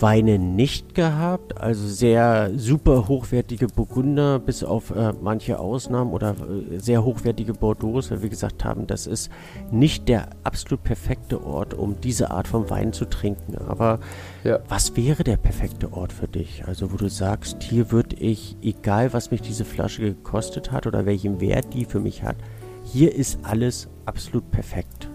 [0.00, 1.60] Weine nicht gehabt.
[1.60, 8.00] Also sehr super hochwertige Burgunder, bis auf äh, manche Ausnahmen oder äh, sehr hochwertige Bordeaux,
[8.10, 9.30] weil wir gesagt haben, das ist
[9.70, 13.56] nicht der absolut perfekte Ort, um diese Art von Wein zu trinken.
[13.68, 13.98] Aber
[14.44, 14.60] ja.
[14.68, 16.64] was wäre der perfekte Ort für dich?
[16.66, 21.06] Also wo du sagst, hier würde ich, egal was mich diese Flasche gekostet hat oder
[21.06, 22.36] welchen Wert die für mich hat,
[22.84, 25.08] hier ist alles absolut perfekt.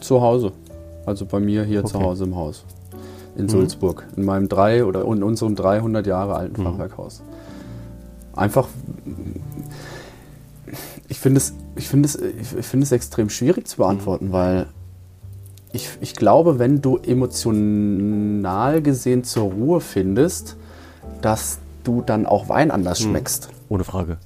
[0.00, 0.52] Zu Hause.
[1.08, 1.88] Also bei mir hier okay.
[1.88, 2.66] zu Hause im Haus.
[3.36, 3.48] In mhm.
[3.48, 4.06] Sulzburg.
[4.14, 6.66] In meinem drei oder in unserem 300 Jahre alten mhm.
[6.66, 7.22] Fachwerkhaus.
[8.36, 8.68] Einfach.
[11.08, 14.32] Ich finde es, ich finde es, ich finde es extrem schwierig zu beantworten, mhm.
[14.32, 14.66] weil
[15.72, 20.56] ich, ich glaube, wenn du emotional gesehen zur Ruhe findest,
[21.22, 23.04] dass du dann auch Wein anders mhm.
[23.04, 23.48] schmeckst.
[23.70, 24.18] Ohne Frage.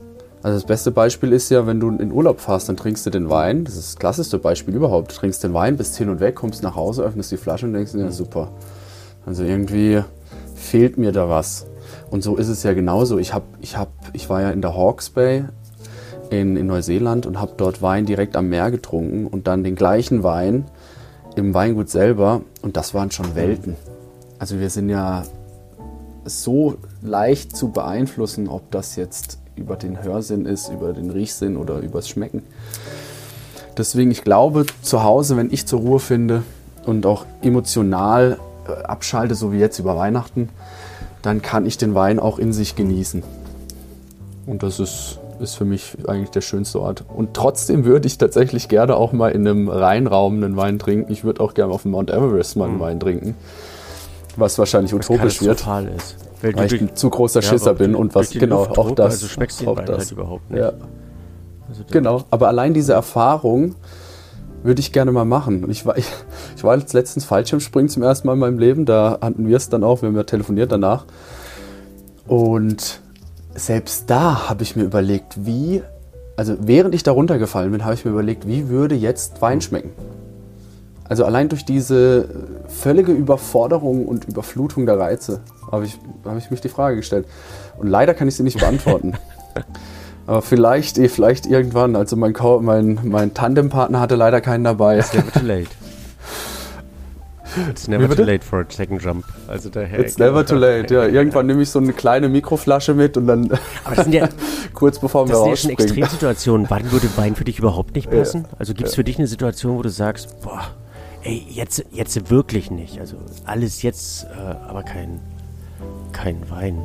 [0.43, 3.31] Also das beste Beispiel ist ja, wenn du in Urlaub fährst, dann trinkst du den
[3.31, 3.65] Wein.
[3.65, 5.13] Das ist das klassischste Beispiel überhaupt.
[5.13, 7.75] Du trinkst den Wein, bist hin und weg, kommst nach Hause, öffnest die Flasche und
[7.75, 8.51] denkst ja super.
[9.25, 10.03] Also irgendwie
[10.57, 11.67] fehlt mir da was.
[12.11, 13.19] Und so ist es ja genauso.
[13.19, 15.45] Ich, hab, ich, hab, ich war ja in der Hawke's Bay
[16.31, 20.25] in, in Neuseeland und habe dort Wein direkt am Meer getrunken und dann den gleichen
[20.25, 20.65] Wein
[21.37, 22.43] im Weingut selber.
[22.63, 23.77] Und das waren schon Welten.
[24.41, 25.23] Also wir sind ja
[26.25, 31.79] so leicht zu beeinflussen, ob das jetzt über den Hörsinn ist, über den Riechsinn oder
[31.79, 32.43] übers Schmecken.
[33.77, 36.43] Deswegen, ich glaube, zu Hause, wenn ich zur Ruhe finde
[36.85, 38.39] und auch emotional
[38.69, 40.51] äh, abschalte, so wie jetzt über Weihnachten,
[41.23, 43.23] dann kann ich den Wein auch in sich genießen.
[44.47, 47.05] Und das ist, ist für mich eigentlich der schönste Ort.
[47.09, 51.13] Und trotzdem würde ich tatsächlich gerne auch mal in einem Reinraum einen Wein trinken.
[51.13, 52.81] Ich würde auch gerne auf dem Mount Everest mal einen mhm.
[52.81, 53.37] Wein trinken.
[54.37, 55.61] Was wahrscheinlich utopisch wird.
[55.97, 56.17] Ist.
[56.43, 59.15] Weil, weil ich ein zu großer Schisser ja, bin und was genau auch das.
[59.15, 59.99] Also schmeckst du den das.
[59.99, 60.61] halt überhaupt nicht.
[60.61, 60.73] Ja.
[61.69, 63.77] Also genau, aber allein diese Erfahrung
[64.63, 65.65] würde ich gerne mal machen.
[65.65, 66.07] Und ich war, ich,
[66.57, 68.85] ich war jetzt letztens Fallschirmspringen zum ersten Mal in meinem Leben.
[68.85, 71.05] Da hatten wir es dann auch, wir haben ja telefoniert danach.
[72.27, 73.01] Und
[73.55, 75.83] selbst da habe ich mir überlegt, wie,
[76.37, 79.91] also während ich da runtergefallen bin, habe ich mir überlegt, wie würde jetzt Wein schmecken.
[81.13, 82.27] Also allein durch diese
[82.69, 85.41] völlige Überforderung und Überflutung der Reize
[85.71, 87.27] habe ich, hab ich mich die Frage gestellt.
[87.77, 89.13] Und leider kann ich sie nicht beantworten.
[90.27, 91.97] Aber vielleicht, eh, vielleicht irgendwann.
[91.97, 92.33] Also mein,
[92.63, 95.01] mein, mein Tandempartner hatte leider keinen dabei.
[95.01, 95.69] It's never too late.
[97.69, 99.27] It's never too late for a second jump.
[99.49, 101.05] Also daher It's never too late, ja.
[101.05, 103.53] Irgendwann nehme ich so eine kleine Mikroflasche mit und dann
[103.85, 104.31] Aber das sind ja,
[104.73, 106.71] kurz bevor wir Das sind ja schon Extremsituationen.
[106.71, 108.47] Wann würde Wein für dich überhaupt nicht passen?
[108.59, 110.63] Also gibt es für dich eine Situation, wo du sagst, boah,
[111.23, 112.99] ey, jetzt, jetzt wirklich nicht.
[112.99, 115.21] Also alles jetzt, äh, aber kein
[116.13, 116.79] kein Wein.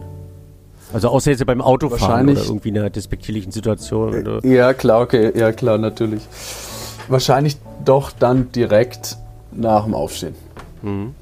[0.93, 4.15] Also außer jetzt beim Autofahren oder irgendwie in einer despektierlichen Situation.
[4.15, 4.45] Oder?
[4.45, 6.21] Ja, klar, okay, ja klar, natürlich.
[7.09, 9.17] Wahrscheinlich doch dann direkt
[9.51, 10.35] nach dem Aufstehen.
[10.81, 11.13] Mhm.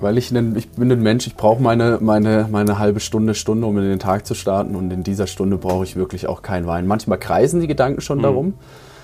[0.00, 3.76] Weil ich, ich bin ein Mensch, ich brauche meine, meine, meine halbe Stunde, Stunde, um
[3.78, 4.76] in den Tag zu starten.
[4.76, 6.86] Und in dieser Stunde brauche ich wirklich auch keinen Wein.
[6.86, 8.22] Manchmal kreisen die Gedanken schon mhm.
[8.22, 8.54] darum.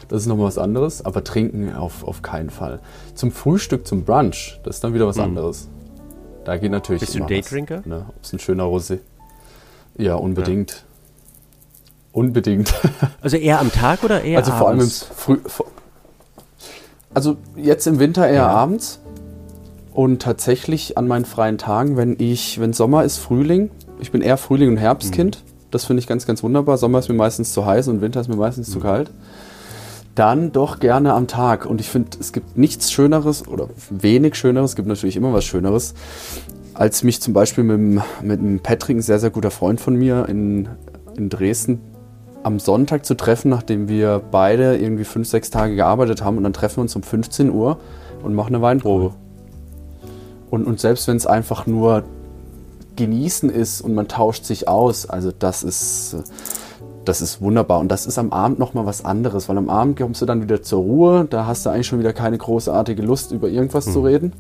[0.08, 1.04] Das ist nochmal was anderes.
[1.04, 2.80] Aber trinken auf, auf keinen Fall.
[3.14, 5.24] Zum Frühstück, zum Brunch, das ist dann wieder was mhm.
[5.24, 5.68] anderes.
[6.44, 7.82] Da geht natürlich Bist du Daydrinker?
[7.84, 8.06] Ne?
[8.08, 8.98] Ob es ein schöner Rosé.
[9.96, 10.72] Ja, unbedingt.
[10.72, 10.76] Ja.
[12.12, 12.72] Unbedingt.
[13.20, 15.06] Also eher am Tag oder eher also abends?
[15.10, 15.70] Also vor allem im Früh.
[17.14, 18.48] Also jetzt im Winter eher ja.
[18.48, 19.00] abends.
[19.94, 23.70] Und tatsächlich an meinen freien Tagen, wenn ich, wenn Sommer ist, Frühling.
[24.00, 25.38] Ich bin eher Frühling- und Herbstkind.
[25.38, 25.50] Mhm.
[25.70, 26.76] Das finde ich ganz, ganz wunderbar.
[26.76, 28.72] Sommer ist mir meistens zu heiß und Winter ist mir meistens mhm.
[28.72, 29.10] zu kalt
[30.14, 31.66] dann doch gerne am Tag.
[31.66, 35.44] Und ich finde, es gibt nichts Schöneres oder wenig Schöneres, es gibt natürlich immer was
[35.44, 35.94] Schöneres,
[36.74, 40.26] als mich zum Beispiel mit, mit einem Patrick, ein sehr, sehr guter Freund von mir,
[40.28, 40.68] in,
[41.16, 41.80] in Dresden
[42.42, 46.36] am Sonntag zu treffen, nachdem wir beide irgendwie fünf, sechs Tage gearbeitet haben.
[46.36, 47.78] Und dann treffen wir uns um 15 Uhr
[48.22, 49.14] und machen eine Weinprobe.
[50.50, 52.04] Und, und selbst wenn es einfach nur
[52.96, 56.16] genießen ist und man tauscht sich aus, also das ist,
[57.08, 57.80] das ist wunderbar.
[57.80, 60.62] Und das ist am Abend nochmal was anderes, weil am Abend kommst du dann wieder
[60.62, 64.32] zur Ruhe, da hast du eigentlich schon wieder keine großartige Lust, über irgendwas zu reden.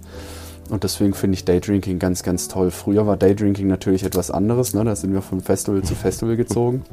[0.70, 2.70] Und deswegen finde ich Daydrinking ganz, ganz toll.
[2.70, 4.84] Früher war Daydrinking natürlich etwas anderes, ne?
[4.84, 6.82] da sind wir von Festival zu Festival gezogen.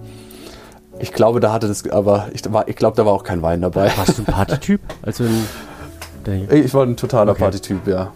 [0.99, 3.61] Ich glaube, da hatte das, aber ich, war, ich glaube, da war auch kein Wein
[3.61, 3.91] dabei.
[3.97, 4.81] Warst du ein Partytyp?
[5.01, 5.23] Also
[6.51, 7.41] Ich war ein totaler Okay.
[7.41, 8.11] Partytyp, ja.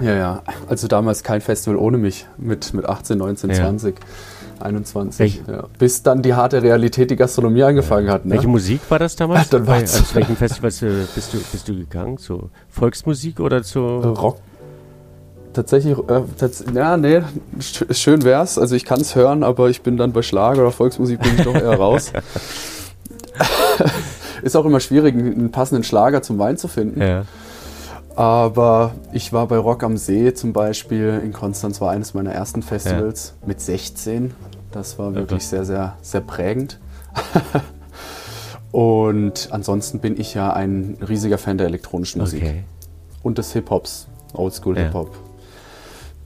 [0.00, 0.42] Ja, ja.
[0.68, 3.56] Also damals kein Festival ohne mich mit, mit 18, 19, Ja.
[3.56, 3.96] 20,
[4.62, 5.18] 21.
[5.20, 5.64] Welch- Ja.
[5.78, 8.24] Bis dann die harte Realität die Gastronomie angefangen hat.
[8.24, 8.32] Ne?
[8.34, 9.48] welche Musik war das damals?
[9.50, 12.18] Dann Bei, war's- also welchen Festivals äh, bist du, bist du gegangen?
[12.18, 13.80] Zu Volksmusik oder zu.
[13.80, 14.38] Rock.
[15.54, 17.20] Tatsächlich, äh, tats ja, nee,
[17.60, 18.58] sch schön wär's.
[18.58, 21.44] Also ich kann es hören, aber ich bin dann bei Schlager oder Volksmusik bin ich
[21.44, 22.12] doch eher raus.
[24.42, 27.00] Ist auch immer schwierig, einen passenden Schlager zum Wein zu finden.
[27.02, 27.24] Ja.
[28.14, 32.62] Aber ich war bei Rock am See zum Beispiel in Konstanz, war eines meiner ersten
[32.62, 34.32] Festivals mit 16.
[34.72, 36.78] Das war wirklich sehr, sehr, sehr prägend.
[38.70, 42.64] Und ansonsten bin ich ja ein riesiger Fan der elektronischen Musik Okay.
[43.22, 44.84] und des Hip-Hops, Oldschool Ja.
[44.84, 45.16] Hip-Hop.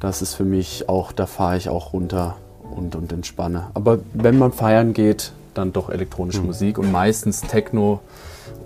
[0.00, 2.36] Das ist für mich auch, da fahre ich auch runter
[2.74, 3.68] und, und entspanne.
[3.74, 6.46] Aber wenn man feiern geht, dann doch elektronische Hm.
[6.46, 8.00] Musik und meistens Techno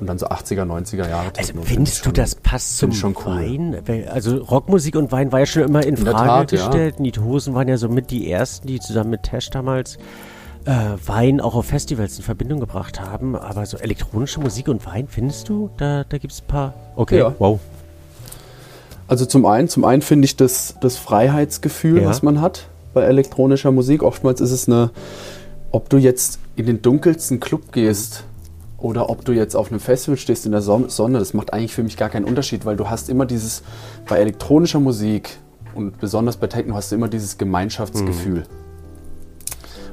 [0.00, 3.16] und dann so 80er, 90er Jahre Also findest du, schon- das passt zum find schon
[3.26, 3.36] cool.
[3.84, 4.06] Wein?
[4.12, 6.66] Also Rockmusik und Wein war ja schon immer in In Frage Tat, ja.
[6.66, 7.00] gestellt.
[7.00, 9.96] Nied Hosen waren ja so mit die ersten, die zusammen mit Tesh damals
[10.64, 10.72] äh,
[11.06, 13.36] Wein auch auf Festivals in Verbindung gebracht haben.
[13.36, 15.70] Aber so elektronische Musik und Wein, findest du?
[15.76, 16.74] Da, da gibt es ein paar.
[16.96, 17.34] Okay, Ja.
[17.38, 17.60] wow.
[19.08, 22.08] Also zum einen, zum einen finde ich das, das Freiheitsgefühl, Ja.
[22.08, 24.02] was man hat bei elektronischer Musik.
[24.02, 24.90] Oftmals ist es eine,
[25.70, 28.24] ob du jetzt in den dunkelsten Club gehst
[28.78, 31.74] oder ob du jetzt auf einem Festival stehst in der Son- Sonne, das macht eigentlich
[31.74, 33.62] für mich gar keinen Unterschied, weil du hast immer dieses,
[34.08, 35.38] bei elektronischer Musik
[35.74, 38.44] und besonders bei Techno hast du immer dieses Gemeinschaftsgefühl.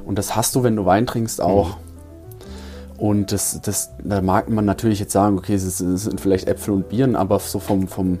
[0.04, 1.78] Und das hast du, wenn du Wein trinkst, auch.
[2.98, 6.88] Und das, das, da mag man natürlich jetzt sagen, okay, es sind vielleicht Äpfel und
[6.88, 8.18] Bieren, aber so vom, vom,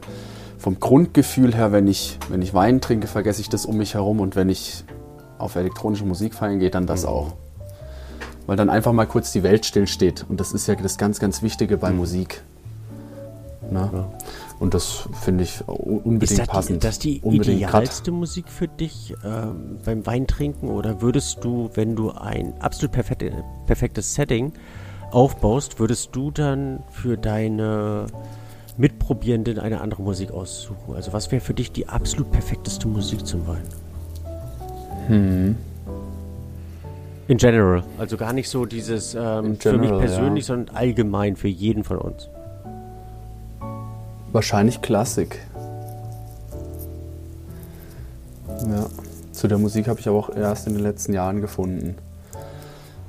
[0.58, 4.20] vom Grundgefühl her, wenn ich, wenn ich Wein trinke, vergesse ich das um mich herum
[4.20, 4.84] und wenn ich
[5.38, 7.34] auf elektronische Musik feiern gehe, dann das auch.
[8.46, 10.26] Weil dann einfach mal kurz die Welt stillsteht.
[10.28, 12.42] Und das ist ja das ganz, ganz Wichtige bei Musik.
[13.70, 14.10] Na?
[14.60, 16.84] Und das finde ich unbedingt Ist das die, passend.
[16.84, 20.68] das die unbedingt grad- idealste Musik für dich ähm, beim Weintrinken?
[20.68, 23.32] Oder würdest du, wenn du ein absolut perfekte,
[23.66, 24.52] perfektes Setting
[25.10, 28.06] aufbaust, würdest du dann für deine
[28.76, 30.94] Mitprobierenden eine andere Musik aussuchen?
[30.94, 33.62] Also was wäre für dich die absolut perfekteste Musik zum Wein?
[35.08, 35.56] Hm.
[37.26, 37.82] In general.
[37.98, 40.54] Also gar nicht so dieses ähm, In für mich general, persönlich, ja.
[40.54, 42.28] sondern allgemein für jeden von uns.
[44.32, 45.38] Wahrscheinlich Klassik.
[48.48, 48.86] Ja.
[49.32, 51.96] Zu der Musik habe ich aber auch erst in den letzten Jahren gefunden.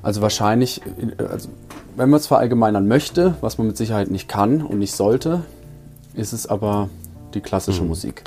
[0.02, 0.82] Also wahrscheinlich,
[1.18, 1.48] also
[1.96, 5.42] wenn man es verallgemeinern möchte, was man mit Sicherheit nicht kann und nicht sollte,
[6.14, 6.88] ist es aber
[7.34, 8.24] die klassische Musik.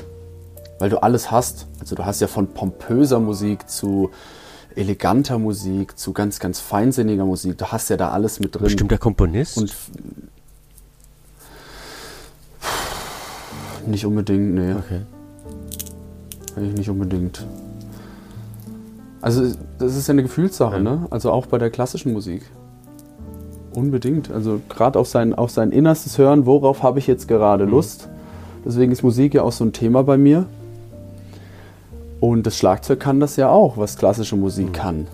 [0.80, 1.68] Weil du alles hast.
[1.80, 4.12] Also du hast ja von pompöser Musik zu
[4.76, 7.58] eleganter Musik zu ganz, ganz feinsinniger Musik.
[7.58, 8.64] Du hast ja da alles mit drin.
[8.64, 9.58] Bestimmter Komponist?
[9.58, 9.76] Und
[13.88, 14.74] nicht unbedingt, nee.
[14.74, 15.02] okay.
[16.56, 17.46] Eigentlich nicht unbedingt.
[19.22, 20.82] Also das ist ja eine Gefühlssache, Ja.
[20.82, 21.08] ne?
[21.10, 22.44] Also auch bei der klassischen Musik.
[23.74, 24.32] Unbedingt.
[24.32, 27.72] Also gerade auf sein, auf sein Innerstes hören, worauf habe ich jetzt gerade Mhm.
[27.72, 28.10] Lust.
[28.66, 30.46] Deswegen ist Musik ja auch so ein Thema bei mir.
[32.20, 34.74] Und das Schlagzeug kann das ja auch, was klassische Musik Mhm.
[34.74, 35.08] kann.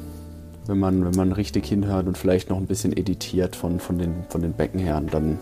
[0.68, 4.24] Wenn man, wenn man richtig hinhört und vielleicht noch ein bisschen editiert von, von, den,
[4.30, 4.98] von den Becken her.
[4.98, 5.38] Und dann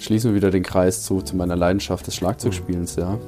[0.00, 3.18] schließen wir wieder den Kreis zu, zu meiner Leidenschaft des Schlagzeugspielens, ja.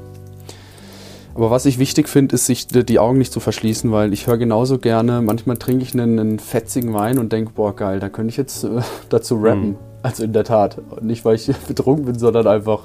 [1.36, 4.26] Aber was ich wichtig finde, ist, sich die die Augen nicht zu verschließen, weil ich
[4.26, 8.08] höre genauso gerne, manchmal trinke ich einen, einen fetzigen Wein und denke, boah, geil, da
[8.08, 9.70] könnte ich jetzt äh, dazu rappen.
[9.70, 9.76] Mhm.
[10.02, 10.80] Also in der Tat.
[11.00, 12.82] Nicht, weil ich betrunken bin, sondern einfach,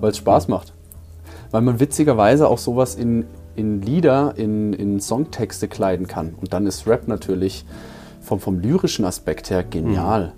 [0.00, 0.72] weil es Spaß macht.
[1.50, 3.26] Weil man witzigerweise auch sowas in,
[3.56, 6.34] in Lieder, in, in Songtexte kleiden kann.
[6.34, 7.64] Und dann ist Rap natürlich
[8.20, 10.32] vom, vom lyrischen Aspekt her genial.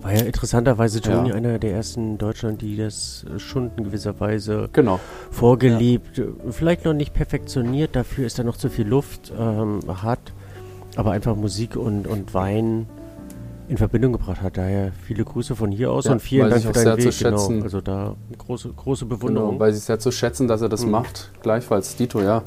[0.00, 1.34] War ja interessanterweise Joni Ja.
[1.34, 5.00] einer der ersten in Deutschland, die das äh, schon in gewisser Weise Genau.
[5.30, 10.20] vorgelebt, äh, vielleicht noch nicht perfektioniert, dafür ist da noch zu viel Luft ähm, hat,
[10.96, 12.86] aber einfach Musik und, und Wein
[13.68, 14.56] in Verbindung gebracht hat.
[14.56, 17.12] Daher viele Grüße von hier aus Ja, und vielen Dank für deinen sehr Weg.
[17.12, 17.38] zu Genau.
[17.38, 17.62] schätzen.
[17.62, 19.60] Also da große, große Genau, Bewunderung.
[19.60, 20.92] weil sie es sehr zu schätzen, dass er das Mhm.
[20.92, 21.30] macht.
[21.42, 22.42] Gleichfalls, Dito, ja.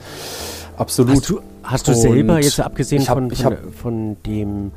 [0.77, 1.15] absolut.
[1.17, 4.71] Hast du, hast du selber, jetzt abgesehen hab, von, von, von, dem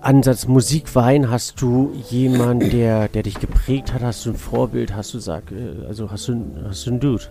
[0.00, 4.00] Ansatz Musik, Wein, hast du jemanden, der, der dich geprägt hat?
[4.02, 4.94] Hast du ein Vorbild?
[4.96, 7.24] Hast du sag, äh, also hast du, hast du einen Dude?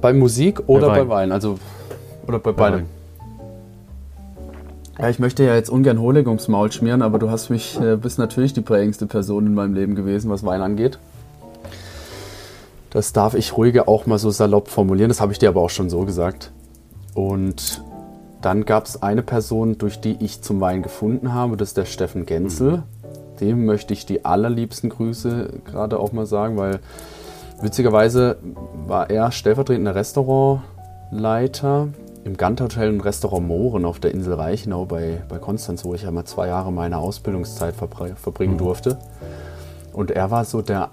[0.00, 1.08] Bei Musik oder bei Wein?
[1.08, 1.32] Bei Wein?
[1.32, 1.58] Also,
[2.26, 2.86] oder bei, bei beidem?
[5.00, 7.96] Ja, ich möchte ja jetzt ungern Honig ums Maul schmieren, aber du hast mich, äh,
[7.96, 10.98] bist natürlich die prägendste Person in meinem Leben gewesen, was Wein angeht.
[12.90, 15.70] Das darf ich ruhige auch mal so salopp formulieren, das habe ich dir aber auch
[15.70, 16.52] schon so gesagt.
[17.14, 17.82] Und
[18.42, 21.86] dann gab es eine Person, durch die ich zum Wein gefunden habe, das ist der
[21.86, 22.82] Steffen Genzel.
[23.40, 26.78] Dem möchte ich die allerliebsten Grüße gerade auch mal sagen, weil
[27.62, 28.36] witzigerweise
[28.86, 31.88] war er stellvertretender Restaurantleiter
[32.24, 36.02] im Gant Hotel und Restaurant Mohren auf der Insel Reichenau bei, bei Konstanz, wo ich
[36.02, 38.58] ja mal zwei Jahre meine Ausbildungszeit verbringen mhm.
[38.58, 38.98] durfte.
[39.92, 40.90] Und er war so der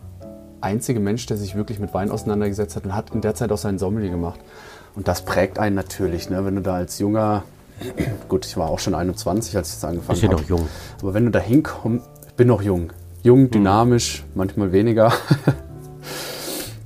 [0.61, 3.57] einzige Mensch, der sich wirklich mit Wein auseinandergesetzt hat und hat in der Zeit auch
[3.57, 4.39] seinen Sommelier gemacht.
[4.95, 6.43] Und das prägt einen natürlich, ne?
[6.45, 7.43] wenn du da als junger,
[8.29, 10.25] gut, ich war auch schon 21, als ich das angefangen habe.
[10.25, 10.67] Ich bin noch jung.
[11.01, 12.91] Aber wenn du da hinkommst, ich bin noch jung.
[13.21, 13.51] Jung, mhm.
[13.51, 14.31] dynamisch, mhm.
[14.35, 15.11] manchmal weniger.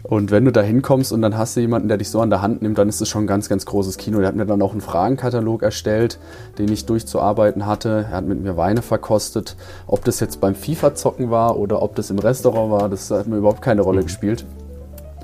[0.04, 2.41] Und wenn du da hinkommst und dann hast du jemanden, der dich so an der
[2.41, 4.20] Hand nimmt, dann ist es schon ein ganz, ganz großes Kino.
[4.20, 6.20] Der hat mir dann auch einen Fragenkatalog erstellt,
[6.58, 8.08] den ich durchzuarbeiten hatte.
[8.10, 9.56] Er hat mit mir Weine verkostet.
[9.88, 13.38] Ob das jetzt beim FIFA-Zocken war oder ob das im Restaurant war, das hat mir
[13.38, 14.06] überhaupt keine Rolle mhm.
[14.06, 14.45] gespielt.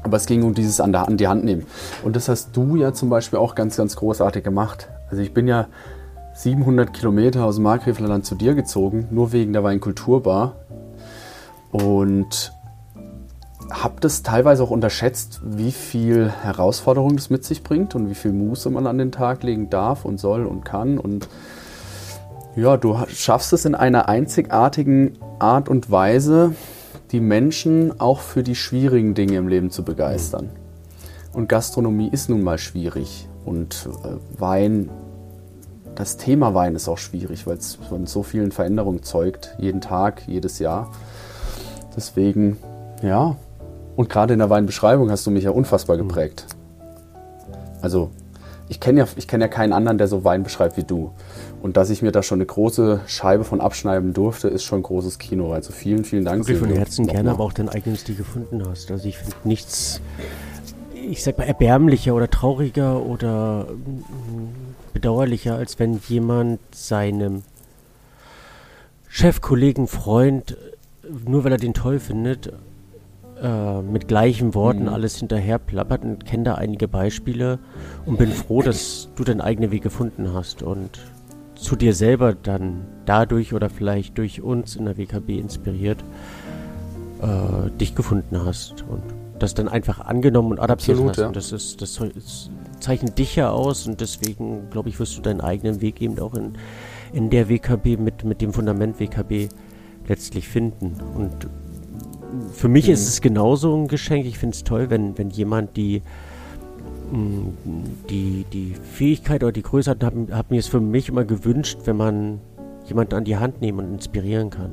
[0.03, 1.65] Aber es ging um dieses an, der, an die Hand nehmen.
[2.03, 4.89] Und das hast du ja zum Beispiel auch ganz, ganz großartig gemacht.
[5.09, 5.67] Also ich bin ja
[6.35, 10.55] 700 Kilometer aus dem Markgräflerland zu dir gezogen, nur wegen der Weinkulturbar.
[11.71, 12.53] Und
[13.69, 18.31] habe das teilweise auch unterschätzt, wie viel Herausforderung das mit sich bringt und wie viel
[18.31, 20.97] Muße man an den Tag legen darf und soll und kann.
[20.97, 21.27] Und
[22.55, 26.55] ja, du schaffst es in einer einzigartigen Art und Weise,
[27.11, 30.49] die Menschen auch für die schwierigen Dinge im Leben zu begeistern.
[31.33, 33.27] Und Gastronomie ist nun mal schwierig.
[33.45, 34.89] Und äh, Wein,
[35.95, 40.27] das Thema Wein ist auch schwierig, weil es von so vielen Veränderungen zeugt, jeden Tag,
[40.27, 40.91] jedes Jahr.
[41.95, 42.57] Deswegen,
[43.01, 43.35] ja,
[43.97, 46.07] und gerade in der Weinbeschreibung hast du mich ja unfassbar mhm.
[46.07, 46.45] geprägt.
[47.81, 48.11] Also
[48.69, 51.11] ich kenne ja, kenn ja keinen anderen, der so Wein beschreibt wie du.
[51.63, 54.83] Und dass ich mir da schon eine große Scheibe von abschneiden durfte, ist schon ein
[54.83, 55.51] großes Kino.
[55.51, 56.47] Also vielen, vielen Dank.
[56.47, 58.91] Wirklich von Herzen gerne, aber auch dein eigenes Stil gefunden hast.
[58.91, 59.99] Also ich finde nichts,
[60.93, 67.41] ich sag mal, erbärmlicher oder trauriger oder mm, bedauerlicher, als wenn jemand seinem
[69.07, 70.55] Chef, Kollegen, Freund,
[71.25, 72.53] nur weil er den toll findet,
[73.41, 74.89] äh, mit gleichen Worten mhm.
[74.89, 77.59] alles hinterher plappert und kenne da einige Beispiele
[78.05, 80.99] und bin froh, dass du deinen eigenen Weg gefunden hast und
[81.55, 86.03] zu dir selber dann dadurch oder vielleicht durch uns in der WKB inspiriert
[87.21, 89.03] äh, dich gefunden hast und
[89.39, 91.17] das dann einfach angenommen und adaptiert Absolut, hast.
[91.19, 91.27] Ja.
[91.27, 95.21] Und das ist das, das zeichnet dich ja aus und deswegen glaube ich wirst du
[95.21, 96.53] deinen eigenen Weg eben auch in,
[97.13, 99.49] in der WKB mit mit dem Fundament WKB
[100.07, 101.47] letztlich finden und
[102.51, 102.93] für mich mhm.
[102.93, 104.25] ist es genauso ein Geschenk.
[104.25, 106.01] Ich finde es toll, wenn, wenn jemand die,
[107.11, 107.47] mm,
[108.09, 111.79] die, die Fähigkeit oder die Größe hat, habe hab mir es für mich immer gewünscht,
[111.85, 112.39] wenn man
[112.85, 114.71] jemanden an die Hand nehmen und inspirieren kann.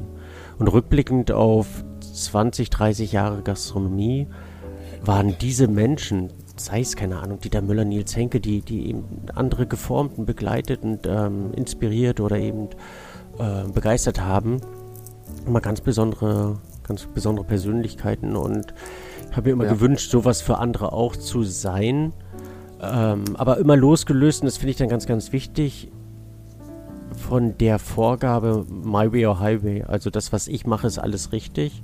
[0.59, 4.29] Und rückblickend auf 20, 30 Jahre Gastronomie
[5.05, 9.67] waren diese Menschen, sei es keine Ahnung, Dieter Müller, Nils Henke, die, die eben andere
[9.67, 12.69] geformt und begleitet und ähm, inspiriert oder eben
[13.39, 14.61] äh, begeistert haben,
[15.47, 18.75] immer ganz besondere ganz besondere Persönlichkeiten und
[19.31, 19.73] ich habe mir immer ja.
[19.73, 22.13] gewünscht, sowas für andere auch zu sein.
[22.81, 25.91] Ähm, aber immer losgelöst, und das finde ich dann ganz, ganz wichtig,
[27.17, 29.83] von der Vorgabe My Way or Highway.
[29.83, 31.83] Also das, was ich mache, ist alles richtig.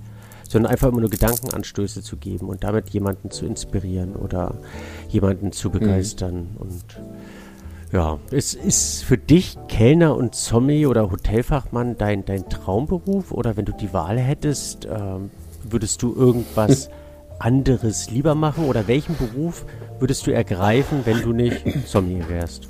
[0.48, 4.59] Sondern einfach immer nur Gedankenanstöße zu geben und damit jemanden zu inspirieren oder
[5.09, 5.72] jemanden zu mhm.
[5.72, 6.34] begeistern.
[6.34, 6.57] Mhm.
[6.59, 6.84] Und
[7.93, 13.32] ja, ist, ist für dich Kellner und Zombie oder Hotelfachmann dein, dein Traumberuf?
[13.32, 15.30] Oder wenn du die Wahl hättest, ähm,
[15.64, 16.88] würdest du irgendwas
[17.41, 18.66] anderes lieber machen?
[18.66, 19.64] Oder welchen Beruf
[19.99, 22.68] würdest du ergreifen, wenn du nicht Zombie wärst?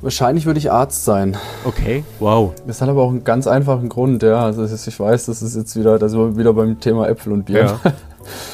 [0.00, 1.36] Wahrscheinlich würde ich Arzt sein.
[1.64, 2.52] Okay, wow.
[2.66, 4.44] Das hat aber auch einen ganz einfachen Grund, ja.
[4.44, 7.44] Also ich weiß, das ist jetzt wieder, da sind wir wieder beim Thema Äpfel und
[7.44, 7.78] Bier.
[7.84, 7.92] Ja.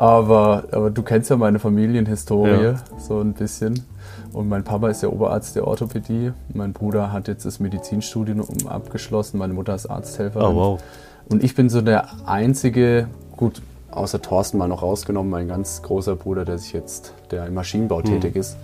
[0.00, 2.74] Aber, aber du kennst ja meine Familienhistorie ja.
[2.98, 3.84] so ein bisschen.
[4.32, 6.32] Und mein Papa ist ja Oberarzt der Orthopädie.
[6.54, 9.36] Mein Bruder hat jetzt das Medizinstudium abgeschlossen.
[9.36, 10.46] Meine Mutter ist Arzthelferin.
[10.46, 10.82] Oh, wow.
[11.28, 16.16] Und ich bin so der einzige, gut, außer Thorsten mal noch rausgenommen, mein ganz großer
[16.16, 18.04] Bruder, der sich jetzt, der im Maschinenbau hm.
[18.04, 18.56] tätig ist,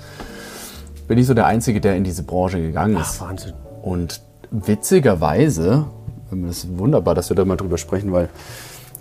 [1.06, 3.18] bin ich so der Einzige, der in diese Branche gegangen ist.
[3.20, 3.52] Ach, Wahnsinn.
[3.82, 5.84] Und witzigerweise,
[6.30, 8.30] das ist wunderbar, dass wir da mal drüber sprechen, weil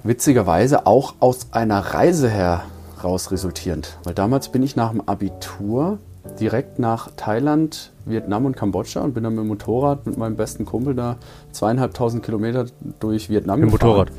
[0.05, 3.97] witzigerweise auch aus einer Reise heraus resultierend.
[4.03, 5.97] Weil damals bin ich nach dem Abitur
[6.39, 10.65] direkt nach Thailand, Vietnam und Kambodscha und bin dann mit dem Motorrad mit meinem besten
[10.65, 11.17] Kumpel da
[11.51, 12.65] zweieinhalbtausend Kilometer
[12.99, 13.89] durch Vietnam Mit dem gefahren.
[13.89, 14.11] Motorrad.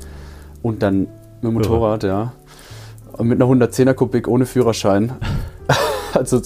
[0.63, 1.09] Und dann mit
[1.43, 2.33] dem Motorrad, ja.
[3.13, 5.13] Und mit einer 110er Kubik ohne Führerschein.
[6.15, 6.41] also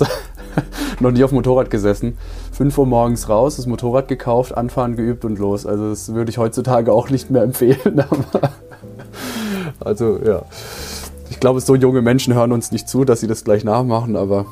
[1.01, 2.18] noch nie auf dem Motorrad gesessen.
[2.53, 5.66] 5 Uhr morgens raus, das Motorrad gekauft, anfahren, geübt und los.
[5.66, 8.05] Also das würde ich heutzutage auch nicht mehr empfehlen.
[9.81, 10.43] Also ja.
[11.31, 14.47] Ich glaube, so junge Menschen hören uns nicht zu, dass sie das gleich nachmachen, aber,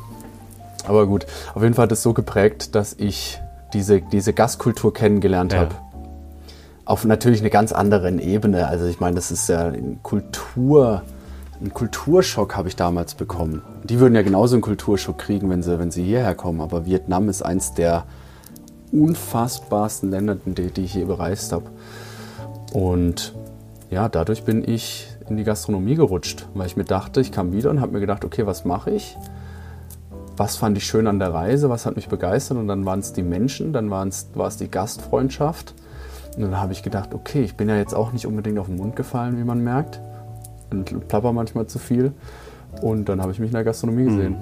[0.87, 1.25] aber gut.
[1.53, 3.39] Auf jeden Fall hat es so geprägt, dass ich
[3.73, 5.59] diese, diese Gastkultur kennengelernt Ja.
[5.59, 5.75] habe.
[6.85, 8.67] Auf natürlich eine ganz anderen Ebene.
[8.67, 11.03] Also ich meine, das ist ja ein Kultur,
[11.59, 13.61] einen Kulturschock habe ich damals bekommen.
[13.83, 16.61] Die würden ja genauso einen Kulturschock kriegen, wenn sie, wenn sie hierher kommen.
[16.61, 18.05] Aber Vietnam ist eins der
[18.91, 21.65] unfassbarsten Länder, die, die ich je bereist habe.
[22.73, 23.35] Und
[23.91, 27.69] ja, dadurch bin ich in die Gastronomie gerutscht, weil ich mir dachte, ich kam wieder
[27.69, 29.17] und habe mir gedacht, okay, was mache ich?
[30.37, 31.69] Was fand ich schön an der Reise?
[31.69, 32.57] Was hat mich begeistert?
[32.57, 35.73] Und dann waren es die Menschen, dann war es die Gastfreundschaft.
[36.35, 38.77] Und dann habe ich gedacht, okay, ich bin ja jetzt auch nicht unbedingt auf den
[38.77, 39.99] Mund gefallen, wie man merkt.
[40.71, 42.13] Und plapper manchmal zu viel.
[42.81, 44.37] Und dann habe ich mich in der Gastronomie gesehen.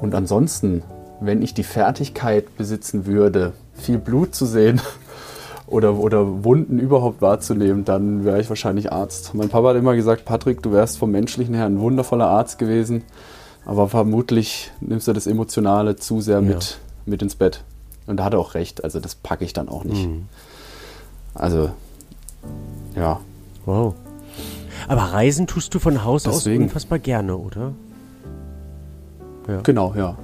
[0.00, 0.82] Und ansonsten,
[1.20, 4.80] wenn ich die Fertigkeit besitzen würde, viel Blut zu sehen
[5.72, 9.34] oder, oder Wunden überhaupt wahrzunehmen, dann wäre ich wahrscheinlich Arzt.
[9.34, 13.02] Mein Papa hat immer gesagt, Patrick, du wärst vom menschlichen her ein wundervoller Arzt gewesen,
[13.64, 17.64] aber vermutlich nimmst du das Emotionale zu sehr mit, mit ins Bett.
[18.06, 20.08] Und da hat er auch recht, also das packe ich dann auch nicht.
[21.34, 21.70] Also,
[22.94, 23.20] ja,
[23.64, 23.94] Wow.
[24.88, 26.64] Aber Reisen tust du von Haus Deswegen.
[26.64, 27.72] aus unfassbar gerne, oder?
[29.62, 30.16] Genau, ja.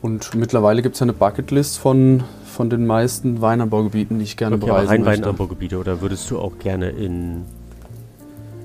[0.00, 4.56] Und mittlerweile gibt es ja eine Bucketlist von, von den meisten Weinanbaugebieten, die ich gerne
[4.56, 5.22] Okay, aber bereisen rein möchte.
[5.24, 7.42] Weinanbaugebiete oder würdest du auch gerne in,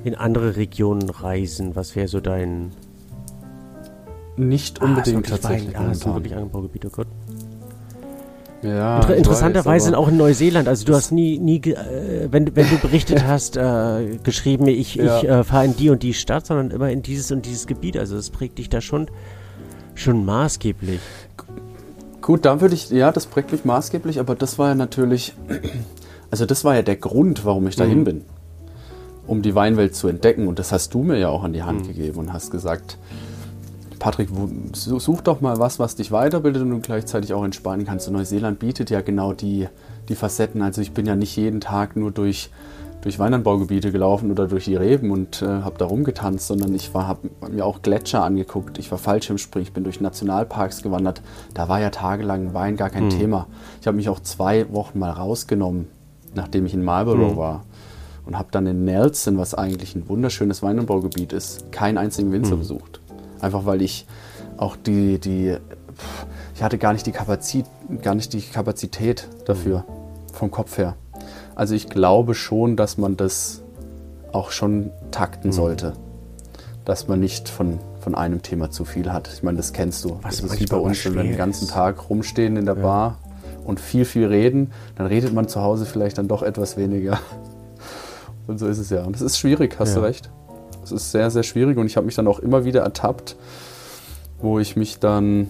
[0.03, 1.75] in andere Regionen reisen?
[1.75, 2.71] Was wäre so dein
[4.35, 5.73] Nicht Ah, unbedingt wirklich tatsächlich.
[5.73, 5.75] Wein.
[5.77, 6.13] Ah, momentan.
[6.15, 7.07] wirklich Anbaugebiete, Gott.
[8.61, 10.67] ja, Inter interessanterweise aber- auch in Neuseeland.
[10.67, 15.17] Also du hast nie, nie äh, wenn, wenn du berichtet hast, äh, geschrieben, ich, Ja.
[15.19, 17.97] ich äh, fahre in die und die Stadt, sondern immer in dieses und dieses Gebiet.
[17.97, 19.07] Also das prägt dich da schon,
[19.95, 20.99] schon maßgeblich.
[22.27, 25.33] Gut, da würde ich, ja, das prägt mich maßgeblich, aber das war ja natürlich,
[26.29, 28.25] also das war ja der Grund, warum ich dahin bin.
[29.25, 30.49] Um die Weinwelt zu entdecken.
[30.49, 32.97] Und das hast du mir ja auch an die Hand gegeben und hast gesagt,
[33.97, 34.27] Patrick,
[34.73, 38.09] such doch mal was, was dich weiterbildet und du gleichzeitig auch entspannen kannst.
[38.09, 39.69] Und Neuseeland bietet ja genau die,
[40.09, 40.61] die Facetten.
[40.61, 42.49] Also ich bin ja nicht jeden Tag nur durch,
[43.07, 47.29] durch Weinanbaugebiete gelaufen oder durch die Reben und äh, habe da rumgetanzt, sondern ich habe
[47.49, 48.79] mir auch Gletscher angeguckt.
[48.79, 51.21] Ich war Fallschirmspringen, ich bin durch Nationalparks gewandert.
[51.53, 53.47] Da war ja tagelang Wein gar kein Thema.
[53.79, 55.87] Ich habe mich auch zwei Wochen mal rausgenommen,
[56.35, 57.63] nachdem ich in Marlborough war.
[58.25, 62.99] Und habe dann in Nelson, was eigentlich ein wunderschönes Weinanbaugebiet ist, keinen einzigen Winzer besucht.
[63.39, 64.05] Einfach weil ich
[64.57, 65.55] auch die, die
[66.53, 69.85] ich hatte gar nicht die Kapazität, gar nicht die Kapazität dafür,
[70.33, 70.97] vom Kopf her.
[71.57, 73.63] Also ich glaube schon, dass man das
[74.31, 75.93] auch schon takten sollte.
[76.85, 79.27] Dass man nicht von, von einem Thema zu viel hat.
[79.33, 80.19] Ich meine, das kennst du.
[80.21, 81.67] Was das ist wie bei uns, wenn wir den ganzen.
[81.67, 83.17] Tag rumstehen in der Bar
[83.65, 87.19] und viel, viel reden, dann redet man zu Hause vielleicht dann doch etwas weniger.
[88.45, 89.03] Und so ist es ja.
[89.03, 89.95] Und es ist schwierig, hast Ja.
[89.95, 90.29] du recht.
[90.83, 93.35] Es ist sehr, sehr schwierig und ich habe mich dann auch immer wieder ertappt,
[94.39, 95.49] wo ich mich dann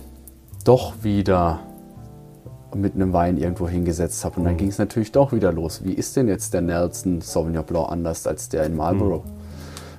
[0.63, 1.59] doch wieder
[2.81, 4.39] mit einem Wein irgendwo hingesetzt habe.
[4.39, 5.81] Und dann ging es natürlich doch wieder los.
[5.83, 9.23] Wie ist denn jetzt der Nelson Sauvignon Blanc anders als der in Marlborough?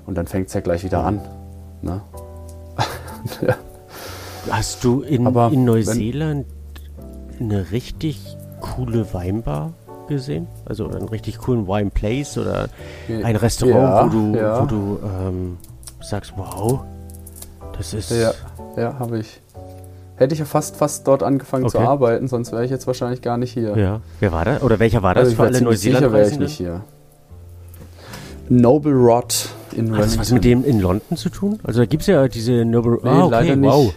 [0.06, 1.20] Und dann fängt es ja gleich wieder an.
[1.82, 2.00] Ne?
[3.46, 3.56] ja.
[4.50, 6.46] Hast du in, in wenn- Neuseeland
[7.40, 9.72] eine richtig coole Weinbar
[10.08, 10.46] gesehen?
[10.64, 12.68] Also einen richtig coolen Wine Place oder
[13.08, 14.62] ein Restaurant, Ja, wo du, ja.
[14.62, 15.58] wo du ähm,
[16.00, 16.80] sagst, wow,
[17.76, 18.32] das ist Ja,
[18.76, 19.40] ja habe ich.
[20.18, 21.86] Hätte ich ja fast, fast dort angefangen zu Okay.
[21.86, 23.76] arbeiten, sonst wäre ich jetzt wahrscheinlich gar nicht hier.
[23.78, 24.00] Ja.
[24.18, 24.58] Wer war da?
[24.58, 26.82] Oder welcher war das Also für alle sicher wäre ich nicht hier.
[28.48, 31.60] Noble Rod in Hat das was mit dem in London zu tun?
[31.62, 32.98] Also da gibt es ja diese Noble...
[33.02, 33.70] Nee, ah, okay, leider nicht.
[33.70, 33.94] wow.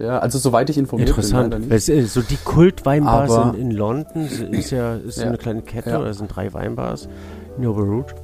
[0.00, 1.50] Ja, also soweit ich informiert Interessant.
[1.50, 5.28] bin, äh, so die Kultweinbars in, in London ist ja ist so Ja.
[5.28, 6.00] eine kleine Kette Ja.
[6.00, 7.08] oder sind drei Weinbars.
[7.58, 8.14] Noble Root.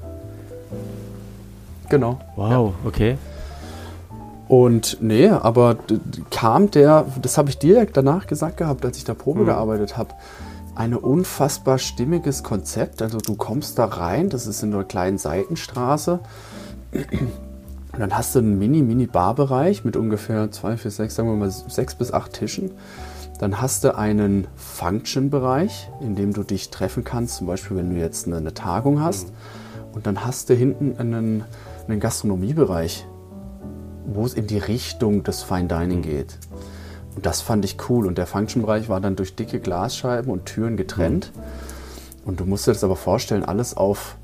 [1.90, 2.18] Genau.
[2.36, 3.18] Wow, okay.
[4.48, 5.76] Und nee, aber
[6.30, 9.46] kam der, das habe ich dir danach gesagt gehabt, als ich da Probe Mhm.
[9.46, 10.10] gearbeitet habe,
[10.74, 13.00] ein unfassbar stimmiges Konzept.
[13.00, 16.18] Also du kommst da rein, das ist in einer kleinen Seitenstraße.
[16.92, 21.94] Und dann hast du einen Mini-Mini-Bar-Bereich mit ungefähr zwei, vier, sechs, sagen wir mal sechs
[21.94, 22.72] bis acht Tischen.
[23.38, 27.96] Dann hast du einen Function-Bereich, in dem du dich treffen kannst, zum Beispiel wenn du
[27.96, 29.28] jetzt eine, eine Tagung hast.
[29.92, 31.44] Und dann hast du hinten einen,
[31.88, 33.06] einen Gastronomiebereich,
[34.04, 36.38] wo es in die Richtung des Fine Dining geht.
[37.16, 38.06] Und das fand ich cool.
[38.06, 41.32] Und der Function-Bereich war dann durch dicke Glasscheiben und Türen getrennt.
[42.24, 44.16] Und du musst dir das aber vorstellen, alles auf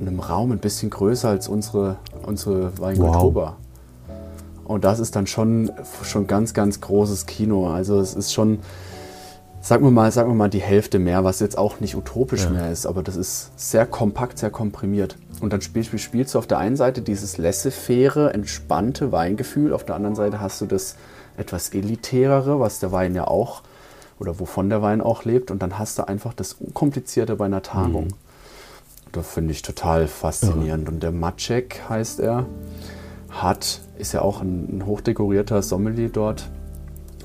[0.00, 3.58] einem Raum ein bisschen größer als unsere, unsere Weinkulturbar.
[4.64, 5.70] Und das ist dann schon,
[6.02, 7.68] schon ganz, ganz großes Kino.
[7.68, 8.60] Also es ist schon,
[9.60, 12.50] sagen wir mal, sagen wir mal die Hälfte mehr, was jetzt auch nicht utopisch Ja.
[12.50, 15.16] mehr ist, aber das ist sehr kompakt, sehr komprimiert.
[15.40, 19.84] Und dann spiel, spiel, spielst du auf der einen Seite dieses laissez-faire, entspannte Weingefühl, auf
[19.84, 20.96] der anderen Seite hast du das
[21.36, 23.62] etwas elitärere, was der Wein ja auch
[24.18, 25.50] oder wovon der Wein auch lebt.
[25.50, 28.08] Und dann hast du einfach das Unkomplizierte bei einer Tagung.
[29.12, 30.88] Das finde ich total faszinierend.
[30.88, 32.46] Und der Maciek heißt er,
[33.30, 36.48] hat, ist ja auch ein, ein hochdekorierter Sommelier dort.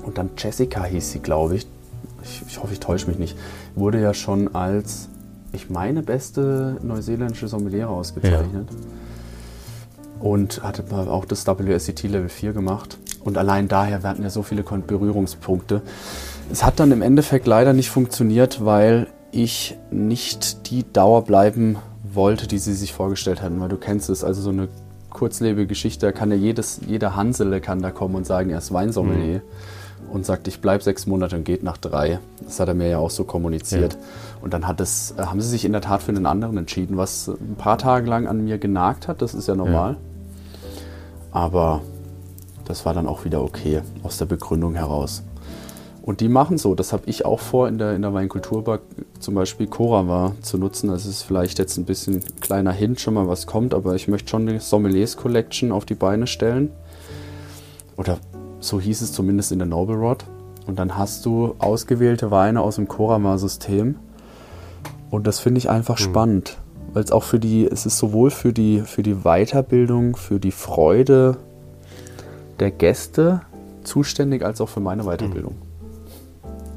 [0.03, 1.67] Und dann Jessica hieß sie, glaube ich.
[2.25, 2.43] Ich.
[2.47, 3.37] Ich hoffe, ich täusche mich nicht.
[3.75, 5.09] Wurde ja schon als,
[5.53, 8.69] ich meine, beste neuseeländische Sommelier ausgezeichnet.
[10.19, 12.97] Und hatte auch das WSET Level 4 gemacht.
[13.23, 15.81] Und allein daher, wir hatten ja so viele Berührungspunkte.
[16.51, 22.47] Es hat dann im Endeffekt leider nicht funktioniert, weil ich nicht die Dauer bleiben wollte,
[22.47, 23.59] die sie sich vorgestellt hatten.
[23.59, 24.69] Weil du kennst es, also so eine
[25.09, 28.71] kurzlebige Geschichte, da kann ja jedes, jeder Hansele kann da kommen und sagen, er ist
[28.71, 29.41] Weinsommelier.
[30.11, 32.19] Und sagt, ich bleibe sechs Monate und geht nach drei.
[32.43, 33.97] Das hat er mir ja auch so kommuniziert.
[34.41, 36.97] Und dann hat es, äh, haben sie sich in der Tat für einen anderen entschieden,
[36.97, 39.21] was ein paar Tage lang an mir genagt hat.
[39.21, 39.97] Das ist ja normal.
[41.31, 41.81] Aber
[42.65, 45.23] das war dann auch wieder okay aus der Begründung heraus.
[46.05, 48.79] Und die machen so, das habe ich auch vor, in der, in der Weinkulturbar
[49.19, 50.89] zum Beispiel Korava zu nutzen.
[50.89, 54.07] Das ist vielleicht jetzt ein bisschen ein kleiner Hint schon mal, was kommt, aber ich
[54.07, 56.71] möchte schon eine Sommeliers Collection auf die Beine stellen.
[57.97, 58.19] Oder
[58.67, 60.25] so hieß es zumindest in der Noble Rod.
[60.67, 63.95] Und dann hast du ausgewählte Weine aus dem Korama-System.
[65.11, 66.57] Und das finde ich einfach spannend,
[66.93, 70.51] weil es auch für die, es ist sowohl für die, für die Weiterbildung, für die
[70.51, 71.37] Freude
[72.59, 73.41] der Gäste
[73.83, 75.55] zuständig, als auch für meine Weiterbildung.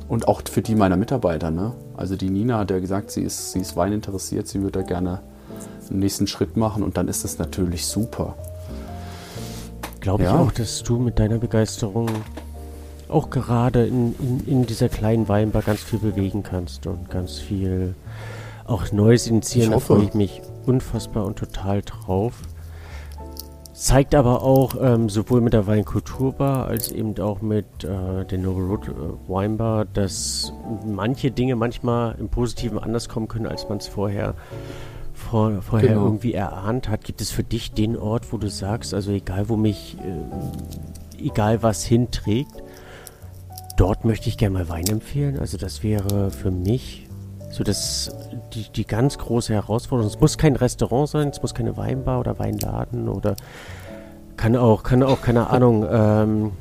[0.09, 1.51] Und auch für die meiner Mitarbeiter.
[1.51, 1.73] Ne?
[1.97, 4.87] Also die Nina hat ja gesagt, sie ist, sie ist Wein interessiert, sie würde da
[4.87, 5.21] gerne
[5.91, 8.35] einen nächsten Schritt machen und dann ist das natürlich super.
[10.09, 10.41] Glaube ich Ja.
[10.41, 12.09] auch, dass du mit deiner Begeisterung
[13.11, 17.95] auch gerade in, in, in dieser kleinen Weinbar ganz viel bewegen kannst und ganz viel
[18.65, 19.69] auch Neues initiieren.
[19.73, 22.33] Ich Da freue ich mich unfassbar und total drauf.
[23.75, 28.65] Zeigt aber auch ähm, sowohl mit der Weinkulturbar als eben auch mit äh, der Noble
[28.65, 28.93] Road äh,
[29.31, 30.55] Weinbar, dass
[30.87, 34.35] manche Dinge manchmal im Positiven anders kommen können, als man es vorher,
[35.29, 36.05] vor, vorher Genau.
[36.05, 37.05] irgendwie erahnt hat.
[37.05, 41.63] Gibt es für dich den Ort, wo du sagst, also egal wo mich, äh, egal
[41.63, 42.63] was hinträgt,
[43.77, 45.39] dort möchte ich gerne mal Wein empfehlen?
[45.39, 47.07] Also das wäre für mich
[47.51, 48.15] so das,
[48.55, 50.11] die, die ganz große Herausforderung.
[50.11, 53.37] Es muss kein Restaurant sein, es muss keine Weinbar oder Weinladen oder
[54.37, 56.53] kann auch, kann auch, keine Ahnung, ähm,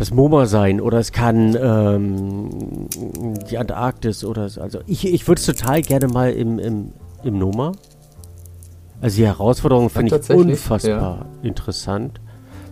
[0.00, 2.88] das MoMA sein oder es kann ähm,
[3.50, 4.62] die Antarktis oder so.
[4.62, 6.92] Also ich, ich würde es total gerne mal im, im,
[7.22, 7.72] im Noma.
[9.02, 12.18] Also die Herausforderung finde ich unfassbar interessant,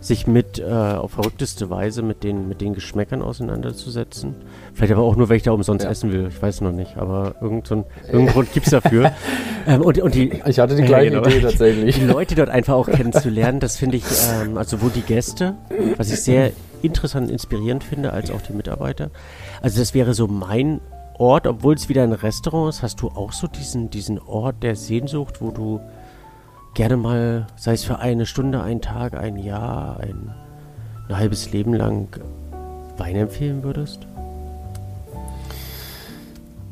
[0.00, 4.34] sich mit äh, auf verrückteste Weise mit den, mit den Geschmäckern auseinanderzusetzen.
[4.74, 5.90] Vielleicht aber auch nur, weil ich da umsonst Ja.
[5.90, 6.28] essen will.
[6.28, 9.12] Ich weiß noch nicht, aber so irgendeinen Grund gibt es dafür.
[9.66, 11.26] ähm, und, und die, Ich hatte die Ja, gleiche genau.
[11.26, 11.96] Idee tatsächlich.
[11.98, 14.04] die Leute dort einfach auch kennenzulernen, das finde ich,
[14.42, 15.54] ähm, also sowohl die Gäste,
[15.96, 19.10] was ich sehr interessant und inspirierend finde, als auch die Mitarbeiter.
[19.62, 20.80] Also das wäre so mein
[21.18, 24.76] Ort, obwohl es wieder ein Restaurant ist, hast du auch so diesen, diesen Ort der
[24.76, 25.80] Sehnsucht, wo du
[26.78, 30.32] gerne mal, sei es für eine Stunde, einen Tag, ein Jahr, ein,
[31.08, 32.06] ein halbes Leben lang
[32.96, 34.06] Wein empfehlen würdest?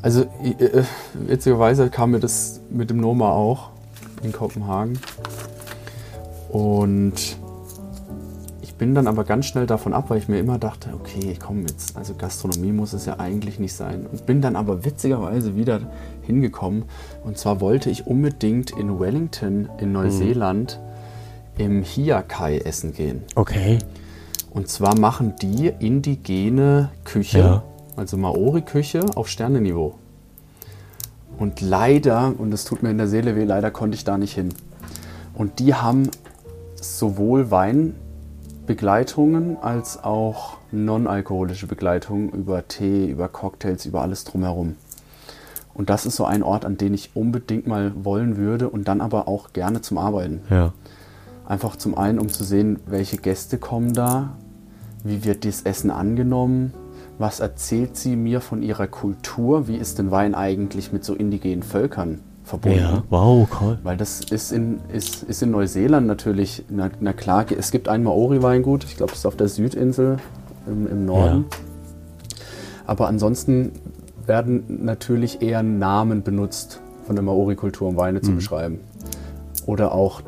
[0.03, 0.85] Also äh,
[1.15, 3.71] witzigerweise kam mir das mit dem Noma auch
[4.23, 4.97] in Kopenhagen.
[6.51, 7.37] Und
[8.63, 11.63] ich bin dann aber ganz schnell davon ab, weil ich mir immer dachte, okay, komm
[11.63, 14.07] jetzt, also Gastronomie muss es ja eigentlich nicht sein.
[14.07, 15.81] Und bin dann aber witzigerweise wieder
[16.27, 16.85] hingekommen.
[17.25, 20.79] Und zwar wollte ich unbedingt in Wellington in Neuseeland
[21.59, 23.23] im Hiakai essen gehen.
[23.35, 23.79] Okay.
[24.51, 27.63] Und zwar machen die indigene Küche, Ja.
[27.97, 29.95] also Maori-Küche auf Sternenniveau.
[31.39, 34.35] Und leider, und es tut mir in der Seele weh, leider konnte ich da nicht
[34.35, 34.49] hin.
[35.35, 36.11] Und die haben
[36.77, 44.77] sowohl Weinbegleitungen als auch non-alkoholische Begleitungen über Tee, über Cocktails, über alles drumherum.
[45.77, 49.03] Und das ist so ein Ort, an den ich unbedingt mal wollen würde und dann
[49.03, 50.41] aber auch gerne zum Arbeiten.
[50.49, 50.73] Ja.
[51.47, 54.31] Einfach zum einen, um zu sehen, welche Gäste kommen da,
[55.05, 56.73] wie wird das Essen angenommen,
[57.19, 61.63] was erzählt sie mir von ihrer Kultur, wie ist denn Wein eigentlich mit so indigenen
[61.63, 62.79] Völkern verbunden.
[62.79, 63.79] Ja, wow, cool.
[63.83, 68.03] Weil das ist in, ist, ist in Neuseeland natürlich, na, na klar, es gibt ein
[68.03, 70.17] Maori-Weingut, ich glaube, das ist auf der Südinsel
[70.67, 71.45] im, im Norden.
[72.87, 73.73] Aber ansonsten
[74.27, 78.81] werden natürlich eher Namen benutzt von der Maori-Kultur, um Weine zu beschreiben.
[79.67, 80.23] Oder auch,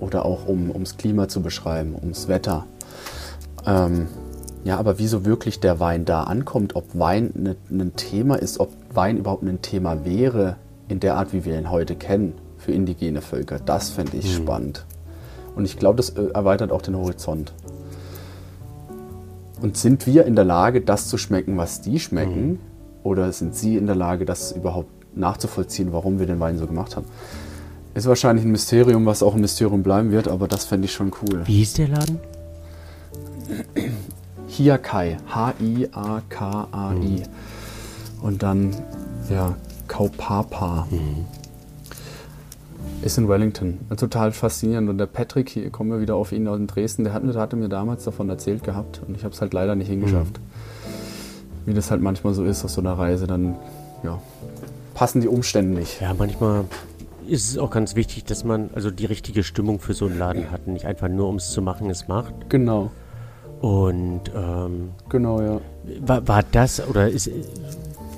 [0.00, 2.66] oder auch um ums Klima zu beschreiben, ums Wetter.
[3.66, 4.08] Ähm,
[4.64, 8.70] ja, aber wieso wirklich der Wein da ankommt, ob Wein ne, ein Thema ist, ob
[8.92, 10.56] Wein überhaupt ein Thema wäre,
[10.88, 14.86] in der Art, wie wir ihn heute kennen, für indigene Völker, das fände ich spannend.
[15.54, 17.52] Und ich glaube, das äh, erweitert auch den Horizont.
[19.60, 22.58] Und sind wir in der Lage, das zu schmecken, was die schmecken?
[23.04, 26.96] Oder sind sie in der Lage, das überhaupt nachzuvollziehen, warum wir den Wein so gemacht
[26.96, 27.06] haben?
[27.94, 31.12] Ist wahrscheinlich ein Mysterium, was auch ein Mysterium bleiben wird, aber das fände ich schon
[31.22, 31.46] cool.
[31.46, 32.18] Wie hieß der Laden?
[34.48, 35.18] Hiakai.
[35.28, 37.22] H-I-A-K-A-I.
[38.22, 38.74] Und dann,
[39.30, 39.54] ja,
[39.86, 40.88] Kaupapa.
[43.02, 43.80] Ist in Wellington.
[43.96, 44.88] Total faszinierend.
[44.88, 47.56] Und der Patrick, hier kommen wir wieder auf ihn aus Dresden, der, hat, der hatte
[47.56, 50.40] mir damals davon erzählt gehabt und ich habe es halt leider nicht hingeschafft.
[51.66, 53.56] Wie das halt manchmal so ist auf so einer Reise, dann
[54.02, 54.20] ja,
[54.94, 56.00] passen die Umstände nicht.
[56.00, 56.64] Ja, manchmal
[57.26, 60.50] ist es auch ganz wichtig, dass man also die richtige Stimmung für so einen Laden
[60.50, 60.66] hat.
[60.66, 62.34] Nicht einfach nur, um es zu machen, es macht.
[62.50, 62.90] Genau,
[63.60, 65.60] Und ähm, genau, ja.
[66.00, 67.30] war, war das oder ist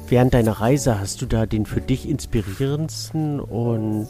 [0.08, 4.08] während deiner Reise hast du da den für dich inspirierendsten und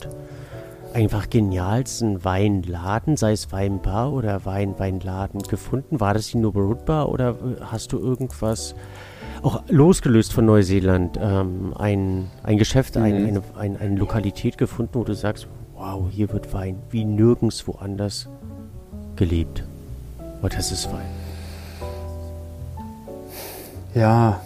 [0.94, 6.00] einfach genialsten Weinladen, sei es Weinbar oder Wein Weinladen gefunden?
[6.00, 7.36] War das die Noble Root Bar oder
[7.70, 8.74] hast du irgendwas
[9.42, 13.28] auch losgelöst von Neuseeland ähm, ein, ein Geschäft, ein, Mhm.
[13.28, 18.28] eine, ein, eine Lokalität gefunden, wo du sagst, wow, hier wird Wein wie nirgends woanders
[19.16, 19.64] gelebt.
[20.42, 21.06] Oh, das ist Wein.
[23.94, 24.40] Ja,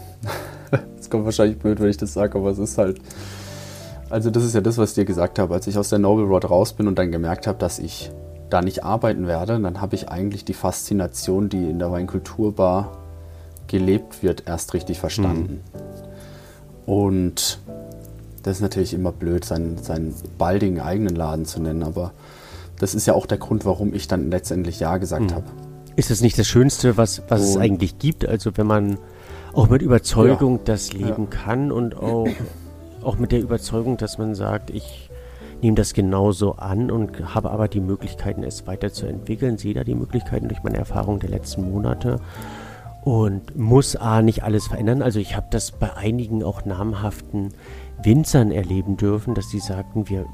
[0.98, 3.00] es kommt wahrscheinlich blöd, wenn ich das sage, aber es ist halt.
[4.08, 5.54] Also, das ist ja das, was ich dir gesagt habe.
[5.54, 8.10] Als ich aus der Noble Rod raus bin und dann gemerkt habe, dass ich
[8.48, 12.96] da nicht arbeiten werde, dann habe ich eigentlich die Faszination, die in der Weinkulturbar
[13.70, 15.60] gelebt wird, erst richtig verstanden.
[16.86, 17.60] Und
[18.42, 22.12] das ist natürlich immer blöd, seinen, seinen baldigen eigenen Laden zu nennen, aber
[22.78, 25.44] das ist ja auch der Grund, warum ich dann letztendlich Ja gesagt habe.
[25.96, 28.26] Ist das nicht das Schönste, was, was es eigentlich gibt?
[28.26, 28.98] Also wenn man
[29.52, 31.38] auch mit Überzeugung das leben Ja.
[31.38, 32.28] kann und auch,
[33.02, 35.10] auch mit der Überzeugung, dass man sagt, ich
[35.62, 40.48] nehme das genauso an und habe aber die Möglichkeiten, es weiterzuentwickeln, sehe da die Möglichkeiten
[40.48, 42.18] durch meine Erfahrung der letzten Monate
[43.04, 45.02] und muss A nicht alles verändern.
[45.02, 47.48] Also ich habe das bei einigen auch namhaften
[48.02, 50.26] Winzern erleben dürfen, dass die sagten, wir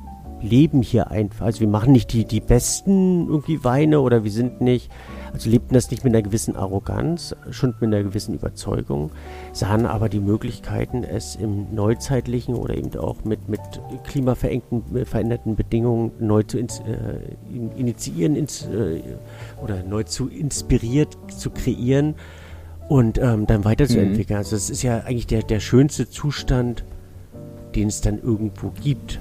[0.43, 4.61] leben hier einfach, also wir machen nicht die, die besten irgendwie Weine oder wir sind
[4.61, 4.91] nicht,
[5.33, 9.11] also lebten das nicht mit einer gewissen Arroganz, schon mit einer gewissen Überzeugung,
[9.55, 13.61] sahen aber die Möglichkeiten, es im neuzeitlichen oder eben auch mit, mit
[14.05, 17.19] klimaverengten, äh, veränderten Bedingungen neu zu ins, äh,
[17.51, 19.01] in- initiieren ins, äh,
[19.63, 22.15] oder neu zu inspiriert zu kreieren
[22.89, 24.39] und ähm, dann weiterzuentwickeln.
[24.39, 26.85] Also das ist ja eigentlich der, der schönste Zustand,
[27.75, 29.21] den es dann irgendwo gibt.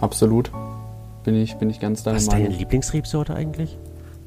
[0.00, 0.50] Absolut.
[1.24, 2.58] Bin ich, bin ich ganz deiner Was ist deine Meinung.
[2.58, 3.78] Lieblingsrebsorte eigentlich?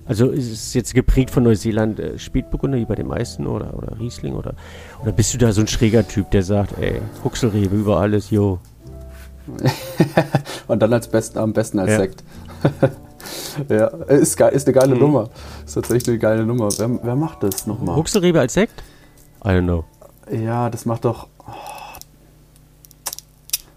[0.05, 3.99] Also ist es jetzt geprägt von Neuseeland äh, Spätburgunder wie bei den meisten oder, oder
[3.99, 4.53] Riesling oder,
[5.01, 8.59] oder bist du da so ein schräger Typ, der sagt, ey, Huxelrebe über alles, yo.
[10.67, 11.97] Und dann als besten, am besten als Ja.
[11.97, 12.23] Sekt.
[13.69, 14.79] ja, ist, ge- ist eine Mhm.
[14.79, 15.29] geile Nummer.
[15.65, 16.69] Ist tatsächlich eine geile Nummer.
[16.77, 17.95] Wer, wer macht das nochmal?
[17.95, 18.83] Huxelrebe als Sekt?
[19.43, 19.83] I don't know.
[20.31, 21.27] Ja, das macht doch.
[21.39, 21.51] oh.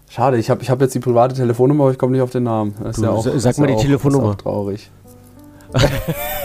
[0.07, 2.43] Schade, ich habe ich hab jetzt die private Telefonnummer, aber ich komme nicht auf den
[2.43, 2.73] Namen.
[2.79, 4.23] Das ist Du, ja auch, sag ist mal ja die auch, Telefonnummer.
[4.31, 4.91] Ist auch traurig.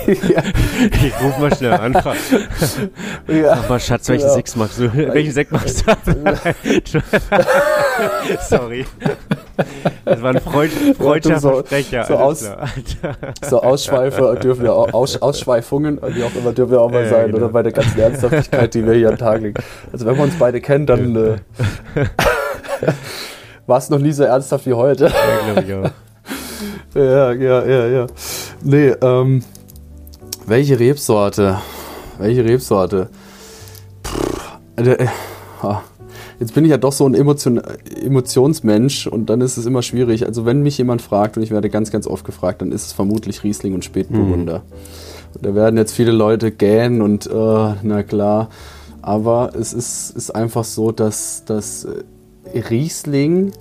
[0.06, 1.94] Ich ruf mal schnell an.
[1.94, 2.16] frag-
[3.28, 3.56] Ja.
[3.56, 4.34] Sag mal, Schatz, welchen Ja.
[4.34, 4.92] Sekt machst du?
[4.94, 5.94] Welchen Sekt machst du?
[8.48, 8.84] Sorry.
[10.04, 11.62] Das war ein Freund, freudscher so-
[12.06, 12.50] so aus-.
[13.48, 17.08] So Ausschweife dürfen ja auch, Aus, Ausschweifungen, wie auch immer, dürfen ja auch mal Ja,
[17.10, 17.26] sein.
[17.26, 17.38] genau.
[17.38, 19.54] Oder bei der ganzen Ernsthaftigkeit, die wir hier an Tag legen.
[19.92, 21.36] Also wenn man uns beide kennt, dann äh,
[23.66, 25.04] war es noch nie so ernsthaft wie heute.
[25.06, 25.90] Ja, glaube ich auch.
[27.00, 28.06] Ja, ja, ja, ja.
[28.64, 29.42] Nee, ähm,
[30.46, 31.58] welche Rebsorte?
[32.18, 33.10] Welche Rebsorte?
[34.02, 35.06] Pff, äh,
[35.60, 35.82] ah.
[36.40, 40.24] jetzt bin ich ja doch so ein Emotion, Emotionsmensch und dann ist es immer schwierig.
[40.24, 42.92] Also wenn mich jemand fragt, und ich werde ganz, ganz oft gefragt, dann ist es
[42.94, 44.62] vermutlich Riesling und Spätburgunder.
[45.34, 48.48] Und da werden jetzt viele Leute gähnen und äh, na klar.
[49.02, 53.52] Aber es ist, ist einfach so, dass, dass äh, Riesling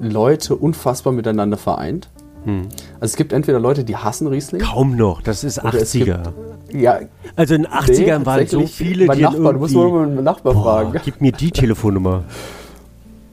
[0.00, 2.08] Leute unfassbar miteinander vereint.
[2.44, 2.62] Hm.
[2.94, 4.62] Also es gibt entweder Leute, die hassen Riesling.
[4.62, 6.32] Kaum noch, das ist Oder es 80er.
[6.72, 7.00] Ja,
[7.36, 10.54] Also in den 80ern waren so viele, mein die Nachbar, du musst mal meinen Nachbar
[10.54, 11.00] Boah, fragen.
[11.04, 12.24] gib mir die Telefonnummer.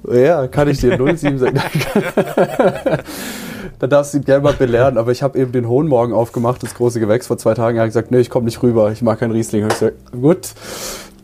[0.09, 1.59] Ja, kann ich dir 07 sagen.
[3.79, 6.63] da darfst du ihn gerne mal belehren, aber ich habe eben den Hohen Morgen aufgemacht,
[6.63, 7.77] das große Gewächs vor zwei Tagen.
[7.77, 9.63] Er hat gesagt, nee, ich komme nicht rüber, ich mag keinen Riesling.
[9.63, 10.53] Und ich gesagt, gut,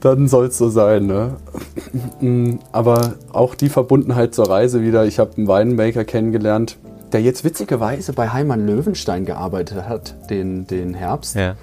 [0.01, 1.07] dann soll es so sein.
[1.07, 2.57] Ne?
[2.71, 5.05] Aber auch die Verbundenheit zur Reise wieder.
[5.05, 6.77] Ich habe einen Weinmaker kennengelernt,
[7.13, 11.35] der jetzt witzigerweise bei Heimann Löwenstein gearbeitet hat, den, den Herbst.
[11.35, 11.55] Ja.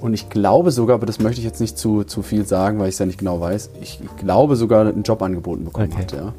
[0.00, 2.88] Und ich glaube sogar, aber das möchte ich jetzt nicht zu, zu viel sagen, weil
[2.88, 6.02] ich es ja nicht genau weiß, ich glaube sogar einen Job angeboten bekommen Okay.
[6.02, 6.12] hat.
[6.12, 6.32] Ja.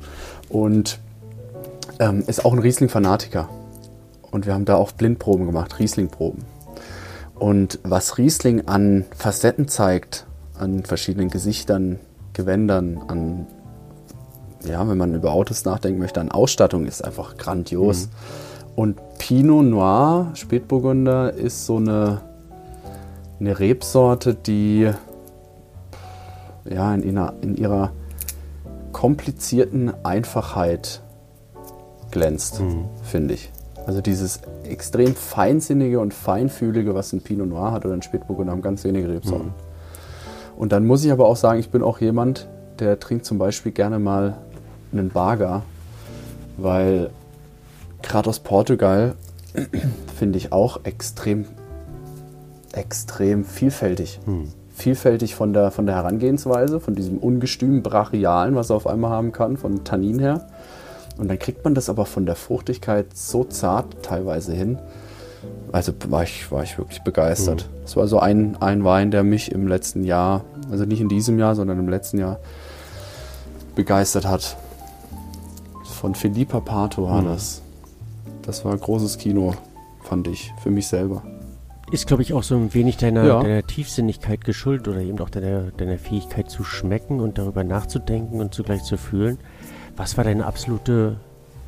[0.49, 0.99] Und
[1.99, 3.49] ähm, ist auch ein Riesling-Fanatiker.
[4.31, 6.43] Und wir haben da auch Blindproben gemacht, Riesling-Proben.
[7.35, 10.25] Und was Riesling an Facetten zeigt,
[10.57, 11.99] an verschiedenen Gesichtern,
[12.33, 13.45] Gewändern, an,
[14.65, 18.09] ja, wenn man über Autos nachdenken möchte, an Ausstattung, ist einfach grandios.
[18.75, 22.21] Und Pinot Noir, Spätburgunder, ist so eine,
[23.39, 24.89] eine Rebsorte, die
[26.69, 27.91] ja, in, ihrer, in ihrer
[28.91, 31.01] komplizierten Einfachheit
[32.11, 32.61] glänzt,
[33.03, 33.51] finde ich.
[33.88, 38.61] Also dieses extrem feinsinnige und feinfühlige, was ein Pinot Noir hat oder ein Spätburgunder, haben
[38.61, 39.53] ganz wenige Rebsorten.
[40.55, 42.47] Und dann muss ich aber auch sagen, ich bin auch jemand,
[42.79, 44.38] der trinkt zum Beispiel gerne mal
[44.91, 45.63] einen Barger,
[46.57, 47.09] weil
[48.01, 49.15] gerade aus Portugal
[50.18, 51.45] finde ich auch extrem,
[52.73, 54.19] extrem vielfältig.
[54.73, 59.31] Vielfältig von der, von der Herangehensweise, von diesem ungestüm Brachialen, was er auf einmal haben
[59.31, 60.47] kann, von Tannin her.
[61.18, 64.80] Und dann kriegt man das aber von der Fruchtigkeit so zart teilweise hin.
[65.72, 67.69] Also war ich, war ich wirklich begeistert.
[67.85, 71.39] Es war so ein, ein Wein, der mich im letzten Jahr, also nicht in diesem
[71.39, 72.39] Jahr, sondern im letzten Jahr
[73.76, 74.57] begeistert hat.
[76.02, 77.61] Von Philippa Pato war das.
[78.41, 79.53] Das war großes Kino,
[80.02, 81.22] fand ich, für mich selber.
[81.91, 83.40] Ist, glaube ich, auch so ein wenig deiner, Ja.
[83.44, 88.52] deiner Tiefsinnigkeit geschuldet oder eben auch deiner, deiner Fähigkeit zu schmecken und darüber nachzudenken und
[88.52, 89.38] zugleich zu fühlen.
[89.95, 91.18] Was war deine absolute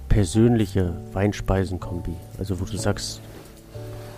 [0.10, 2.16] persönliche Weinspeisenkombi?
[2.40, 3.22] Also wo du sagst,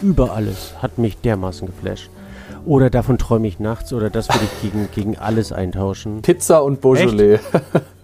[0.02, 2.10] über alles hat mich dermaßen geflasht.
[2.66, 6.22] Oder davon träume ich nachts oder das würde ich gegen, gegen alles eintauschen.
[6.22, 7.40] Pizza und Beaujolais.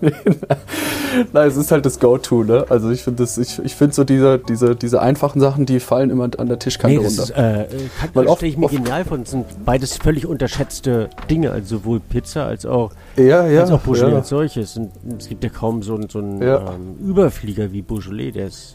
[1.32, 2.66] Nein, es ist halt das Go-To, ne?
[2.68, 6.28] Also ich finde ich, ich finde so diese, diese, diese einfachen Sachen, die fallen immer
[6.38, 7.60] an der Tischkante Nee, das ist, runter.
[7.60, 7.66] äh,
[8.14, 9.18] Weil das oft- stelle ich mir oft- genial vor.
[9.18, 13.62] Das sind beides völlig unterschätzte Dinge, also sowohl Pizza als auch ja, ja.
[13.62, 14.18] als auch Beaujolais ja.
[14.18, 14.76] als solches.
[14.76, 16.58] Und es gibt ja kaum so, einen- so einen Ja.
[16.74, 18.74] ähm, Überflieger wie Beaujolais, der es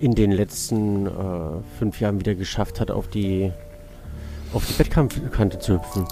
[0.00, 1.10] in den letzten äh,
[1.78, 3.52] fünf Jahren wieder geschafft hat, auf die
[4.54, 6.06] auf die Bettkante zu hüpfen.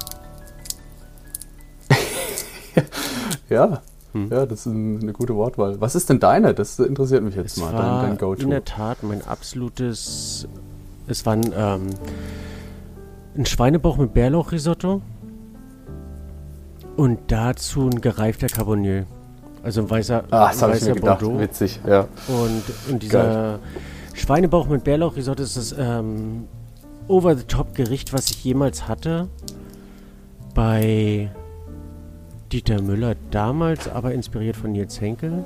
[3.49, 3.81] Ja.
[4.25, 4.31] Hm.
[4.33, 5.81] ja, das ist ein, eine gute Wortwahl.
[5.81, 6.55] Was ist denn deine?
[6.55, 8.49] Das interessiert mich jetzt Es mal, war dein, dein in Go-To.
[8.49, 10.49] der Tat mein absolutes.
[11.07, 11.87] Es war ein, ähm,
[13.37, 15.03] ein Schweinebauch mit Bärlauchrisotto
[16.97, 19.07] und dazu ein gereifter Cabernet.
[19.63, 21.21] Also ein weißer, Ah, das habe ich mir gedacht.
[21.21, 21.41] Bordeaux.
[21.41, 22.07] Witzig, ja.
[22.29, 23.59] Und, und dieser
[24.15, 26.45] Schweinebauch mit Bärlauchrisotto ist das ähm,
[27.09, 29.29] Over-the-Top-Gericht, was ich jemals hatte.
[30.55, 31.31] Bei
[32.53, 35.45] Dieter Müller damals, aber inspiriert von Nils Henkel.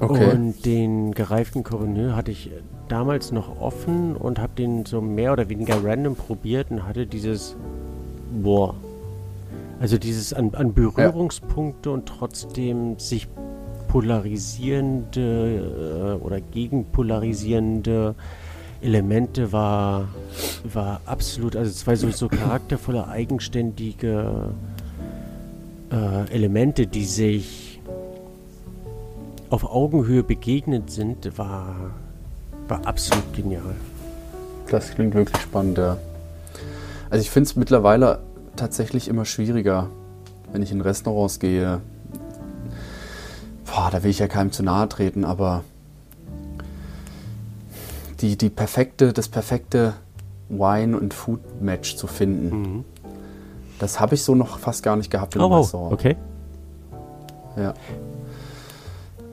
[0.00, 0.32] Okay.
[0.32, 2.50] Und den gereiften Cabernet hatte ich
[2.88, 7.56] damals noch offen und habe den so mehr oder weniger random probiert und hatte dieses
[8.42, 8.74] Boah.
[9.80, 13.28] Also dieses an, an Berührungspunkte und trotzdem sich
[13.88, 18.14] polarisierende äh, oder gegenpolarisierende
[18.80, 20.08] Elemente war,
[20.72, 24.50] war absolut, also zwei so, so charaktervolle, eigenständige
[25.92, 27.80] äh, Elemente, die sich
[29.50, 31.76] auf Augenhöhe begegnet sind, war,
[32.66, 33.74] war absolut genial.
[34.70, 35.98] Das klingt wirklich spannend, ja.
[37.10, 38.20] Also ich finde es mittlerweile
[38.56, 39.90] tatsächlich immer schwieriger,
[40.50, 41.82] wenn ich in Restaurants gehe.
[43.66, 45.62] Boah, da will ich ja keinem zu nahe treten, aber
[48.20, 49.94] die, die perfekte, das perfekte
[50.48, 52.84] Wine- und Food-Match zu finden,
[53.82, 55.58] das habe ich so noch fast gar nicht gehabt in Oh.
[55.58, 55.92] Restaurant.
[55.92, 56.16] Okay.
[57.56, 57.74] Ja.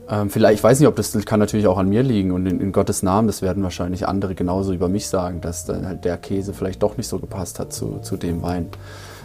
[0.08, 2.60] Ähm, vielleicht, ich weiß nicht, ob das, kann natürlich auch an mir liegen und in,
[2.60, 6.18] in Gottes Namen, das werden wahrscheinlich andere genauso über mich sagen, dass dann halt der
[6.18, 8.70] Käse vielleicht doch nicht so gepasst hat zu, zu dem Wein.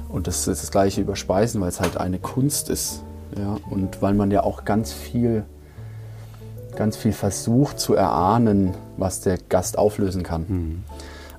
[0.10, 3.02] Und das ist das gleiche über Speisen, weil es halt eine Kunst ist.
[3.36, 3.58] Ja?
[3.72, 5.44] Und weil man ja auch ganz viel,
[6.76, 10.84] ganz viel versucht zu erahnen, was der Gast auflösen kann.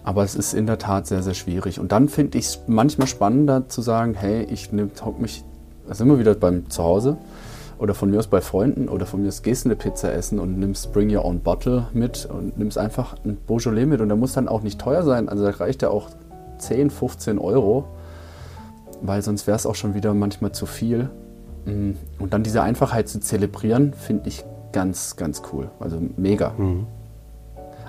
[0.06, 1.80] Aber es ist in der Tat sehr, sehr schwierig.
[1.80, 4.70] Und dann finde ich es manchmal spannender zu sagen, hey, ich
[5.04, 5.42] hock mich,
[5.88, 7.18] da sind wir wieder beim Zuhause
[7.80, 10.38] oder von mir aus bei Freunden oder von mir aus gehst du eine Pizza essen
[10.38, 14.00] und nimmst Bring Your Own Bottle mit und nimmst einfach ein Beaujolais mit.
[14.00, 15.28] Und der muss dann auch nicht teuer sein.
[15.28, 16.10] Also da reicht ja auch
[16.58, 17.88] 10, 15 Euro,
[19.02, 21.10] weil sonst wäre es auch schon wieder manchmal zu viel.
[21.64, 25.68] Mm, und dann diese Einfachheit zu zelebrieren, finde ich ganz, ganz cool.
[25.80, 26.52] Also mega.
[26.56, 26.86] Mhm.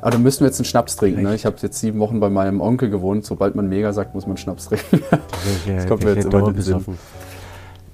[0.01, 1.23] Aber dann müssen wir jetzt einen Schnaps trinken.
[1.23, 1.35] Ne?
[1.35, 3.25] Ich habe jetzt sieben Wochen bei meinem Onkel gewohnt.
[3.25, 5.01] Sobald man mega sagt, muss man Schnaps trinken.
[5.67, 6.85] das kommt mir jetzt immer in den Sinn.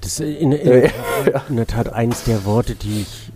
[0.02, 0.90] Das ist in, in,
[1.50, 3.32] in, der Tat eines der Worte, die ich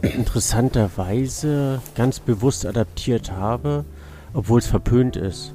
[0.00, 3.84] interessanterweise ganz bewusst adaptiert habe,
[4.32, 5.52] obwohl es verpönt ist.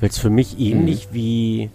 [0.00, 1.14] Weil es für mich ähnlich mhm.
[1.14, 1.70] wie,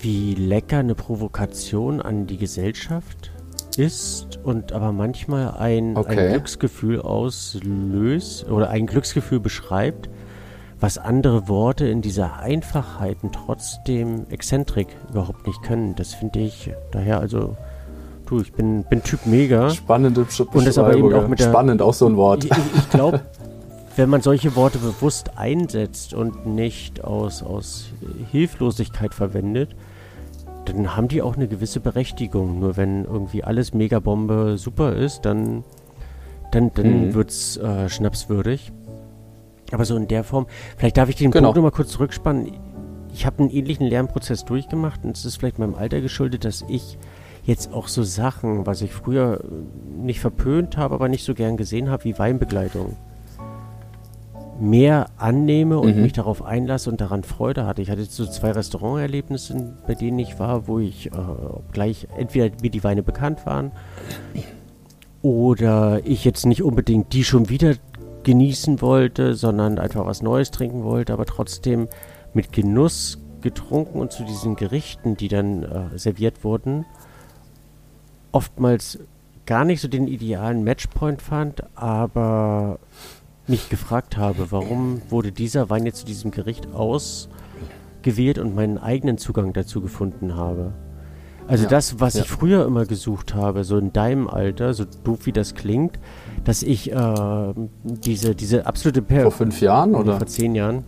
[0.00, 3.30] wie lecker eine Provokation an die Gesellschaft
[3.76, 6.18] ist und aber manchmal ein, okay.
[6.18, 10.08] ein Glücksgefühl auslöst oder ein Glücksgefühl beschreibt,
[10.80, 15.94] was andere Worte in dieser Einfachheiten trotzdem Exzentrik überhaupt nicht können.
[15.96, 17.56] Das finde ich daher also
[18.26, 19.70] du, ich bin, bin Typ mega.
[19.70, 22.44] Spannende Und das aber eben auch mit der, Spannend, auch so ein Wort.
[22.44, 23.20] Ich, ich glaube,
[23.96, 27.86] wenn man solche Worte bewusst einsetzt und nicht aus, aus
[28.30, 29.74] Hilflosigkeit verwendet,
[30.72, 32.60] dann haben die auch eine gewisse Berechtigung.
[32.60, 35.64] Nur wenn irgendwie alles Megabombe super ist, dann,
[36.52, 37.14] dann, dann mhm.
[37.14, 38.72] wird es äh, schnapswürdig.
[39.70, 40.46] Aber so in der Form,
[40.76, 41.48] vielleicht darf ich den genau.
[41.48, 42.52] Punkt nochmal kurz zurückspannen.
[43.12, 46.98] Ich habe einen ähnlichen Lernprozess durchgemacht und es ist vielleicht meinem Alter geschuldet, dass ich
[47.44, 49.42] jetzt auch so Sachen, was ich früher
[49.96, 52.96] nicht verpönt habe, aber nicht so gern gesehen habe, wie Weinbegleitung
[54.60, 56.02] mehr annehme und mhm.
[56.02, 57.82] mich darauf einlasse und daran Freude hatte.
[57.82, 61.10] Ich hatte so zwei Restauranterlebnisse, bei denen ich war, wo ich äh,
[61.72, 63.72] gleich entweder mir die Weine bekannt waren
[65.22, 67.74] oder ich jetzt nicht unbedingt die schon wieder
[68.22, 71.88] genießen wollte, sondern einfach was Neues trinken wollte, aber trotzdem
[72.34, 76.84] mit Genuss getrunken und zu diesen Gerichten, die dann äh, serviert wurden,
[78.32, 78.98] oftmals
[79.46, 82.78] gar nicht so den idealen Matchpoint fand, aber
[83.48, 89.18] mich gefragt habe, warum wurde dieser Wein jetzt zu diesem Gericht ausgewählt und meinen eigenen
[89.18, 90.72] Zugang dazu gefunden habe.
[91.48, 92.22] Also ja, das, was ja.
[92.22, 95.98] ich früher immer gesucht habe, so in deinem Alter, so doof wie das klingt,
[96.44, 100.18] dass ich äh, diese, diese absolute per Vor fünf Jahren oder?
[100.18, 100.84] Vor zehn Jahren.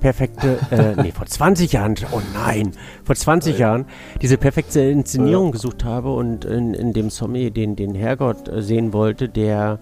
[0.00, 2.72] Perfekte, äh, nee, vor 20 Jahren, oh nein,
[3.04, 3.84] vor 20 Jahren,
[4.20, 8.92] diese perfekte Inszenierung gesucht habe und in, in dem Sommelier den, den Herrgott äh, sehen
[8.92, 9.78] wollte, der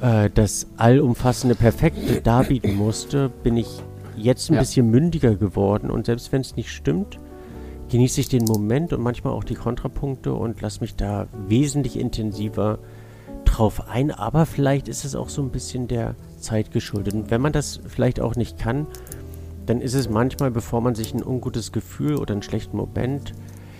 [0.00, 3.82] äh, das allumfassende Perfekte darbieten musste, bin ich
[4.16, 4.60] jetzt ein ja.
[4.60, 7.18] bisschen mündiger geworden und selbst wenn es nicht stimmt,
[7.90, 12.78] genieße ich den Moment und manchmal auch die Kontrapunkte und lasse mich da wesentlich intensiver
[13.44, 14.10] drauf ein.
[14.10, 17.14] Aber vielleicht ist es auch so ein bisschen der Zeit geschuldet.
[17.14, 18.86] Und wenn man das vielleicht auch nicht kann,
[19.66, 23.32] dann ist es manchmal, bevor man sich ein ungutes Gefühl oder einen schlechten Moment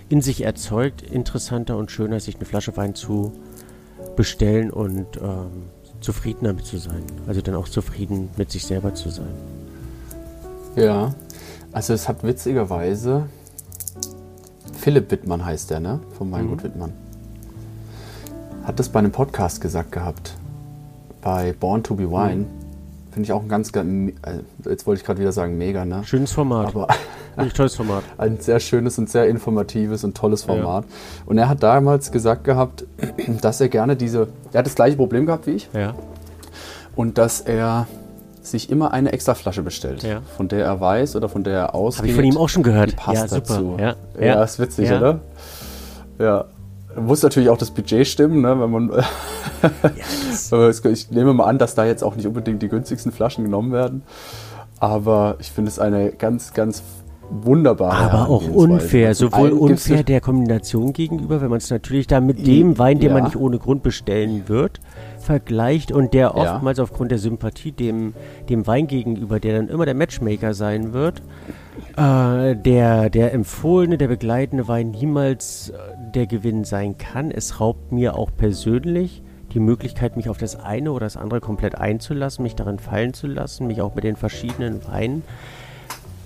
[0.09, 3.33] in sich erzeugt, interessanter und schöner, sich eine Flasche Wein zu
[4.17, 5.69] bestellen und ähm,
[6.01, 7.03] zufrieden damit zu sein.
[7.27, 9.33] Also dann auch zufrieden mit sich selber zu sein.
[10.77, 11.15] Ja,
[11.73, 13.27] also es hat witzigerweise,
[14.73, 16.01] Philipp Wittmann heißt der, ne?
[16.17, 16.65] Vom Weingut mhm.
[16.65, 16.93] Wittmann.
[18.65, 20.35] Hat das bei einem Podcast gesagt gehabt.
[21.21, 22.43] Bei Born to be Wine.
[22.43, 22.68] Mhm.
[23.11, 26.05] Finde ich auch ein ganz, ganz, äh, jetzt wollte ich gerade wieder sagen, mega, ne?
[26.05, 26.69] Schönes Format.
[26.69, 26.89] Aber
[27.37, 28.05] ein tolles Format.
[28.19, 30.85] Ein sehr schönes und sehr informatives und tolles Format.
[30.85, 30.91] Ja.
[31.27, 32.85] Und er hat damals gesagt gehabt,
[33.41, 35.69] dass er gerne diese, er hat das gleiche Problem gehabt wie ich.
[35.73, 35.95] Ja.
[36.95, 37.87] Und dass er
[38.43, 40.21] sich immer eine extra Flasche bestellt, ja.
[40.37, 41.99] von der er weiß oder von der er ausgeht.
[42.01, 42.97] Habe ich von ihm auch schon gehört.
[42.97, 43.41] Passt ja, super.
[43.41, 43.77] dazu.
[43.79, 44.27] Ja, ja.
[44.27, 45.21] ja ist witzig, oder?
[46.19, 46.47] Ja.
[47.01, 48.91] Muss natürlich auch das Budget stimmen, ne, wenn man.
[50.93, 54.03] ich nehme mal an, dass da jetzt auch nicht unbedingt die günstigsten Flaschen genommen werden.
[54.81, 56.83] Aber ich finde es eine ganz, ganz
[57.31, 57.93] wunderbar.
[57.93, 62.79] Aber auch unfair, sowohl unfair der Kombination gegenüber, wenn man es natürlich da mit dem
[62.79, 63.15] Wein, den ja.
[63.15, 64.81] man nicht ohne Grund bestellen wird,
[65.19, 66.85] vergleicht und der oftmals ja.
[66.85, 68.15] aufgrund der Sympathie dem,
[68.49, 71.23] dem Wein gegenüber, der dann immer der Matchmaker sein wird,
[71.97, 75.75] äh, der, der empfohlene, der begleitende Wein niemals äh,
[76.15, 77.31] der Gewinn sein kann.
[77.31, 79.23] Es raubt mir auch persönlich
[79.53, 83.27] die Möglichkeit, mich auf das eine oder das andere komplett einzulassen, mich darin fallen zu
[83.27, 85.23] lassen, mich auch mit den verschiedenen Weinen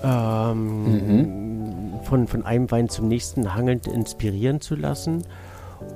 [0.03, 2.05] ähm, mhm.
[2.05, 5.23] von, von einem Wein zum nächsten hangelnd inspirieren zu lassen.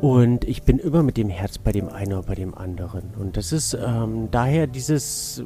[0.01, 3.15] Und ich bin immer mit dem Herz bei dem einen oder bei dem anderen.
[3.19, 5.45] Und das ist ähm, daher dieses,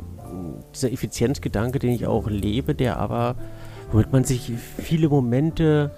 [0.75, 3.37] dieser Effizienzgedanke, den ich auch lebe, der aber,
[3.93, 5.93] womit man sich viele Momente,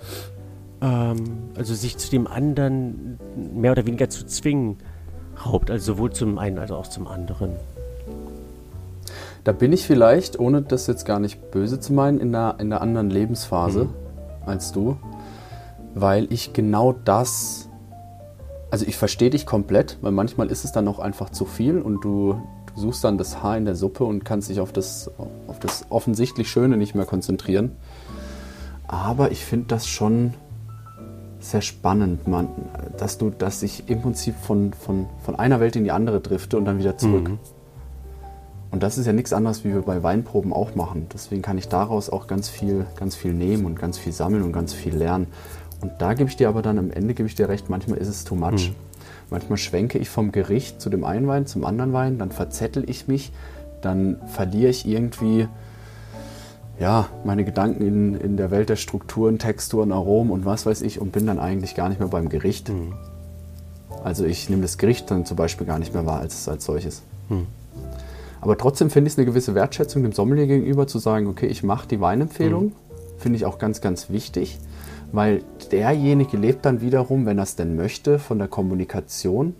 [0.82, 3.18] ähm, also sich zu dem anderen
[3.54, 4.78] mehr oder weniger zu zwingen,
[5.46, 5.70] raubt.
[5.70, 7.52] Also sowohl zum einen als auch zum anderen.
[9.44, 12.72] Da bin ich vielleicht, ohne das jetzt gar nicht böse zu meinen, in einer, in
[12.72, 13.90] einer anderen Lebensphase mhm.
[14.46, 14.96] als du,
[15.94, 17.68] weil ich genau das,
[18.70, 22.04] also ich verstehe dich komplett, weil manchmal ist es dann auch einfach zu viel und
[22.04, 22.40] du,
[22.72, 25.10] du suchst dann das Haar in der Suppe und kannst dich auf das,
[25.48, 27.72] auf das offensichtlich Schöne nicht mehr konzentrieren.
[28.86, 30.34] Aber ich finde das schon
[31.42, 32.48] sehr spannend, man,
[32.96, 36.56] dass du, dass ich im Prinzip von, von, von einer Welt in die andere drifte
[36.56, 37.28] und dann wieder zurück.
[37.28, 37.38] Mhm.
[38.70, 41.06] Und das ist ja nichts anderes, wie wir bei Weinproben auch machen.
[41.12, 44.52] Deswegen kann ich daraus auch ganz viel, ganz viel nehmen und ganz viel sammeln und
[44.52, 45.26] ganz viel lernen.
[45.82, 48.08] Und da gebe ich dir aber dann am Ende gebe ich dir recht, manchmal ist
[48.08, 48.70] es too much.
[48.70, 48.74] Mhm.
[49.30, 53.08] Manchmal schwenke ich vom Gericht zu dem einen Wein, zum anderen Wein, dann verzettel ich
[53.08, 53.32] mich,
[53.82, 55.48] dann verliere ich irgendwie
[56.82, 61.00] ja, meine Gedanken in, in der Welt der Strukturen, Texturen, Aromen und was weiß ich
[61.00, 62.70] und bin dann eigentlich gar nicht mehr beim Gericht.
[62.70, 62.94] Mhm.
[64.02, 67.02] Also ich nehme das Gericht dann zum Beispiel gar nicht mehr wahr als, als solches.
[67.28, 67.46] Mhm.
[68.40, 71.62] Aber trotzdem finde ich es eine gewisse Wertschätzung dem Sommelier gegenüber, zu sagen, okay, ich
[71.62, 72.64] mache die Weinempfehlung.
[72.64, 72.72] Mhm.
[73.16, 74.58] Finde ich auch ganz, ganz wichtig,
[75.12, 79.54] weil derjenige lebt dann wiederum, wenn er es denn möchte, von der Kommunikation,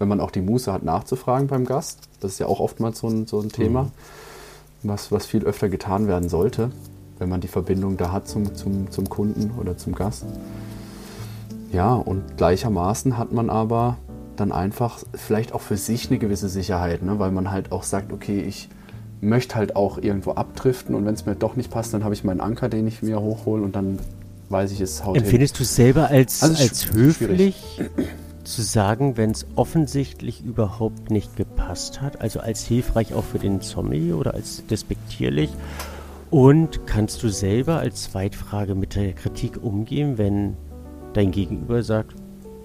[0.00, 2.08] wenn man auch die Muße hat, nachzufragen beim Gast.
[2.18, 3.92] Das ist ja auch oftmals so ein, so ein Thema,
[4.88, 6.70] was, was viel öfter getan werden sollte,
[7.18, 10.24] wenn man die Verbindung da hat zum, zum, zum Kunden oder zum Gast.
[11.72, 13.96] Ja, und gleichermaßen hat man aber
[14.36, 17.18] dann einfach vielleicht auch für sich eine gewisse Sicherheit, ne?
[17.18, 18.68] weil man halt auch sagt, okay, ich
[19.20, 22.24] möchte halt auch irgendwo abdriften und wenn es mir doch nicht passt, dann habe ich
[22.24, 23.98] meinen Anker, den ich mir hochhole und dann
[24.50, 25.16] weiß ich, es haut.
[25.16, 27.80] Empfindest du es selber als, Also als höflich
[28.44, 32.20] zu sagen, wenn es offensichtlich überhaupt nicht gepasst hat?
[32.20, 35.50] Also als hilfreich auch für den Sommelier oder als despektierlich?
[36.30, 40.56] Und kannst du selber als Zweitfrage mit der Kritik umgehen, wenn
[41.12, 42.14] dein Gegenüber sagt,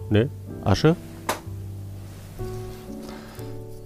[0.10, 0.30] ne,
[0.64, 0.96] Asche?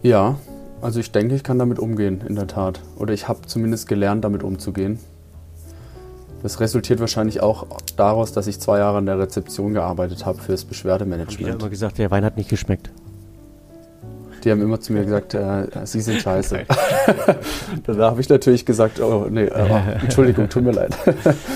[0.02, 0.38] Ja,
[0.82, 2.82] also ich denke, ich kann damit umgehen, in der Tat.
[2.98, 5.00] Oder ich habe zumindest gelernt, damit umzugehen.
[6.44, 7.66] Das resultiert wahrscheinlich auch
[7.96, 11.62] daraus, dass ich zwei Jahre in der Rezeption gearbeitet habe fürs Wieder Beschwerdemanagement.
[11.62, 12.92] immer gesagt, der Wein hat nicht geschmeckt.
[14.44, 16.66] Die haben immer zu mir gesagt, äh, sie sind scheiße.
[17.88, 20.98] da habe ich natürlich gesagt, oh nee, äh, Entschuldigung, tut mir leid.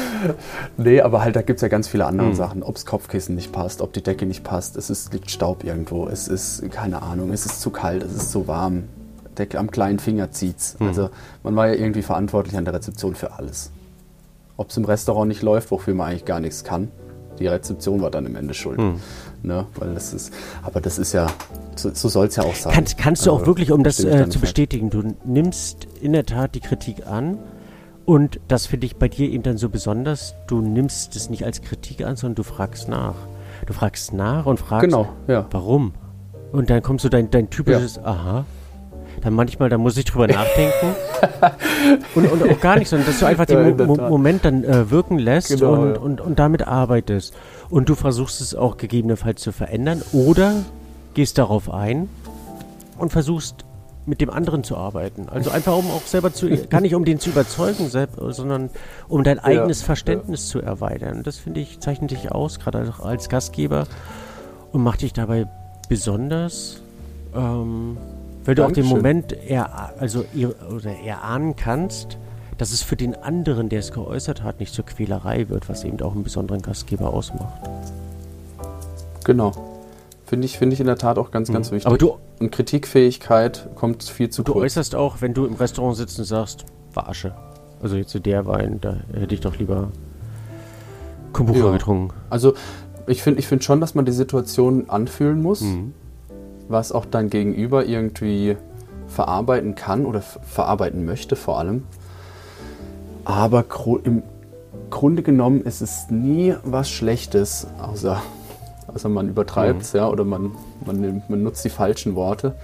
[0.77, 2.35] nee, aber halt, da gibt es ja ganz viele andere Hm.
[2.35, 2.63] Sachen.
[2.63, 6.07] Ob das Kopfkissen nicht passt, ob die Decke nicht passt, es ist, liegt Staub irgendwo,
[6.07, 8.83] es ist, keine Ahnung, es ist zu kalt, es ist zu warm.
[9.37, 10.77] Decke am kleinen Finger zieht's.
[10.79, 10.87] Hm.
[10.87, 11.09] Also
[11.43, 13.69] man war ja irgendwie verantwortlich an der Rezeption für alles.
[14.57, 16.89] Ob es im Restaurant nicht läuft, wofür man eigentlich gar nichts kann.
[17.39, 18.79] Die Rezeption war dann im Ende schuld.
[18.79, 18.99] Hm.
[19.43, 19.65] Ne?
[19.75, 21.27] Weil das ist, aber das ist ja,
[21.75, 22.73] so, so soll es ja auch sein.
[22.73, 26.25] Kannst, kannst du auch Also, wirklich, um das äh, zu bestätigen, du nimmst in der
[26.25, 27.37] Tat die Kritik an
[28.05, 31.61] und das finde ich bei dir eben dann so besonders, du nimmst es nicht als
[31.61, 33.15] Kritik an, sondern du fragst nach.
[33.65, 35.45] Du fragst nach und fragst, Genau, ja.
[35.51, 35.93] warum?
[36.51, 38.45] Und dann kommst du dein, dein typisches Aha.
[39.21, 40.95] Dann manchmal, da muss ich drüber nachdenken.
[42.15, 44.09] und, und auch gar nicht, sondern dass du einfach den Ja, Mo Tat.
[44.09, 45.99] Moment dann äh, wirken lässt Genau, und, ja.
[45.99, 47.33] und, und damit arbeitest.
[47.69, 50.53] Und du versuchst es auch gegebenenfalls zu verändern oder
[51.13, 52.09] gehst darauf ein
[52.97, 53.65] und versuchst
[54.05, 55.27] mit dem anderen zu arbeiten.
[55.29, 58.69] Also einfach um auch selber zu, gar nicht um den zu überzeugen, sondern
[59.09, 61.23] um dein eigenes Verständnis zu erweitern.
[61.23, 63.85] Das finde ich, zeichnet dich aus, gerade auch als Gastgeber
[64.71, 65.47] und macht dich dabei
[65.89, 66.81] besonders,
[67.35, 67.97] ähm,
[68.47, 68.85] weil du auch den.
[68.85, 70.25] Moment eher, also
[70.75, 72.17] oder erahnen kannst,
[72.57, 76.01] dass es für den anderen, der es geäußert hat, nicht zur Quälerei wird, was eben
[76.01, 77.69] auch einen besonderen Gastgeber ausmacht.
[79.23, 79.51] Genau.
[80.25, 81.75] Finde ich, finde ich in der Tat auch ganz, ganz Mhm.
[81.75, 81.87] wichtig.
[81.87, 84.63] Aber du- und Kritikfähigkeit kommt viel zu Du kurz.
[84.65, 87.33] äußerst auch, wenn du im Restaurant sitzt und sagst, war Asche.
[87.81, 89.89] Also jetzt so der Wein, da hätte ich doch lieber
[91.33, 91.71] Kombucha Ja.
[91.71, 92.13] getrunken.
[92.29, 92.53] Also
[93.05, 95.93] ich finde ich find schon, dass man die Situation anfühlen muss, Mhm.
[96.67, 98.57] Was auch dein Gegenüber irgendwie
[99.07, 101.83] verarbeiten kann oder verarbeiten möchte vor allem.
[103.25, 103.65] Aber
[104.03, 104.23] im
[104.89, 108.21] Grunde genommen ist es nie was Schlechtes, außer,
[108.87, 110.51] außer man übertreibt es, ja, oder man,
[110.85, 112.55] man, man nutzt die falschen Worte,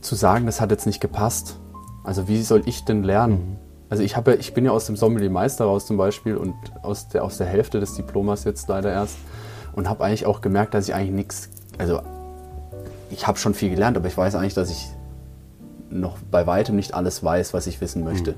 [0.00, 1.58] zu sagen, das hat jetzt nicht gepasst.
[2.04, 3.58] Also wie soll ich denn lernen?
[3.88, 7.08] Also ich, habe ja, ich bin ja aus dem Sommelier-Meister raus zum Beispiel und aus
[7.08, 9.16] der, aus der Hälfte des Diplomas jetzt leider erst
[9.74, 11.48] und habe eigentlich auch gemerkt, dass ich eigentlich nichts,
[11.78, 12.00] also
[13.10, 14.88] ich habe schon viel gelernt, aber ich weiß eigentlich, dass ich
[15.90, 18.34] noch bei weitem nicht alles weiß, was ich wissen möchte.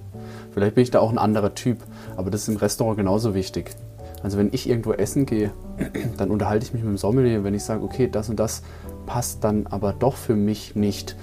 [0.53, 1.79] Vielleicht bin ich da auch ein anderer Typ,
[2.17, 3.75] aber das ist im Restaurant genauso wichtig.
[4.23, 5.51] Also wenn ich irgendwo essen gehe,
[6.17, 7.45] dann unterhalte ich mich mit dem Sommelier.
[7.45, 8.63] Wenn ich sage, okay, das und das
[9.07, 11.17] passt dann aber doch für mich nicht,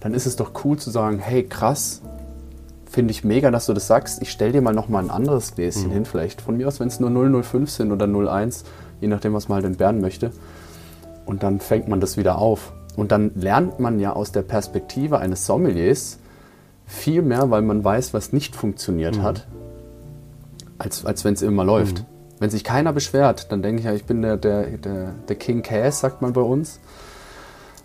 [0.00, 2.02] dann ist es doch cool zu sagen, hey krass,
[2.88, 4.20] finde ich mega, dass du das sagst.
[4.20, 6.88] Ich stell dir mal noch mal ein anderes Gläschen hin, vielleicht von mir aus, wenn
[6.88, 8.64] es nur 005 sind oder 01,
[9.00, 10.30] je nachdem, was man halt entbehren möchte.
[11.24, 12.72] Und dann fängt man das wieder auf.
[12.96, 16.18] Und dann lernt man ja aus der Perspektive eines Sommeliers
[16.86, 19.46] viel mehr, weil man weiß, was nicht funktioniert hat,
[20.78, 22.04] als, als wenn es immer läuft.
[22.38, 25.62] Wenn sich keiner beschwert, dann denke ich ja, ich bin der, der, der, der King
[25.62, 26.80] Cass, sagt man bei uns.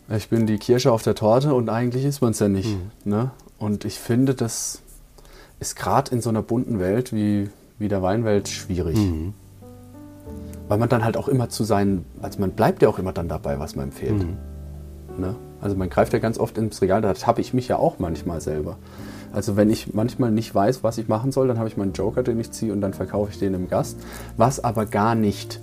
[0.09, 2.75] Ich bin die Kirsche auf der Torte und eigentlich ist man es ja nicht.
[3.05, 3.31] Ne?
[3.59, 4.81] Und ich finde, das
[5.59, 8.97] ist gerade in so einer bunten Welt wie, wie der Weinwelt schwierig.
[10.67, 13.29] Weil man dann halt auch immer zu seinen, also man bleibt ja auch immer dann
[13.29, 14.23] dabei, was man empfiehlt.
[14.23, 14.37] Mhm.
[15.17, 15.35] Ne?
[15.61, 18.41] Also man greift ja ganz oft ins Regal, da habe ich mich ja auch manchmal
[18.41, 18.77] selber.
[19.33, 22.23] Also wenn ich manchmal nicht weiß, was ich machen soll, dann habe ich meinen Joker,
[22.23, 23.99] den ich ziehe und dann verkaufe ich den im Gast.
[24.37, 25.59] Was aber gar nicht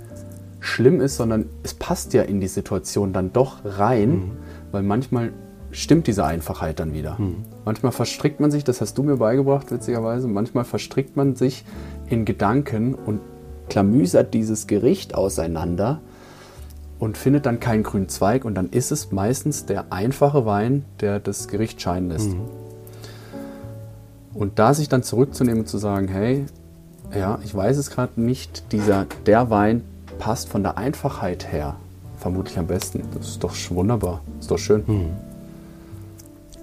[0.61, 4.31] schlimm ist, sondern es passt ja in die Situation dann doch rein, mhm.
[4.73, 5.33] weil manchmal
[5.71, 7.17] stimmt diese Einfachheit dann wieder.
[7.19, 7.45] Mhm.
[7.65, 11.65] Manchmal verstrickt man sich, das hast du mir beigebracht, witzigerweise, manchmal verstrickt man sich
[12.09, 13.21] in Gedanken und
[13.69, 16.01] klamüsert dieses Gericht auseinander
[16.99, 21.21] und findet dann keinen grünen Zweig und dann ist es meistens der einfache Wein, der
[21.21, 22.31] das Gericht scheinen lässt.
[22.31, 22.43] Mhm.
[24.35, 26.47] Und da sich dann zurückzunehmen und zu sagen, hey,
[27.15, 29.83] ja, ich weiß es gerade nicht, dieser, der Wein
[30.19, 31.77] passt von der Einfachheit her
[32.19, 33.03] vermutlich am besten.
[33.15, 34.83] Das ist doch wunderbar, ist doch schön.
[34.87, 35.11] Mhm.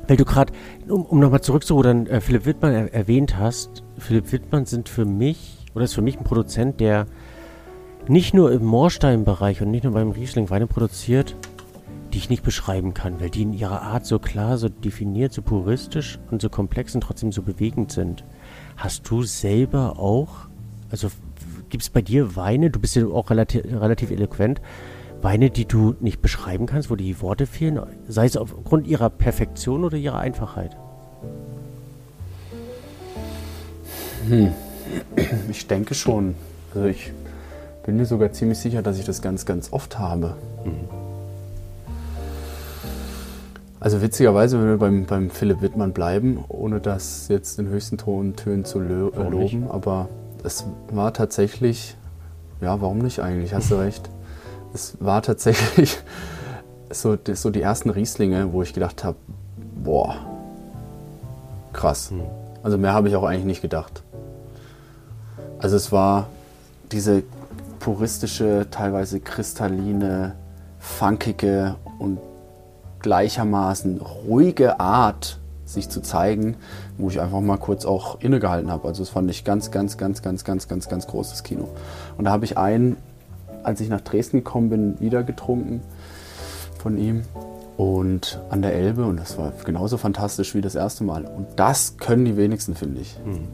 [0.07, 0.51] Weil du gerade,
[0.89, 5.57] um, um nochmal zurückzurudern, äh, Philipp Wittmann er, erwähnt hast, Philipp Wittmann sind für mich,
[5.75, 7.05] oder ist für mich ein Produzent, der
[8.11, 11.37] nicht nur im Moorstein-Bereich und nicht nur beim Riesling Weine produziert,
[12.11, 15.41] die ich nicht beschreiben kann, weil die in ihrer Art so klar, so definiert, so
[15.41, 18.25] puristisch und so komplex und trotzdem so bewegend sind.
[18.75, 20.49] Hast du selber auch,
[20.89, 21.07] also
[21.69, 24.59] gibt es bei dir Weine, du bist ja auch relativ, relativ eloquent,
[25.21, 27.79] Weine, die du nicht beschreiben kannst, wo die Worte fehlen,
[28.09, 30.75] sei es aufgrund ihrer Perfektion oder ihrer Einfachheit?
[34.27, 34.51] Hm.
[35.49, 36.35] Ich denke schon.
[36.73, 37.11] Also ich
[37.83, 40.35] bin mir sogar ziemlich sicher, dass ich das ganz, ganz oft habe.
[40.65, 40.89] Mhm.
[43.79, 48.63] Also witzigerweise, wenn wir beim, beim Philipp Wittmann bleiben, ohne das jetzt in höchsten Tontönen
[48.63, 50.07] zu lo äh, loben, aber
[50.43, 51.95] es war tatsächlich,
[52.61, 54.09] ja, warum nicht eigentlich, hast du recht
[54.73, 55.99] es war tatsächlich
[56.89, 59.17] so, so die ersten Rieslinge, wo ich gedacht habe,
[59.83, 60.15] boah,
[61.73, 62.11] krass.
[62.11, 62.21] Mhm.
[62.63, 64.03] Also mehr habe ich auch eigentlich nicht gedacht.
[65.59, 66.27] Also es war
[66.91, 67.23] diese
[67.81, 70.35] puristische, teilweise kristalline,
[70.79, 72.19] funkige und
[72.99, 76.55] gleichermaßen ruhige Art, sich zu zeigen,
[76.97, 78.87] wo ich einfach mal kurz auch innegehalten habe.
[78.87, 81.67] Also das fand ich ganz, ganz, ganz, ganz, ganz, ganz, ganz großes Kino.
[82.17, 82.97] Und da habe ich einen
[83.63, 85.81] als ich nach Dresden gekommen bin, wieder getrunken
[86.79, 87.23] von ihm
[87.77, 91.25] und an der Elbe und das war genauso fantastisch wie das erste Mal.
[91.25, 93.15] Und das können die wenigsten, finde ich.
[93.23, 93.47] Hm.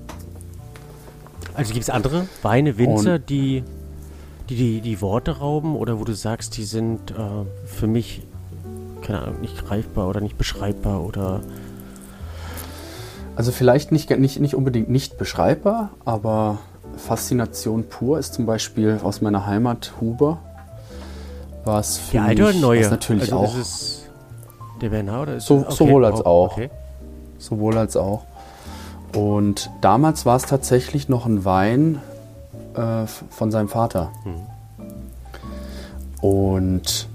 [1.53, 3.63] Also gibt es andere Weine, Winzer, und die,
[4.49, 7.15] die, die die Worte rauben oder wo du sagst, die sind äh,
[7.65, 8.21] für mich,
[9.01, 11.41] keine Ahnung, nicht greifbar oder nicht beschreibbar oder
[13.35, 16.57] also vielleicht nicht, nicht, nicht unbedingt nicht beschreibbar, aber
[16.97, 20.39] Faszination pur ist zum Beispiel aus meiner Heimat Huber.
[21.63, 22.81] Was für Die alte oder neue?
[22.81, 23.57] Was natürlich also auch.
[23.57, 24.09] Ist es
[24.81, 25.75] der Bernhard oder ist so, okay.
[25.75, 26.53] Sowohl als auch.
[26.53, 26.69] Okay.
[27.37, 28.23] Sowohl als auch.
[29.15, 32.01] Und damals war es tatsächlich noch ein Wein
[32.77, 34.11] äh, von seinem Vater.
[34.23, 34.41] Mhm.
[36.21, 37.09] Und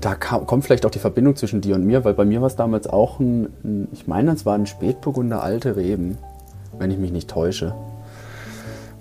[0.00, 2.48] da kam, kommt vielleicht auch die Verbindung zwischen dir und mir, weil bei mir war
[2.48, 6.18] es damals auch ein, ein ich meine, es war ein Spätburgunder alte Reben
[6.78, 7.74] wenn ich mich nicht täusche.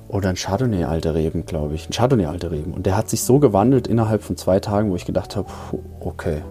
[0.08, 1.88] Oder ein Chardonnay alte Reben, glaube ich.
[1.88, 2.74] Ein Chardonnay alte Reben.
[2.74, 5.48] Und der hat sich so gewandelt innerhalb von zwei Tagen, wo ich gedacht habe,
[6.02, 6.42] okay,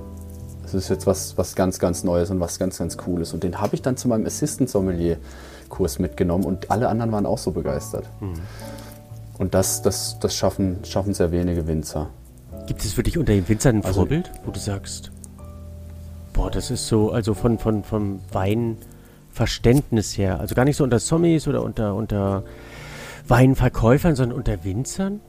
[0.63, 3.35] das ist jetzt was, was ganz, ganz Neues und was ganz, ganz Cooles.
[3.35, 5.19] Und den habe ich dann zu meinem Assistant Sommelier
[5.71, 8.05] Kurs mitgenommen und alle anderen waren auch so begeistert.
[8.21, 8.35] Mhm.
[9.39, 12.11] Und das, das, das schaffen, schaffen sehr wenige Winzer.
[12.67, 15.11] Gibt es für dich unter den Winzern ein also, Vorbild, wo du sagst,
[16.35, 18.77] boah, das ist so, also von, von, vom Wein
[19.33, 20.41] Verständnis her?
[20.41, 22.45] Also gar nicht so unter Sommies oder unter, unter
[23.29, 25.21] Weinverkäufern, sondern unter Winzern,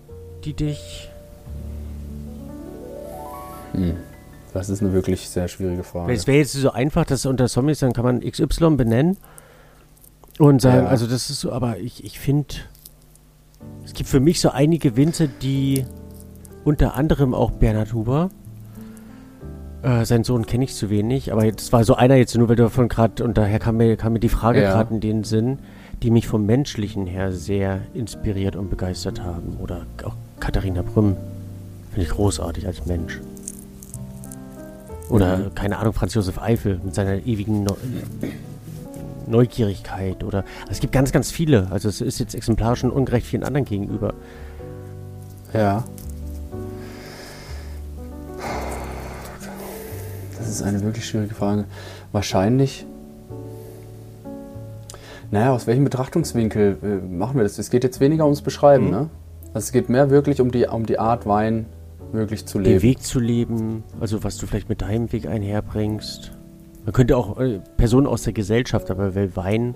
[0.44, 1.10] die dich.
[3.72, 3.96] Hm.
[4.54, 6.12] Das ist eine wirklich sehr schwierige Frage.
[6.12, 9.18] Es wäre jetzt so einfach, dass unter Sommies, dann kann man XY benennen
[10.48, 10.90] und sagen, ja.
[10.90, 12.56] also das ist so, aber ich, ich finde,
[13.86, 15.86] es gibt für mich so einige Winzer, die
[16.64, 18.32] unter anderem auch Bernhard Huber,
[19.84, 22.56] äh, seinen Sohn kenne ich zu wenig, aber das war so einer jetzt nur, weil
[22.56, 24.72] du davon gerade, und daher kam mir, kam mir die Frage ja.
[24.72, 25.60] gerade in den Sinn,
[26.02, 29.58] die mich vom Menschlichen her sehr inspiriert und begeistert haben.
[29.62, 31.18] Oder auch Katharina Brüm,
[31.92, 33.22] finde ich großartig als Mensch.
[35.10, 35.56] Oder, mhm.
[35.56, 37.76] keine Ahnung, Franz Josef Eifel mit seiner ewigen Neu
[39.28, 40.24] Neugierigkeit.
[40.24, 41.68] Oder also es gibt ganz, ganz viele.
[41.72, 44.14] Also es ist jetzt exemplarisch und ungerecht vielen anderen gegenüber.
[45.54, 45.84] Ja.
[50.52, 51.66] ist eine wirklich schwierige Frage.
[52.12, 52.86] Wahrscheinlich.
[55.32, 57.58] Naja, aus welchem Betrachtungswinkel äh, machen wir das?
[57.58, 58.92] Es geht jetzt weniger ums Beschreiben, mhm.
[58.92, 59.10] ne?
[59.54, 61.66] Also es geht mehr wirklich um die, um die Art Wein
[62.12, 62.80] wirklich zu leben.
[62.80, 66.32] Den Weg zu leben, also was du vielleicht mit deinem Weg einherbringst.
[66.86, 69.76] Man könnte auch äh, Personen aus der Gesellschaft, aber weil Wein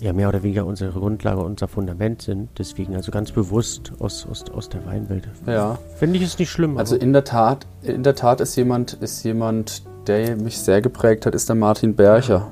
[0.00, 2.48] ja mehr oder weniger unsere Grundlage, unser Fundament sind.
[2.58, 5.28] Deswegen also ganz bewusst aus, aus, aus der Weinwelt.
[5.46, 5.78] Ja.
[5.96, 6.78] Finde ich es nicht schlimm.
[6.78, 11.26] Also in der Tat, in der Tat ist jemand, ist jemand, der mich sehr geprägt
[11.26, 12.50] hat, ist der Martin Bercher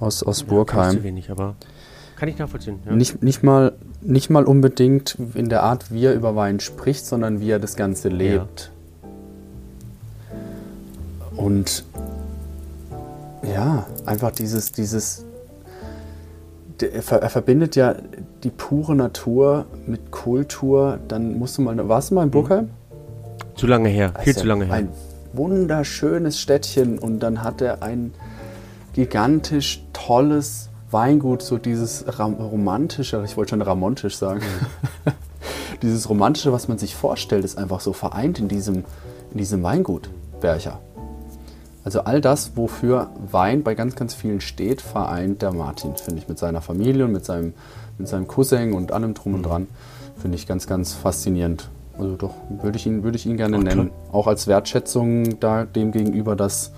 [0.00, 0.96] aus, aus ja, Burgheim.
[0.96, 1.56] Zu wenig, aber
[2.16, 2.78] kann ich nachvollziehen.
[2.86, 2.92] Ja.
[2.92, 7.40] Nicht, nicht, mal, nicht mal unbedingt in der Art, wie er über Wein spricht, sondern
[7.40, 8.71] wie er das Ganze lebt.
[11.36, 11.84] Und
[13.42, 15.24] ja, einfach dieses, dieses,
[16.80, 17.94] er, ver- er verbindet ja
[18.42, 20.98] die pure Natur mit Kultur.
[21.08, 22.70] Dann musst du mal, warst du mal in Burgheim?
[23.56, 24.74] Zu lange her, Das viel zu lange her.
[24.74, 24.88] Ein
[25.32, 28.12] wunderschönes Städtchen und dann hat er ein
[28.92, 34.42] gigantisch tolles Weingut, so dieses romantische, ich wollte schon ramontisch sagen,
[35.82, 38.84] dieses romantische, was man sich vorstellt, ist einfach so vereint in diesem,
[39.30, 40.10] in diesem Weingut
[40.40, 40.80] Bercher.
[41.84, 46.28] Also all das, wofür Wein bei ganz, ganz vielen steht, vereint der Martin, finde ich,
[46.28, 47.54] mit seiner Familie und mit seinem,
[47.98, 49.38] mit seinem Cousin und allem drum Mhm.
[49.38, 49.66] und dran.
[50.16, 51.68] Finde ich ganz, ganz faszinierend.
[51.98, 53.90] Also doch, würde ich ihn, würde ich ihn gerne Ach, nennen.
[54.12, 56.72] Auch als Wertschätzung da dem gegenüber, dass,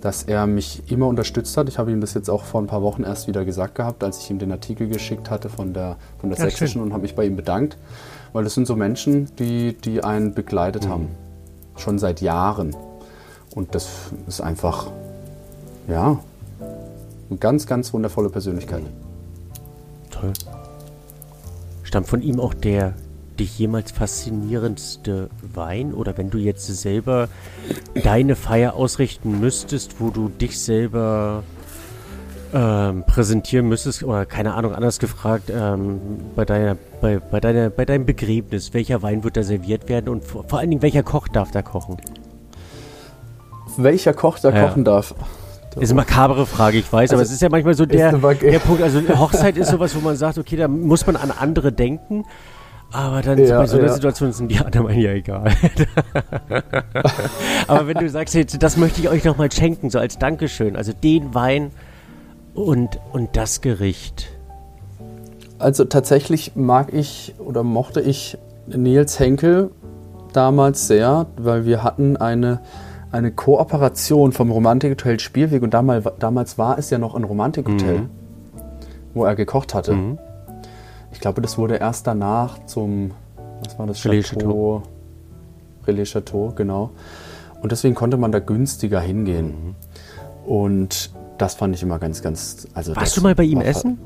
[0.00, 1.68] dass er mich immer unterstützt hat.
[1.68, 4.20] Ich habe ihm das jetzt auch vor ein paar Wochen erst wieder gesagt gehabt, als
[4.20, 6.82] ich ihm den Artikel geschickt hatte von der, von der Ja, Sächsischen schön.
[6.82, 7.76] und habe mich bei ihm bedankt.
[8.32, 10.34] Weil das sind so Menschen, die, die einen Mhm.
[10.34, 11.08] begleitet haben.
[11.76, 12.74] Schon seit Jahren.
[13.54, 13.88] Und das
[14.26, 14.90] ist einfach,
[15.88, 16.18] ja,
[17.30, 18.82] eine ganz, ganz wundervolle Persönlichkeit.
[20.10, 20.32] Toll.
[21.82, 22.94] Stammt von ihm auch der
[23.38, 25.92] dich jemals faszinierendste Wein?
[25.94, 27.28] Oder wenn du jetzt selber
[28.02, 31.42] deine Feier ausrichten müsstest, wo du dich selber
[32.52, 36.00] ähm, präsentieren müsstest, oder keine Ahnung, anders gefragt, ähm,
[36.36, 40.24] bei, deiner, bei, bei, deiner, bei deinem Begräbnis, welcher Wein wird da serviert werden und
[40.24, 41.96] vor, vor allen Dingen, welcher Koch darf da kochen?
[43.82, 44.66] Welcher Koch da Ja.
[44.66, 45.14] kochen darf?
[45.76, 48.58] Ist eine makabere Frage, ich weiß, aber Also, es ist ja manchmal so der, der
[48.60, 48.80] Punkt.
[48.80, 52.24] Also Hochzeit ist sowas, wo man sagt, okay, da muss man an andere denken.
[52.92, 53.92] Aber dann Ja, bei so einer ja.
[53.92, 55.50] Situation sind die anderen ja egal.
[57.66, 60.92] aber wenn du sagst, jetzt, das möchte ich euch nochmal schenken, so als Dankeschön, also
[60.92, 61.72] den Wein
[62.54, 64.28] und, und das Gericht.
[65.58, 68.38] Also tatsächlich mag ich oder mochte ich
[68.68, 69.70] Nils Henkel
[70.32, 72.60] damals sehr, weil wir hatten eine,
[73.14, 78.10] eine Kooperation vom Romantikhotel Spielweg und damals, damals war es ja noch ein Romantikhotel, Mhm.
[79.14, 79.96] wo er gekocht hatte.
[81.12, 83.12] Ich glaube, das wurde erst danach zum,
[83.64, 84.82] was war das, Relais Chateau,
[85.86, 86.90] Relais Chateau, genau.
[87.62, 89.76] Und deswegen konnte man da günstiger hingehen.
[90.44, 92.66] Und das fand ich immer ganz, ganz.
[92.74, 93.98] Also Warst das du mal bei ihm war essen?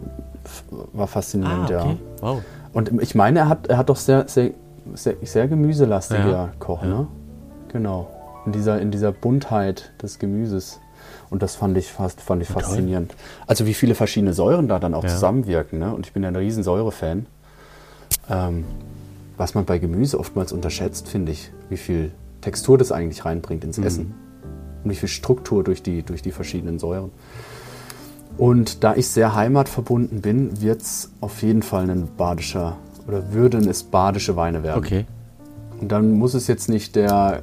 [0.92, 1.80] War faszinierend, ja.
[1.82, 2.42] Ah, Wow.
[2.74, 4.50] Und ich meine, er hat, er hat doch sehr, sehr,
[4.94, 6.88] sehr, sehr gemüselastiger Ja, Koch, ja.
[6.88, 7.06] ne?
[7.72, 8.06] Genau.
[8.48, 10.80] In dieser, in dieser Buntheit des Gemüses.
[11.28, 12.62] Und das fand ich fast fand ich toll.
[12.62, 13.14] faszinierend.
[13.46, 15.10] Also wie viele verschiedene Säuren da dann auch Ja.
[15.10, 15.78] zusammenwirken.
[15.78, 15.92] Ne?
[15.94, 17.26] Und ich bin ja ein riesen Säure-Fan.
[18.30, 18.64] Ähm,
[19.36, 22.10] was man bei Gemüse oftmals unterschätzt, finde ich, wie viel
[22.40, 23.68] Textur das eigentlich reinbringt Mhm.
[23.68, 24.14] ins Essen.
[24.82, 27.10] Und wie viel Struktur durch die, durch die verschiedenen Säuren.
[28.38, 33.68] Und da ich sehr heimatverbunden bin, wird es auf jeden Fall ein badischer oder würden
[33.68, 34.78] es badische Weine werden.
[34.78, 35.04] Okay.
[35.80, 37.42] Und dann muss es jetzt nicht der,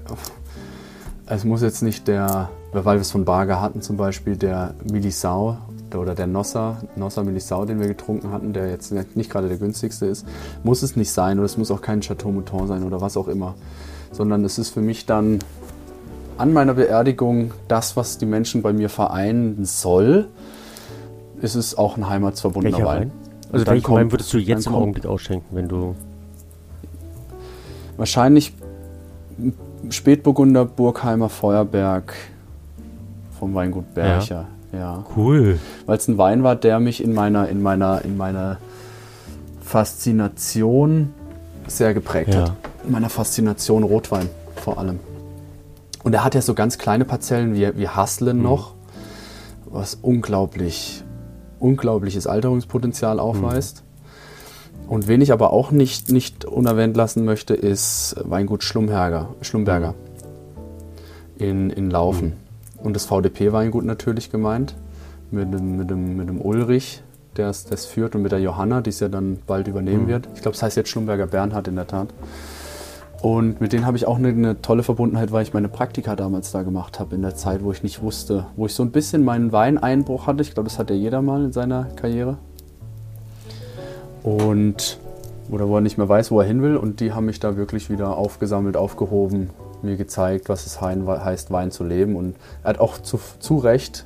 [1.28, 5.58] es muss jetzt nicht der, weil wir es von Barger hatten zum Beispiel, der Milisau
[5.96, 10.06] oder der Nossa, Nossa Milisau, den wir getrunken hatten, der jetzt nicht gerade der günstigste
[10.06, 10.28] ist,
[10.64, 13.28] muss es nicht sein oder es muss auch kein Chateau Mouton sein oder was auch
[13.28, 13.56] immer,
[14.12, 15.40] sondern es ist für mich dann
[16.38, 20.28] an meiner Beerdigung das, was die Menschen bei mir vereinen soll,
[21.42, 22.86] ist es auch ein heimatsverbundener Wein.
[22.86, 23.12] Wein?
[23.54, 25.96] Also welchen Wein würdest du jetzt im Augenblick ausschenken, wenn du...
[27.96, 28.54] Wahrscheinlich
[29.90, 32.14] Spätburgunder Burgheimer Feuerberg
[33.40, 34.46] vom Weingut Bercher.
[34.72, 35.06] Ja.
[35.16, 35.60] Cool.
[35.86, 38.58] Weil es ein Wein war, der mich in meiner, in meiner, in meiner
[39.62, 41.14] Faszination
[41.68, 42.42] sehr geprägt Ja.
[42.42, 42.54] hat.
[42.86, 45.00] In meiner Faszination Rotwein vor allem.
[46.04, 48.74] Und er hat ja so ganz kleine Parzellen wie, wie Haslen noch,
[49.66, 51.04] was unglaublich,
[51.60, 53.84] unglaubliches Alterungspotenzial aufweist.
[54.88, 59.96] Und wen ich aber auch nicht, nicht unerwähnt lassen möchte, ist Weingut Schlumberger, Schlumberger
[61.38, 62.34] in, in Laufen.
[62.84, 64.76] Und das VDP-Weingut natürlich gemeint,
[65.32, 67.02] mit dem, mit dem, mit dem Ulrich,
[67.36, 70.28] der es das führt, und mit der Johanna, die es ja dann bald übernehmen wird.
[70.36, 72.10] Ich glaube, es heißt jetzt Schlumberger Bernhard in der Tat.
[73.22, 76.52] Und mit denen habe ich auch eine, eine tolle Verbundenheit, weil ich meine Praktika damals
[76.52, 79.26] da gemacht habe, in der Zeit, wo ich nicht wusste, wo ich so ein bisschen
[79.26, 80.44] meinen Weineinbruch hatte.
[80.44, 82.38] Ich glaube, das hat ja jeder mal in seiner Karriere.
[84.26, 84.98] Und
[85.52, 86.76] oder wo er nicht mehr weiß, wo er hin will.
[86.76, 89.52] Und die haben mich da wirklich wieder aufgesammelt, aufgehoben,
[89.84, 92.16] mir gezeigt, was es heißt, Wein zu leben.
[92.16, 94.06] Und er hat auch zu, zu Recht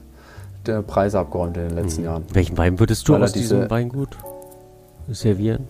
[0.65, 2.07] der Preise abgeräumt in den letzten Mhm.
[2.07, 2.23] Jahren.
[2.33, 4.09] Welchen Wein würdest du Weil aus diesem diese- Weingut
[5.09, 5.65] servieren?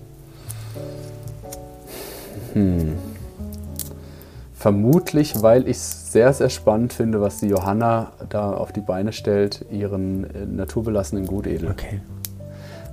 [4.56, 9.14] Vermutlich, weil ich es sehr, sehr spannend finde, was die Johanna da auf die Beine
[9.14, 11.70] stellt, ihren äh, naturbelassenen Gutedel.
[11.70, 12.02] Okay.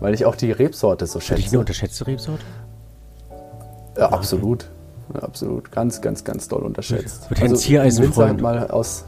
[0.01, 1.59] Weil ich auch die Rebsorte so schätze.
[1.59, 2.43] unterschätzte Rebsorte?
[3.97, 4.69] Ja, absolut.
[5.15, 5.71] Ja, absolut.
[5.73, 7.29] Ganz, ganz, ganz doll unterschätzt.
[7.41, 8.17] Ein Ziereisenfreund.
[8.17, 9.05] Winzer halt mal aus.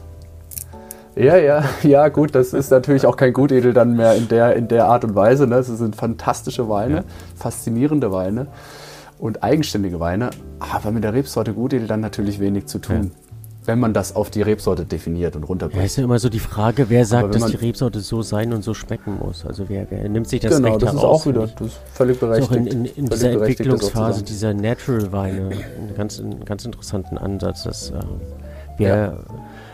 [1.15, 4.67] Ja, ja, ja, gut, das ist natürlich auch kein Gutedel dann mehr in der, in
[4.69, 5.47] der Art und Weise.
[5.47, 5.55] Ne?
[5.55, 7.03] Das sind fantastische Weine, Ja.
[7.35, 8.47] faszinierende Weine
[9.17, 10.29] und eigenständige Weine,
[10.59, 13.11] aber mit der Rebsorte Gutedel dann natürlich wenig zu tun,
[13.65, 15.85] wenn man das auf die Rebsorte definiert und Ja, runterbricht.
[15.85, 18.73] ist ja immer so die Frage, wer sagt, dass die Rebsorte so sein und so
[18.73, 19.45] schmecken muss.
[19.45, 21.21] Also wer, wer nimmt sich das genau, Recht das ist heraus?
[21.21, 22.55] auch wieder das ist völlig Ist auch berechtigt.
[22.55, 27.17] in, in, in dieser berechtigt, das Entwicklungsphase dieser Natural Weine einen ganz, einen ganz interessanten
[27.17, 27.63] Ansatz.
[27.63, 27.99] Dass, äh,
[28.77, 29.19] wer,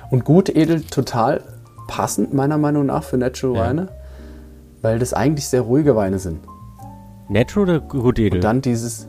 [0.10, 1.42] Und Gutedel total
[1.88, 3.62] passend, meiner Meinung nach, für Natural Ja.
[3.68, 3.88] Weine,
[4.82, 6.40] weil das eigentlich sehr ruhige Weine sind.
[7.30, 8.40] Natural oder Gutedel?
[8.40, 9.08] Und dann dieses,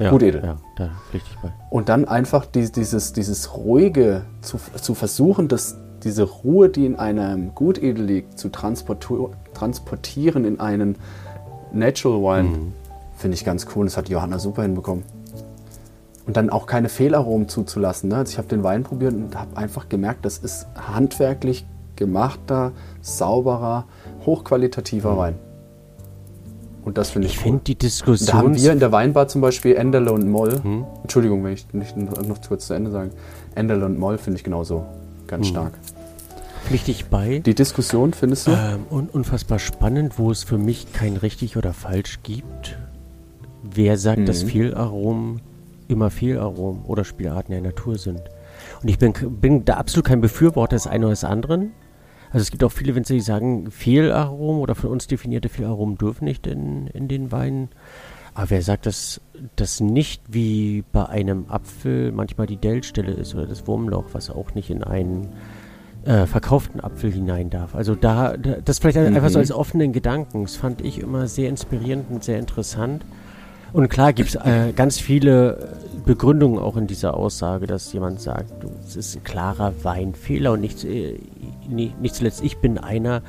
[0.00, 0.42] ja, Gutedel.
[0.44, 1.52] Ja, da richtig bei.
[1.70, 6.96] und dann einfach die, dieses, dieses ruhige zu, zu versuchen, dass diese Ruhe, die in
[6.96, 10.96] einem Gutedel liegt, zu transportieren in einen
[11.72, 12.72] Natural Wine, Mhm.
[13.16, 13.84] finde ich ganz cool.
[13.84, 15.04] Das hat Johanna super hinbekommen.
[16.26, 18.08] Und dann auch keine Fehlaromen zuzulassen.
[18.10, 18.16] Ne?
[18.16, 21.66] Also ich habe den Wein probiert und habe einfach gemerkt, das ist handwerklich
[21.96, 22.72] gemachter,
[23.02, 23.84] sauberer,
[24.24, 25.34] hochqualitativer Wein.
[26.84, 27.42] Und das finde ich, Ich cool.
[27.44, 28.54] finde die Da haben Diskussion.
[28.56, 30.62] wir in der Weinbar zum Beispiel Enderle und Moll.
[30.62, 30.84] Hm?
[31.02, 33.10] Entschuldigung, wenn ich nicht noch kurz zu Ende sagen.
[33.54, 34.84] Enderle und Moll finde ich genauso
[35.26, 35.50] ganz Hm.
[35.52, 35.72] stark.
[36.66, 37.40] pflichtig bei.
[37.40, 38.52] Die Diskussion findest du?
[38.52, 42.78] Ähm, und unfassbar spannend, wo es für mich kein richtig oder falsch gibt.
[43.62, 44.48] Wer sagt, dass Mhm.
[44.48, 45.40] Fehlaromen
[45.88, 48.20] immer Fehlaromen oder Spielarten der Natur sind?
[48.82, 51.72] Und ich bin, bin da absolut kein Befürworter des einen oder des anderen.
[52.32, 56.24] Also es gibt auch viele Winzer, die sagen, Fehlaromen oder von uns definierte Fehlaromen dürfen
[56.24, 57.68] nicht in, in den Weinen.
[58.34, 59.20] Aber wer sagt, dass
[59.56, 64.54] das nicht wie bei einem Apfel manchmal die Dellstelle ist oder das Wurmloch, was auch
[64.54, 65.28] nicht in einen
[66.04, 67.74] äh, verkauften Apfel hinein darf.
[67.74, 69.42] Also da, da das vielleicht einfach so Mhm.
[69.42, 70.42] als offenen Gedanken.
[70.42, 73.04] Das fand ich immer sehr inspirierend und sehr interessant.
[73.72, 75.68] Und klar gibt es äh, ganz viele
[76.04, 78.52] Begründungen auch in dieser Aussage, dass jemand sagt,
[78.84, 81.18] es ist ein klarer Weinfehler und nicht, äh,
[81.70, 83.22] nicht, zuletzt ich bin einer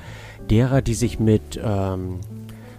[0.49, 2.19] derer, die sich mit, ähm,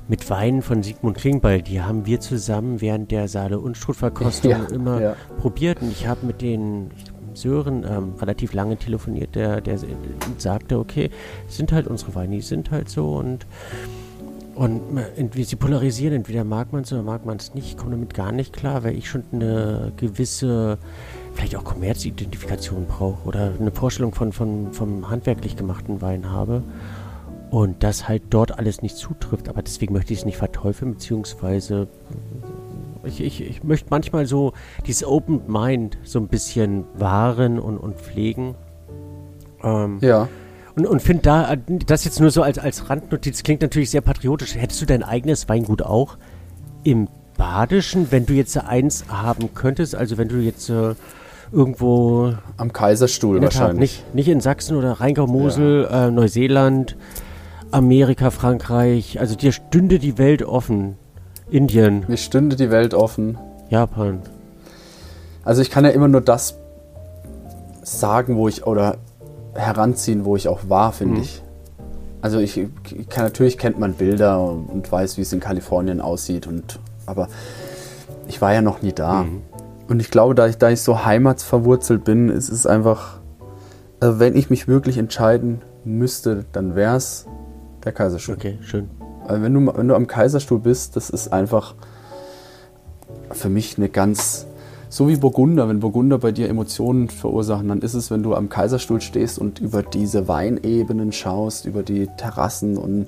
[0.08, 5.00] mit Weinen von Sigmund Klingbeil, die haben wir zusammen während der Saale Unstrut-Verkostung Ja, immer
[5.00, 5.16] ja.
[5.38, 6.90] probiert und ich habe mit den
[7.34, 9.78] Sören ähm, relativ lange telefoniert, der, der
[10.38, 11.10] sagte, okay,
[11.48, 13.46] es sind halt unsere Weine, die sind halt so und
[14.54, 14.82] und
[15.16, 17.68] entweder sie polarisieren, entweder mag man es oder mag man es nicht.
[17.68, 20.76] Ich komme damit gar nicht klar, weil ich schon eine gewisse,
[21.34, 26.62] vielleicht auch Kommerzidentifikation brauche oder eine Vorstellung von, von vom handwerklich gemachten Wein habe.
[27.50, 29.48] Und das halt dort alles nicht zutrifft.
[29.50, 31.86] Aber deswegen möchte ich es nicht verteufeln, beziehungsweise
[33.04, 34.52] ich, ich, ich möchte manchmal so
[34.86, 38.54] dieses Open Mind so ein bisschen wahren und, und pflegen.
[39.62, 40.28] Ähm, Ja.
[40.76, 44.00] und, und finde da, äh, das jetzt nur so als, als Randnotiz, klingt natürlich sehr
[44.00, 44.54] patriotisch.
[44.54, 46.16] Hättest du dein eigenes Weingut auch
[46.84, 49.94] im Badischen, wenn du jetzt eins haben könntest?
[49.94, 50.94] Also wenn du jetzt äh,
[51.52, 54.02] irgendwo, Am Kaiserstuhl in der Tat, wahrscheinlich.
[54.06, 56.96] nicht, nicht in Sachsen oder Rheingau, Mosel, äh, Neuseeland,
[57.70, 60.96] Amerika, Frankreich, also dir stünde die Welt offen.
[61.50, 63.36] Indien, Mir stünde die Welt offen.
[63.68, 64.20] Japan.
[65.44, 66.56] Also ich kann ja immer nur das
[67.82, 68.96] sagen, wo ich oder
[69.54, 71.22] heranziehen, wo ich auch war, finde Mhm.
[71.22, 71.42] ich.
[72.22, 76.00] Also ich, ich kann, natürlich kennt man Bilder und, und weiß, wie es in Kalifornien
[76.00, 77.28] aussieht und aber
[78.28, 79.24] ich war ja noch nie da.
[79.24, 79.42] Mhm.
[79.88, 83.20] Und ich glaube, da ich, da ich so heimatsverwurzelt bin, ist es einfach,
[84.00, 87.26] also wenn ich mich wirklich entscheiden müsste, dann wäre es
[87.84, 88.36] der Kaiserstuhl.
[88.36, 88.88] Okay, schön.
[89.26, 91.74] Also wenn du, wenn du am Kaiserstuhl bist, das ist einfach
[93.30, 94.46] für mich eine ganz,
[94.88, 98.48] so wie Burgunder, wenn Burgunder bei dir Emotionen verursachen, dann ist es, wenn du am
[98.48, 103.06] Kaiserstuhl stehst und über diese Weinebenen schaust, über die Terrassen und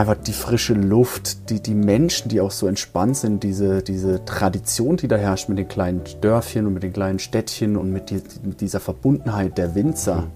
[0.00, 4.96] einfach die frische Luft, die, die Menschen, die auch so entspannt sind, diese, diese Tradition,
[4.96, 8.22] die da herrscht mit den kleinen Dörfchen und mit den kleinen Städtchen und mit, die,
[8.42, 10.28] mit dieser Verbundenheit der Winzer,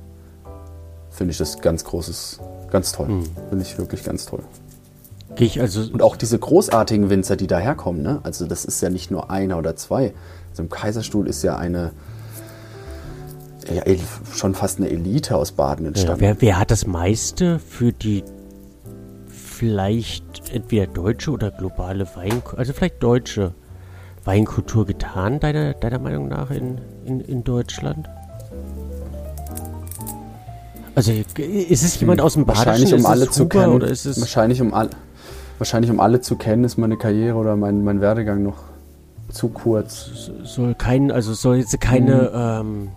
[1.11, 3.23] finde ich das ganz großes, ganz toll.
[3.49, 4.43] Finde ich wirklich ganz toll.
[5.35, 5.81] Gehe ich also.
[5.93, 8.20] Und auch diese großartigen Winzer, die daherkommen, ne?
[8.23, 10.12] Also das ist ja nicht nur einer oder zwei.
[10.51, 11.93] Also im Kaiserstuhl ist ja eine
[13.73, 13.82] ja,
[14.32, 16.20] schon fast eine Elite aus Baden Ja, entstanden.
[16.20, 18.23] wer, wer hat das meiste für die
[19.55, 23.55] vielleicht entweder deutsche oder globale Weinkultur, also vielleicht deutsche
[24.24, 28.09] Weinkultur getan, deiner, deiner Meinung nach in, in, in Deutschland?
[30.94, 32.66] Also ist es jemand aus dem Badischen?
[32.66, 33.72] Wahrscheinlich um Ist alle es zu Huber kennen.
[33.74, 34.90] Oder ist es wahrscheinlich um alle.
[35.59, 38.59] Wahrscheinlich um alle zu kennen, ist meine Karriere oder mein, mein Werdegang noch
[39.31, 40.31] zu kurz.
[40.44, 42.68] soll kein, also es soll jetzt keine Mhm.
[42.85, 42.89] ähm,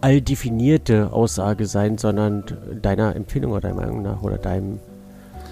[0.00, 2.44] alldefinierte Aussage sein, sondern
[2.80, 4.78] deiner Empfindung oder deiner Meinung nach oder deinem.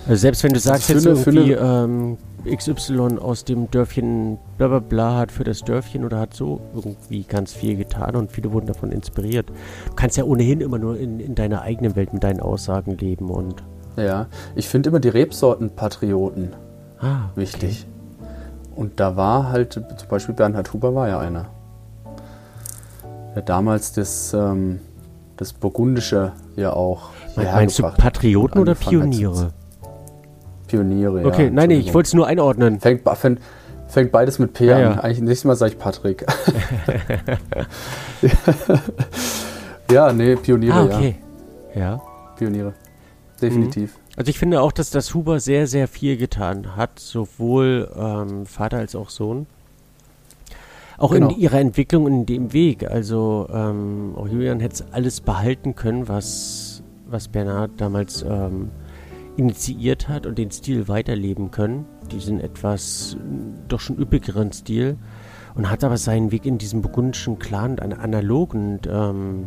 [0.08, 2.16] Also selbst wenn du sagst jetzt für irgendwie ähm,
[2.46, 7.22] XY aus dem Dörfchen bla bla bla hat für das Dörfchen oder hat so irgendwie
[7.22, 9.48] ganz viel getan und viele wurden davon inspiriert.
[9.50, 13.30] Du kannst ja ohnehin immer nur in, in deiner eigenen Welt mit deinen Aussagen leben
[13.30, 13.62] und
[13.96, 16.54] Ja, ich finde immer die Rebsorten Patrioten
[17.00, 17.86] ah, wichtig.
[18.74, 21.46] Und da war halt, zum Beispiel Bernhard Huber war ja einer.
[23.34, 24.80] Der damals das, ähm,
[25.36, 27.10] das Burgundische ja auch.
[27.36, 27.44] Okay.
[27.52, 27.82] Meinst du.
[27.82, 28.84] Patrioten oder zu-
[30.70, 31.10] Pioniere?
[31.20, 31.26] Pioniere, ja.
[31.26, 32.80] Okay, nein, nee, ich wollte es nur einordnen.
[32.80, 33.40] Fängt, fängt,
[33.88, 34.82] fängt beides mit P Ja, an.
[34.82, 34.90] ja.
[35.00, 36.24] Eigentlich nächstes Mal sage ich Patrick.
[39.90, 40.96] ja, nee, Pioniere, Ah, ja.
[40.96, 41.14] okay.
[41.74, 42.00] Ja.
[42.36, 42.74] Pioniere.
[43.40, 43.96] Definitiv.
[44.16, 48.78] Also ich finde auch, dass das Huber sehr, sehr viel getan hat, sowohl ähm, Vater
[48.78, 49.46] als auch Sohn.
[50.98, 51.30] Auch Genau.
[51.30, 52.86] in ihrer Entwicklung und in dem Weg.
[52.90, 58.70] Also ähm, auch Julian hätte alles behalten können, was, was Bernhard damals ähm,
[59.40, 61.86] initiiert hat und den Stil weiterleben können.
[62.12, 64.96] Diesen etwas äh, doch schon üppigeren Stil.
[65.54, 69.44] Und hat aber seinen Weg in diesem burgundischen Clan, einen analog und ähm,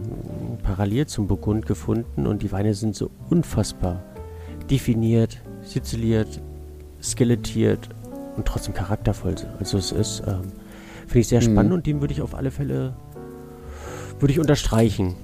[0.61, 2.28] parallel zum Burgund gefunden.
[2.28, 4.03] Und die Weine sind so unfassbar
[4.70, 6.41] definiert, siziliert,
[7.02, 7.88] skelettiert
[8.36, 9.36] und trotzdem charaktervoll.
[9.60, 10.41] Also es ist, ähm,
[11.07, 11.53] finde ich sehr Mhm.
[11.53, 12.94] spannend und dem würde ich auf alle Fälle,
[14.20, 15.15] würde ich unterstreichen.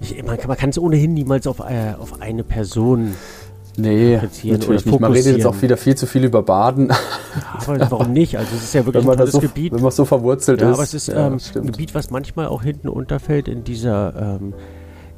[0.00, 3.14] Ich, man, kann, man kann es ohnehin niemals auf, äh, auf eine Person,
[3.76, 5.00] Nee, natürlich nicht.
[5.00, 6.90] Man redet jetzt auch wieder viel zu viel über Baden,
[7.66, 8.38] aber warum nicht?
[8.38, 9.72] Also es ist ja wirklich ein tolles so, Gebiet.
[9.72, 10.74] wenn man so verwurzelt Ja, ist.
[10.74, 11.66] aber es ist Ja, ähm, ein.
[11.66, 14.54] Gebiet, was manchmal auch hinten unterfällt in dieser ähm,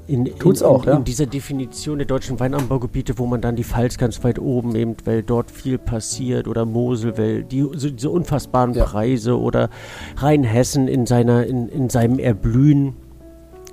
[0.08, 0.96] in, in, auch, in, ja.
[0.96, 5.06] in dieser Definition der deutschen Weinanbaugebiete, wo man dann die Pfalz ganz weit oben nimmt,
[5.06, 8.86] weil dort viel passiert oder Mosel, weil die so diese unfassbaren Ja.
[8.86, 9.68] Preise oder
[10.16, 12.96] Rheinhessen in seiner in, in seinem Erblühen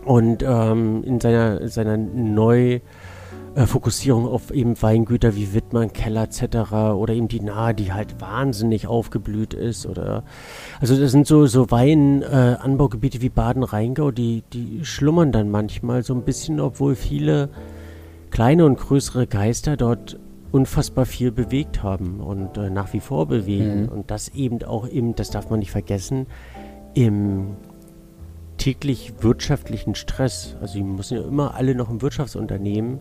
[0.03, 2.81] und ähm, in seiner seiner neu
[3.55, 6.71] äh, Fokussierung auf eben Weingüter wie Wittmann, Keller etc.
[6.95, 10.23] oder eben die Nahe, die halt wahnsinnig aufgeblüht ist oder
[10.81, 16.13] also das sind so so Weinanbaugebiete äh, wie Baden-Rheingau, die die schlummern dann manchmal so
[16.13, 17.49] ein bisschen, obwohl viele
[18.29, 20.19] kleine und größere Geister dort
[20.51, 23.89] unfassbar viel bewegt haben und äh, nach wie vor bewegen Mhm.
[23.89, 26.27] und das eben auch im, das darf man nicht vergessen,
[26.93, 27.55] im
[28.57, 30.55] täglich wirtschaftlichen Stress.
[30.61, 32.99] Also die müssen ja immer alle noch im Wirtschaftsunternehmen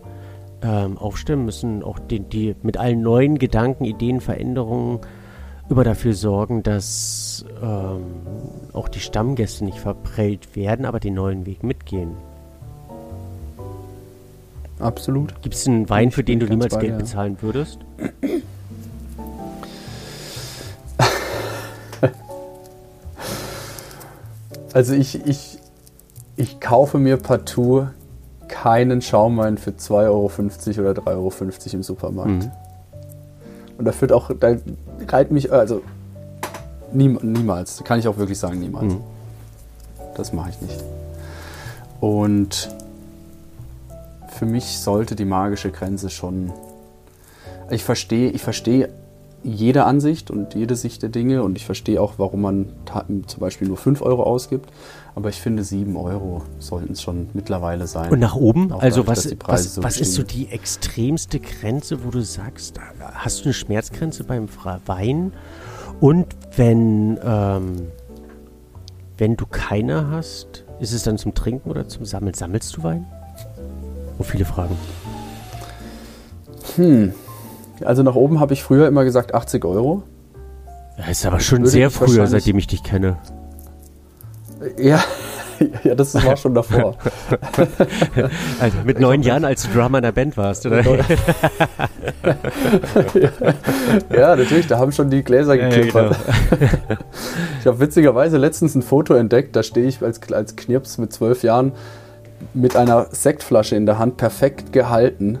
[0.65, 4.99] ähm, aufstellen, müssen auch die, die mit allen neuen Gedanken, Ideen, Veränderungen
[5.69, 8.03] immer dafür sorgen, dass ähm,
[8.73, 12.11] auch die Stammgäste nicht verprellt werden, aber den neuen Weg mitgehen.
[14.79, 15.41] Absolut.
[15.41, 16.97] Gibt es einen Wein, für den du niemals bei Geld dir.
[16.97, 17.79] bezahlen würdest?
[24.73, 25.57] Also ich, ich,
[26.35, 27.87] ich kaufe mir partout
[28.47, 31.31] keinen Schaumwein für 2,50 Euro oder 3,50 Euro
[31.73, 32.31] im Supermarkt.
[32.31, 32.51] Mhm.
[33.77, 34.55] Und da führt auch, da
[35.07, 35.81] reiht mich, also
[36.93, 38.93] niem, niemals, kann ich auch wirklich sagen, niemals.
[38.93, 39.01] Mhm.
[40.15, 40.83] Das mache ich nicht.
[41.99, 42.69] Und
[44.29, 46.51] für mich sollte die magische Grenze schon.
[47.69, 48.89] Ich verstehe, ich verstehe
[49.43, 52.69] jede Ansicht und jede Sicht der Dinge und ich verstehe auch, warum man
[53.27, 54.69] zum Beispiel nur 5 Euro ausgibt.
[55.15, 58.11] Aber ich finde, 7 Euro sollten es schon mittlerweile sein.
[58.11, 58.73] Und nach oben?
[58.73, 62.79] Auch Also dadurch, was, was, so was ist so die extremste Grenze, wo du sagst,
[63.13, 64.49] hast du eine Schmerzgrenze beim
[64.85, 65.31] Wein?
[66.01, 66.27] Und
[66.57, 67.87] wenn, ähm,
[69.17, 72.33] wenn du keine hast, ist es dann zum Trinken oder zum Sammeln?
[72.33, 73.05] Sammelst du Wein?
[74.19, 74.77] Oh, viele Fragen.
[76.75, 77.13] Hm.
[77.85, 80.03] Also nach oben habe ich früher immer gesagt 80 Euro.
[80.97, 83.17] Das ist aber schon Würde sehr früher, seitdem ich dich kenne.
[84.77, 85.03] Ja,
[85.83, 86.95] ja das war schon davor.
[88.59, 90.81] Also mit neun Jahren, als du Drummer in der Band warst, oder?
[94.15, 96.17] ja, natürlich, da haben schon die Gläser Ja, geklippert.
[96.49, 96.69] genau.
[97.59, 101.43] Ich habe witzigerweise letztens ein Foto entdeckt, da stehe ich als, als Knirps mit zwölf
[101.43, 101.73] Jahren
[102.53, 105.39] mit einer Sektflasche in der Hand perfekt gehalten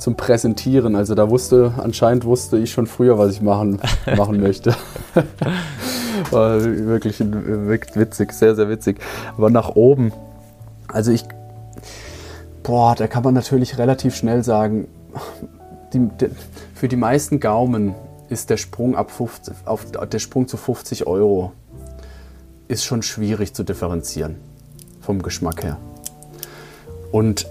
[0.00, 0.96] zum Präsentieren.
[0.96, 3.80] Also da wusste, anscheinend wusste ich schon früher, was ich machen,
[4.16, 4.74] machen möchte.
[6.30, 8.98] War wirklich wirklich witzig, sehr, sehr witzig.
[9.36, 10.12] Aber nach oben,
[10.88, 11.24] also ich,
[12.62, 14.88] boah, da kann man natürlich relativ schnell sagen,
[15.92, 16.30] die, de,
[16.74, 17.94] für die meisten Gaumen
[18.28, 21.52] ist der Sprung ab 50, auf, der Sprung zu 50 Euro
[22.68, 24.36] ist schon schwierig zu differenzieren
[25.00, 25.76] vom Geschmack her.
[27.10, 27.46] Und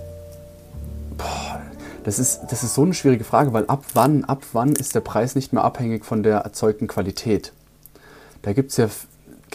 [2.10, 5.00] Das ist, das ist so eine schwierige Frage, weil ab wann, ab wann ist der
[5.00, 7.54] Preis nicht mehr abhängig von der erzeugten Qualität?
[8.42, 8.88] Da gibt es ja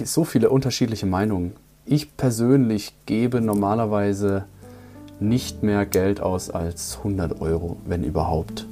[0.04, 1.54] so viele unterschiedliche Meinungen.
[1.84, 4.44] Ich persönlich gebe normalerweise
[5.18, 8.68] nicht mehr Geld aus als 100 Euro, wenn überhaupt.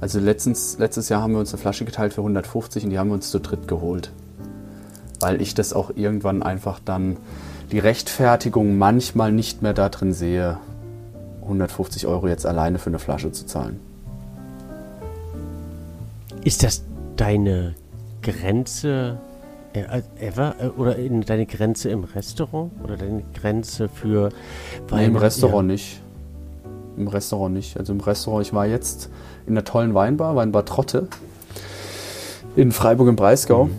[0.00, 3.08] Also letztens, letztes Jahr haben wir uns eine Flasche geteilt für 150 und die haben
[3.08, 4.12] wir uns zu dritt geholt.
[5.18, 7.16] Weil ich das auch irgendwann einfach dann
[7.72, 10.58] die Rechtfertigung manchmal nicht mehr darin sehe,
[11.44, 13.80] 150 Euro jetzt alleine für eine Flasche zu zahlen.
[16.42, 16.84] Ist das
[17.16, 17.74] deine
[18.22, 19.18] Grenze
[19.72, 24.30] äh, ever äh, oder in deine Grenze im Restaurant oder deine Grenze für
[24.88, 24.98] Wein?
[24.98, 26.00] Nee, im Restaurant nicht.
[26.96, 27.78] Im Restaurant nicht.
[27.78, 29.10] Also im Restaurant, ich war jetzt
[29.46, 31.08] in einer tollen Weinbar, Weinbar Trotte
[32.56, 33.64] in Freiburg im Breisgau.
[33.64, 33.76] Mhm.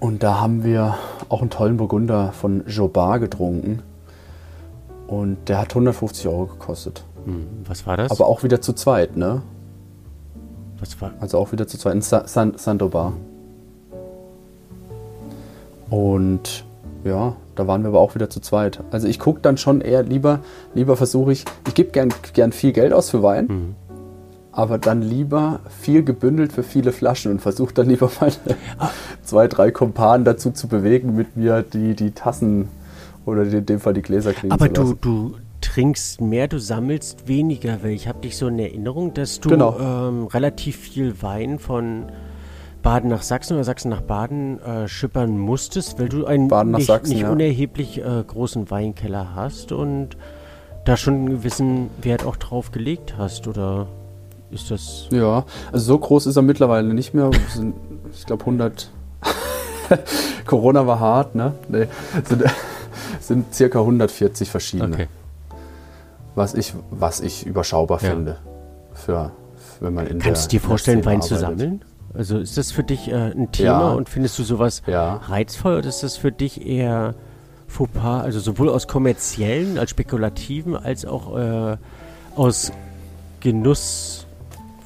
[0.00, 0.96] Und da haben wir
[1.28, 3.82] auch einen tollen Burgunder von Jobard getrunken.
[5.08, 7.02] Und der hat 150 Euro gekostet.
[7.26, 7.46] Mhm.
[7.66, 8.12] Was war das?
[8.12, 9.42] Aber auch wieder zu zweit, ne?
[10.78, 11.12] Was war?
[11.18, 11.94] Also auch wieder zu zweit.
[11.94, 13.14] In San Sandobar.
[15.90, 16.64] Und
[17.02, 18.80] ja, da waren wir aber auch wieder zu zweit.
[18.90, 20.40] Also ich gucke dann schon eher lieber,
[20.74, 23.46] lieber versuche ich, ich gebe gern, gern viel Geld aus für Wein.
[23.46, 23.74] Mhm
[24.58, 28.34] aber dann lieber viel gebündelt für viele Flaschen und versuche dann lieber meine
[28.78, 28.90] ah.
[29.22, 32.66] zwei, drei Kumpanen dazu zu bewegen, mit mir die, die Tassen
[33.28, 37.82] oder in dem Fall die Gläser kriegen Aber du, du trinkst mehr, du sammelst weniger,
[37.82, 39.78] weil ich habe dich so in Erinnerung, dass du genau.
[39.78, 42.06] ähm, relativ viel Wein von
[42.82, 47.12] Baden nach Sachsen oder Sachsen nach Baden äh, schippern musstest, weil du einen nicht, Sachsen,
[47.12, 47.30] nicht ja.
[47.30, 50.16] unerheblich äh, großen Weinkeller hast und
[50.84, 53.88] da schon einen gewissen Wert auch drauf gelegt hast, oder?
[54.50, 55.08] ist das.
[55.10, 57.30] Ja, also so groß ist er mittlerweile nicht mehr.
[57.54, 57.74] Sind,
[58.12, 58.90] ich glaube 100.
[60.46, 61.54] Corona war hart, ne?
[61.68, 61.86] Nee,
[62.24, 62.44] sind,
[63.20, 64.94] sind circa 140 verschiedene.
[64.94, 65.08] Okay.
[66.34, 68.10] Was ich, was ich überschaubar ja.
[68.10, 68.36] finde.
[68.94, 69.32] Für,
[69.80, 71.84] wenn man in Kannst du dir vorstellen, Wein zu sammeln?
[72.14, 73.92] Also ist das für dich äh, ein Thema ja.
[73.92, 75.16] und findest du sowas ja.
[75.16, 77.14] reizvoll oder ist das für dich eher
[77.68, 81.76] Fauxpas, also sowohl aus kommerziellen, als spekulativen, als auch äh,
[82.34, 82.72] aus
[83.40, 84.26] Genuss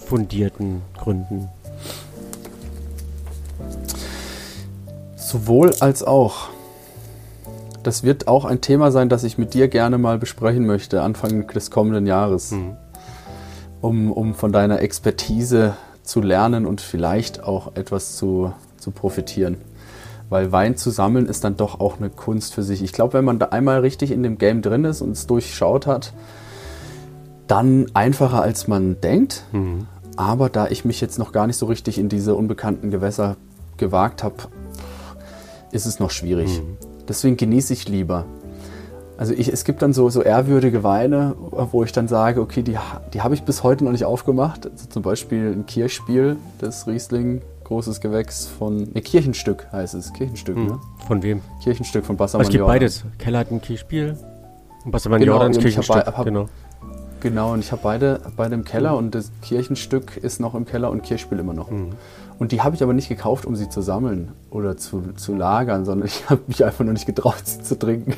[0.05, 1.49] fundierten Gründen?
[5.17, 6.49] Sowohl als auch.
[7.83, 11.47] Das wird auch ein Thema sein, das ich mit dir gerne mal besprechen möchte, Anfang
[11.49, 12.53] des kommenden Jahres.
[12.53, 12.77] Mhm.
[13.81, 19.57] Um, um von deiner Expertise zu lernen und vielleicht auch etwas zu, zu profitieren.
[20.29, 22.83] Weil Wein zu sammeln ist dann doch auch eine Kunst für sich.
[22.83, 25.89] Ich glaube, wenn man da einmal richtig in dem Game drin ist und es durchschaut
[25.89, 26.13] hat,
[27.49, 29.45] dann einfacher als man denkt.
[29.51, 29.89] Mhm.
[30.17, 33.37] Aber da ich mich jetzt noch gar nicht so richtig in diese unbekannten Gewässer
[33.79, 34.37] gewagt habe,
[35.73, 36.61] ist es noch schwierig.
[36.61, 36.92] Mhm.
[37.09, 38.27] Deswegen genieße ich lieber.
[39.19, 42.77] Also ich, es gibt dann so, so ehrwürdige Weine, wo ich dann sage, okay, die,
[43.13, 44.67] die habe ich bis heute noch nicht aufgemacht.
[44.67, 50.57] Also zum Beispiel ein Kirchspiel, das Riesling, großes Gewächs von, ne, Kirchenstück heißt es, Kirchenstück,
[50.57, 50.67] mhm.
[50.67, 50.81] ne?
[51.07, 51.41] Von wem?
[51.63, 53.05] Kirchenstück von Bassermann Es gibt beides.
[53.19, 54.17] Keller hat ein Kirchspiel
[54.85, 56.07] und Bassermann genau, Jordan Kirchenstück.
[56.07, 56.49] Hab, hab, genau.
[57.21, 60.91] Genau, und ich habe beide, beide im Keller und das Kirchenstück ist noch im Keller
[60.91, 61.71] und Kirchspiel immer noch.
[61.71, 61.91] Mhm.
[62.43, 65.85] Und die habe ich aber nicht gekauft, um sie zu sammeln oder zu, zu lagern,
[65.85, 68.15] sondern ich habe mich einfach nur nicht getraut, sie zu trinken.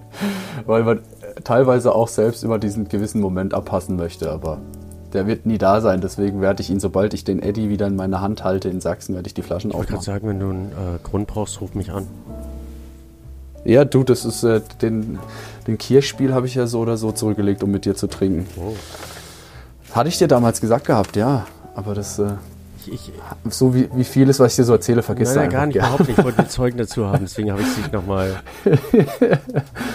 [0.66, 1.00] Weil man
[1.44, 4.56] teilweise auch selbst immer diesen gewissen Moment abpassen möchte, aber
[5.12, 6.00] der wird nie da sein.
[6.00, 9.14] Deswegen werde ich ihn, sobald ich den Eddy wieder in meiner Hand halte in Sachsen,
[9.14, 9.88] werde ich die Flaschen aufmachen.
[9.88, 12.06] Ich würde sagen, wenn du einen äh, Grund brauchst, ruf mich an.
[13.66, 15.18] Ja, du, das ist äh, den,
[15.66, 18.46] den Kirchspiel habe ich ja so oder so zurückgelegt, um mit dir zu trinken.
[18.56, 18.74] Oh.
[19.92, 21.46] Hatte ich dir damals gesagt gehabt, ja.
[21.74, 22.18] Aber das.
[22.18, 22.30] Äh,
[22.90, 23.12] ich,
[23.48, 25.86] so wie, wie vieles, was ich dir so erzähle, vergisst du Nein, gar nicht, gern.
[25.86, 26.18] überhaupt nicht.
[26.18, 28.42] Ich wollte Zeugen dazu haben, deswegen habe ich es nochmal.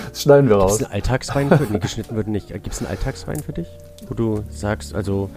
[0.10, 0.78] das schneiden wir raus.
[0.78, 1.82] Gibt es einen Alltagswein für dich?
[1.82, 2.48] geschnitten wird nicht.
[2.48, 3.68] Gibt es einen Alltagswein für dich?
[4.08, 5.30] Wo du sagst, also,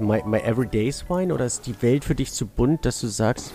[0.00, 3.52] my, my everyday's wine oder ist die Welt für dich zu bunt, dass du sagst,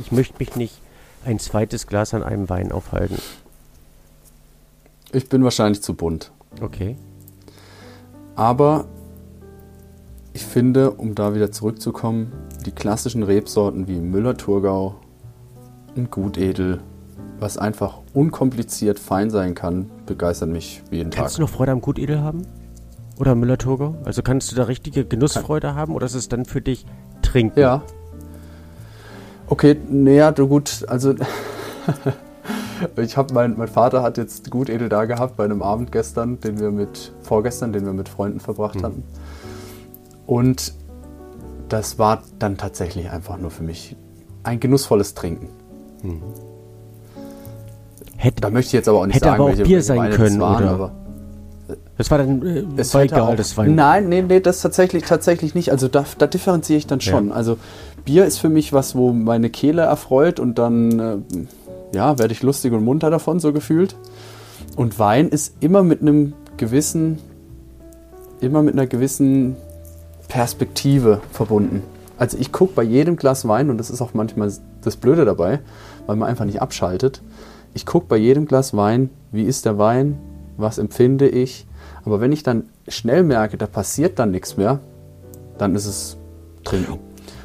[0.00, 0.80] ich möchte mich nicht
[1.24, 3.18] ein zweites Glas an einem Wein aufhalten?
[5.12, 6.30] Ich bin wahrscheinlich zu bunt.
[6.60, 6.96] Okay.
[8.36, 8.86] Aber
[10.32, 12.32] ich finde, um da wieder zurückzukommen,
[12.64, 14.96] die klassischen Rebsorten wie Müller-Thurgau
[15.96, 16.80] und Gutedel,
[17.38, 21.22] was einfach unkompliziert fein sein kann, begeistern mich jeden kannst Tag.
[21.22, 22.42] Kannst du noch Freude am Gutedel haben?
[23.18, 23.96] Oder Müller-Thurgau?
[24.04, 26.86] Also kannst du da richtige Genussfreude haben oder ist es dann für dich
[27.22, 27.58] Trinken?
[27.58, 27.82] Ja.
[29.48, 31.14] Okay, naja, du gut, also
[32.96, 36.40] Ich habe mein, mein Vater hat jetzt gut edel da gehabt bei einem Abend gestern,
[36.40, 38.82] den wir mit vorgestern, den wir mit Freunden verbracht mhm.
[38.82, 39.02] hatten.
[40.26, 40.74] Und
[41.68, 43.96] das war dann tatsächlich einfach nur für mich
[44.42, 45.48] ein genussvolles Trinken.
[46.02, 46.22] Mhm.
[48.16, 50.16] Hätte, da möchte ich jetzt aber auch nicht hätte sagen, aber auch Bier sein Weine
[50.16, 50.92] können, waren, oder?
[51.96, 53.74] Das war dann äh, Es war egal, auch, das Wein.
[53.74, 55.70] Nein, nee, nee, das tatsächlich, tatsächlich nicht.
[55.70, 57.28] Also da, da differenziere ich dann schon.
[57.28, 57.34] Ja.
[57.34, 57.58] Also
[58.04, 61.16] Bier ist für mich was, wo meine Kehle erfreut und dann äh,
[61.94, 63.96] ja, werde ich lustig und munter davon, so gefühlt.
[64.76, 67.18] Und Wein ist immer mit einem gewissen,
[68.40, 69.56] immer mit einer gewissen
[70.28, 71.82] Perspektive verbunden.
[72.18, 74.52] Also ich gucke bei jedem Glas Wein, und das ist auch manchmal
[74.82, 75.60] das Blöde dabei,
[76.06, 77.22] weil man einfach nicht abschaltet.
[77.74, 80.18] Ich gucke bei jedem Glas Wein, wie ist der Wein,
[80.56, 81.66] was empfinde ich.
[82.04, 84.80] Aber wenn ich dann schnell merke, da passiert dann nichts mehr,
[85.58, 86.16] dann ist es
[86.64, 86.98] trinken.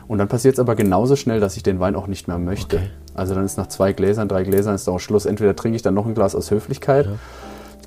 [0.07, 2.77] Und dann passiert es aber genauso schnell, dass ich den Wein auch nicht mehr möchte.
[2.77, 2.89] Okay.
[3.13, 5.25] Also dann ist nach zwei Gläsern, drei Gläsern ist auch Schluss.
[5.25, 7.07] Entweder trinke ich dann noch ein Glas aus Höflichkeit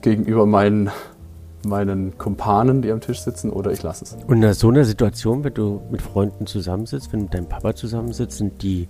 [0.02, 0.90] gegenüber meinen,
[1.66, 4.16] meinen Kumpanen, die am Tisch sitzen, oder ich lasse es.
[4.26, 7.74] Und in so einer Situation, wenn du mit Freunden zusammensitzt, wenn du mit deinem Papa
[7.74, 8.88] zusammensitzt, sind die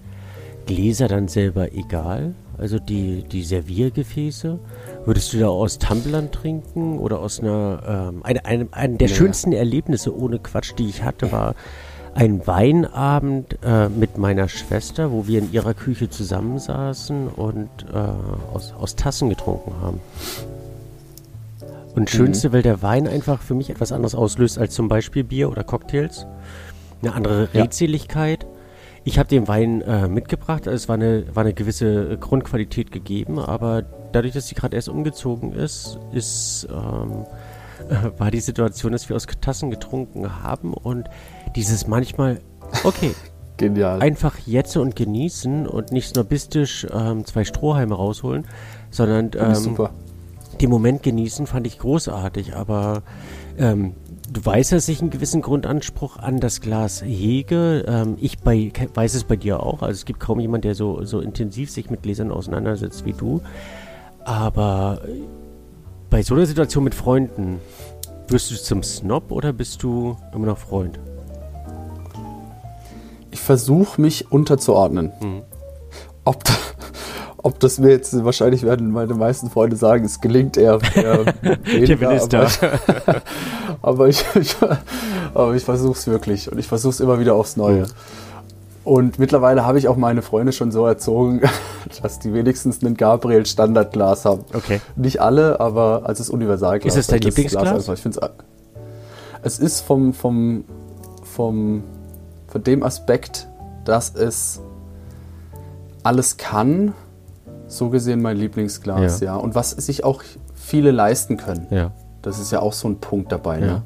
[0.66, 2.34] Gläser dann selber egal?
[2.58, 4.58] Also die, die Serviergefäße?
[5.04, 8.12] Würdest du da aus Tumblern trinken oder aus einer.
[8.14, 9.14] Ähm, eine, eine, eine der Nee.
[9.14, 11.54] schönsten Erlebnisse ohne Quatsch, die ich hatte, war
[12.14, 18.72] ein Weinabend äh, mit meiner Schwester, wo wir in ihrer Küche zusammensaßen und äh, aus,
[18.80, 20.00] aus Tassen getrunken haben.
[21.96, 25.50] Und schönste, weil der Wein einfach für mich etwas anderes auslöst als zum Beispiel Bier
[25.50, 26.26] oder Cocktails.
[27.02, 27.62] Eine andere Ja.
[27.62, 28.46] Redseligkeit.
[29.04, 33.38] Ich habe den Wein äh, mitgebracht, also es war eine, war eine gewisse Grundqualität gegeben,
[33.38, 33.82] aber
[34.12, 37.24] dadurch, dass sie gerade erst umgezogen ist, ist ähm,
[37.88, 41.08] äh, war die Situation, dass wir aus Tassen getrunken haben und
[41.54, 42.40] dieses manchmal,
[42.84, 43.12] okay,
[43.58, 44.02] Genial.
[44.02, 48.44] einfach jetzt und genießen und nicht snobistisch ähm, zwei Strohhalme rausholen,
[48.90, 49.90] sondern ähm, super.
[50.60, 53.02] Den Moment genießen fand ich großartig, aber
[53.58, 53.94] ähm,
[54.30, 57.84] du weißt, dass ich einen gewissen Grundanspruch an das Glas hege.
[57.86, 59.82] Ähm, ich bei, weiß es bei dir auch.
[59.82, 63.40] Also es gibt kaum jemand, der so, so intensiv sich mit Gläsern auseinandersetzt wie du.
[64.24, 65.20] Aber äh,
[66.10, 67.60] bei so einer Situation mit Freunden,
[68.28, 70.98] wirst du zum Snob oder bist du immer noch Freund?
[73.30, 75.12] Ich versuche mich unterzuordnen.
[75.20, 75.42] Mhm.
[76.24, 76.42] Ob,
[77.46, 81.24] ob das mir jetzt, wahrscheinlich werden meine meisten Freunde sagen, es gelingt eher, eher
[81.64, 82.48] weniger, ist da.
[83.82, 84.56] aber, ich, ich,
[85.32, 87.82] aber ich versuche es wirklich und ich versuche es immer wieder aufs Neue.
[87.82, 87.86] Mhm.
[88.82, 91.40] Und mittlerweile habe ich auch meine Freunde schon so erzogen,
[92.02, 94.44] dass die wenigstens ein Gabriel Standardglas haben.
[94.52, 94.80] Okay.
[94.96, 96.94] Nicht alle, aber als das Universalglas.
[96.94, 97.68] Ist es dein Lieblingsglas?
[97.68, 98.18] einfach- Ich find's,
[99.42, 100.64] es ist vom, vom,
[101.22, 101.84] vom,
[102.48, 103.46] von dem Aspekt,
[103.84, 104.60] dass es
[106.02, 106.92] alles kann,
[107.68, 109.26] so gesehen mein Lieblingsglas, Ja.
[109.26, 109.36] ja.
[109.36, 110.22] Und was sich auch
[110.54, 111.66] viele leisten können.
[111.70, 111.92] Ja.
[112.22, 113.60] Das ist ja auch so ein Punkt dabei.
[113.60, 113.66] Ja.
[113.66, 113.82] Ne?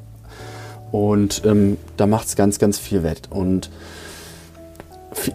[0.91, 3.29] Und ähm, da macht es ganz, ganz viel wett.
[3.31, 3.69] Und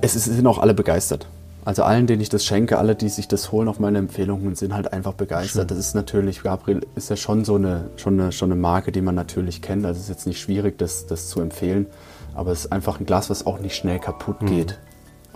[0.01, 1.27] es ist- sind auch alle begeistert.
[1.65, 4.73] Also allen, denen ich das schenke, alle, die sich das holen auf meine Empfehlungen, sind
[4.73, 5.63] halt einfach begeistert.
[5.71, 5.77] Schön.
[5.77, 9.01] Das ist natürlich, Gabriel ist ja schon so eine, schon eine, schon eine Marke, die
[9.01, 9.85] man natürlich kennt.
[9.85, 11.87] Also es ist jetzt nicht schwierig, das, das zu empfehlen.
[12.35, 14.79] Aber es ist einfach ein Glas, was auch nicht schnell kaputt geht.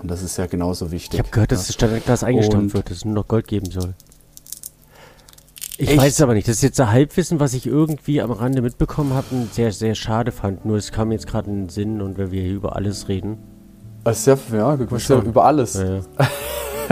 [0.01, 1.15] Und das ist ja genauso wichtig.
[1.15, 1.67] Ich habe gehört, dass ja.
[1.67, 3.95] das Standardglas eingestampft wird, dass es nur noch Gold geben soll.
[5.77, 5.99] Ich Echt?
[5.99, 6.47] weiß es aber nicht.
[6.47, 9.95] Das ist jetzt ein Halbwissen, was ich irgendwie am Rande mitbekommen habe und sehr, sehr
[9.95, 10.67] schade fand.
[10.67, 13.39] Nur es kam jetzt gerade in den Sinn und wenn wir hier über alles reden.
[14.05, 15.77] Es ist ja, ja, ja über alles.
[15.77, 16.03] Äh,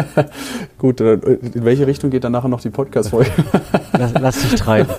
[0.79, 3.31] Gut, dann, in welche Richtung geht dann nachher noch die Podcast-Folge?
[3.93, 4.91] lass, lass dich treiben.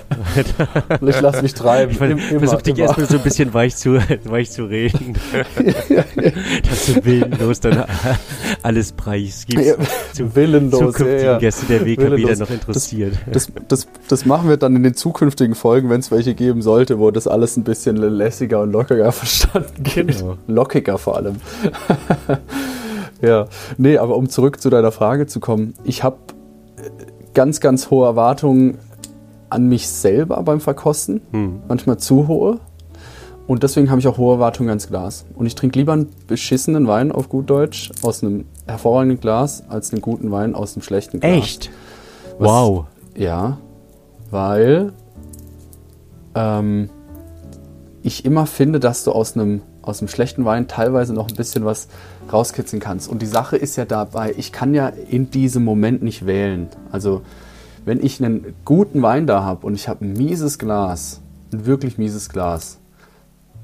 [1.06, 1.92] ich lasse mich treiben.
[1.92, 2.86] Ich ver- Im- immer, versuch dich immer.
[2.86, 3.94] erstmal so ein bisschen weich zu,
[4.24, 5.14] weich zu reden.
[6.68, 7.84] dass du willenlos dann
[8.62, 9.66] alles preisgibst.
[9.66, 9.74] Ja,
[10.12, 11.38] zu willenlos, zukünftigen ja, ja.
[11.38, 12.30] Gäste der Willenlos.
[12.30, 13.14] dann noch interessiert.
[13.32, 16.98] Das, das, das machen wir dann in den zukünftigen Folgen, wenn es welche geben sollte,
[16.98, 20.18] wo das alles ein bisschen lässiger und lockiger verstanden geht.
[20.18, 20.36] Genau.
[20.46, 21.36] Lockiger vor allem.
[23.22, 23.46] Ja,
[23.78, 26.16] nee, aber um zurück zu deiner Frage zu kommen, ich habe
[27.34, 28.78] ganz, ganz hohe Erwartungen
[29.48, 31.60] an mich selber beim Verkosten, Hm.
[31.68, 32.58] manchmal zu hohe.
[33.46, 35.24] Und deswegen habe ich auch hohe Erwartungen ans Glas.
[35.34, 39.92] Und ich trinke lieber einen beschissenen Wein auf gut Deutsch aus einem hervorragenden Glas als
[39.92, 41.32] einen guten Wein aus einem schlechten Glas.
[41.36, 41.70] Echt?
[42.38, 42.84] Was- Wow.
[43.16, 43.58] Ja,
[44.30, 44.92] weil
[46.36, 46.88] ähm,
[48.02, 51.64] ich immer finde, dass du aus einem, aus einem schlechten Wein teilweise noch ein bisschen
[51.64, 51.88] was
[52.32, 53.08] rauskitzeln kannst.
[53.08, 56.68] Und die Sache ist ja dabei, ich kann ja in diesem Moment nicht wählen.
[56.92, 57.22] Also
[57.84, 61.20] wenn ich einen guten Wein da habe und ich habe ein mieses Glas,
[61.52, 62.78] ein wirklich mieses Glas,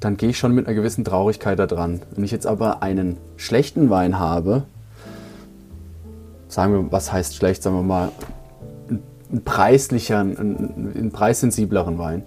[0.01, 2.03] dann gehe ich schon mit einer gewissen Traurigkeit da dran.
[2.15, 4.65] Wenn ich jetzt aber einen schlechten Wein habe,
[6.49, 8.11] sagen wir, was heißt schlecht, sagen wir mal,
[8.89, 12.23] einen preislicheren, einen, einen preissensibleren Wein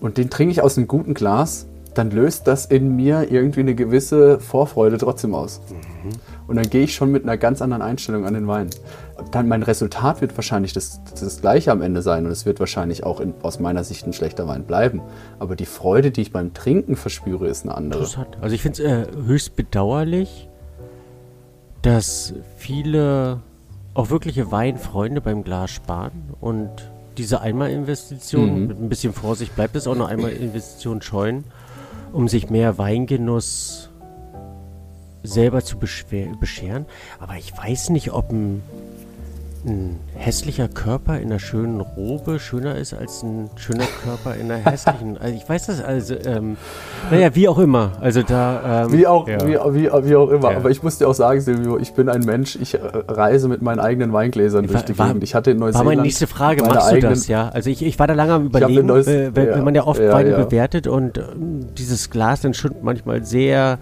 [0.00, 1.66] und den trinke ich aus einem guten Glas,
[1.98, 5.60] dann löst das in mir irgendwie eine gewisse Vorfreude trotzdem aus.
[6.46, 8.70] Und dann gehe ich schon mit einer ganz anderen Einstellung an den Wein.
[9.32, 13.04] Dann mein Resultat wird wahrscheinlich das, das gleiche am Ende sein und es wird wahrscheinlich
[13.04, 15.02] auch in, aus meiner Sicht ein schlechter Wein bleiben.
[15.40, 18.00] Aber die Freude, die ich beim Trinken verspüre, ist eine andere.
[18.00, 18.38] Interessant.
[18.40, 20.48] Also ich finde es äh, höchst bedauerlich,
[21.82, 23.40] dass viele
[23.94, 26.70] auch wirkliche Weinfreunde beim Glas sparen und
[27.16, 28.66] diese Einmalinvestition, Mhm.
[28.68, 31.44] mit ein bisschen Vorsicht bleibt es auch eine Einmalinvestition scheuen,
[32.12, 33.90] um sich mehr Weingenuss
[35.22, 36.86] selber zu bescheren.
[37.18, 38.62] Aber ich weiß nicht, ob ein,
[39.64, 44.64] ein hässlicher Körper in einer schönen Robe schöner ist als ein schöner Körper in einer
[44.64, 45.16] hässlichen.
[45.20, 46.56] Also ich weiß das also, ähm,
[47.10, 47.92] naja, wie auch immer.
[48.00, 48.84] Also da.
[48.84, 49.38] Ähm, Wie auch, ja.
[49.46, 50.52] wie, wie, wie auch immer.
[50.52, 50.56] Ja.
[50.58, 52.78] Aber ich muss dir auch sagen, Silvio, ich bin ein Mensch, ich äh,
[53.08, 55.24] reise mit meinen eigenen Weingläsern durch die War- Gegend.
[55.24, 57.48] Ich hatte in War Neuseeland meine nächste Frage, meine machst du eigenen- das, ja?
[57.48, 59.84] Also ich, ich war da lange am überlegen, neues- äh, wenn, ja, wenn man ja
[59.86, 63.78] oft Weine bewertet und ähm, dieses Glas dann schon manchmal sehr,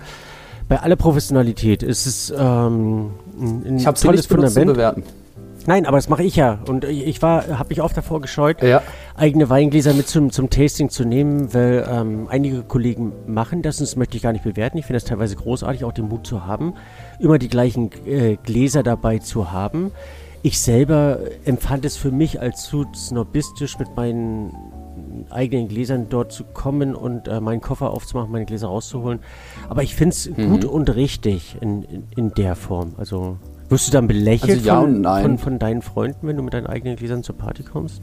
[0.69, 5.05] bei aller Professionalität ist es ähm, ein, ein Ich tolles nicht benutzt zu Fundament.
[5.67, 6.59] Nein, aber das mache ich ja.
[6.69, 8.83] Und ich ich war, habe mich oft davor gescheut, Ja.
[9.17, 13.89] eigene Weingläser mit zum, zum Tasting zu nehmen, weil ähm, einige Kollegen machen das und
[13.89, 14.79] das möchte ich gar nicht bewerten.
[14.79, 16.75] Ich finde das teilweise großartig, auch den Mut zu haben,
[17.19, 19.93] immer die gleichen äh, Gläser dabei zu haben.
[20.43, 24.53] Ich selber empfand es für mich als zu snobistisch, mit meinen
[25.31, 29.19] eigenen Gläsern dort zu kommen und äh, meinen Koffer aufzumachen, meine Gläser rauszuholen.
[29.69, 30.51] Aber ich finde es Mhm.
[30.51, 32.95] gut und richtig in, in, in der Form.
[32.97, 33.39] Also
[33.69, 35.05] wirst du dann belächelt Also ja von.
[35.05, 38.03] Von, von deinen Freunden, wenn du mit deinen eigenen Gläsern zur Party kommst?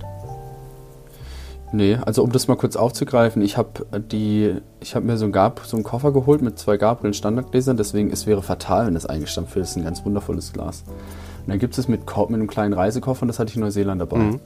[1.71, 5.31] Nee, also um das mal kurz aufzugreifen, ich habe die, ich habe mir so einen,
[5.31, 9.07] Gab, so einen Koffer geholt mit zwei Gabriel Standardgläsern, deswegen es wäre fatal, wenn das
[9.07, 9.63] eingestampft wird.
[9.63, 10.83] Das ist ein ganz wundervolles Glas.
[10.87, 13.99] Und dann gibt es mit, mit einem kleinen Reisekoffer und das hatte ich in Neuseeland
[13.99, 14.17] dabei.
[14.17, 14.39] Mhm.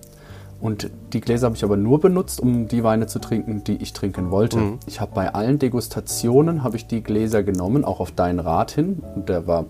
[0.60, 3.94] Und die Gläser habe ich aber nur benutzt, um die Weine zu trinken, die ich
[3.94, 4.58] trinken wollte.
[4.58, 4.80] Mhm.
[4.88, 9.04] Ich habe bei allen Degustationen habe ich die Gläser genommen, auch auf deinen Rat hin.
[9.16, 9.66] Und der war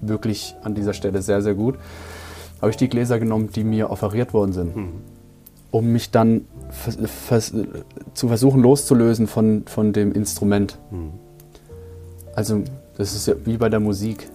[0.00, 1.76] wirklich an dieser Stelle sehr, sehr gut.
[2.60, 4.72] Habe ich die Gläser genommen, die mir offeriert worden sind
[5.70, 7.52] um mich dann vers vers
[8.14, 10.78] zu versuchen loszulösen von, von dem Instrument.
[12.34, 12.62] Also
[12.96, 14.30] das ist ja wie bei der Musik.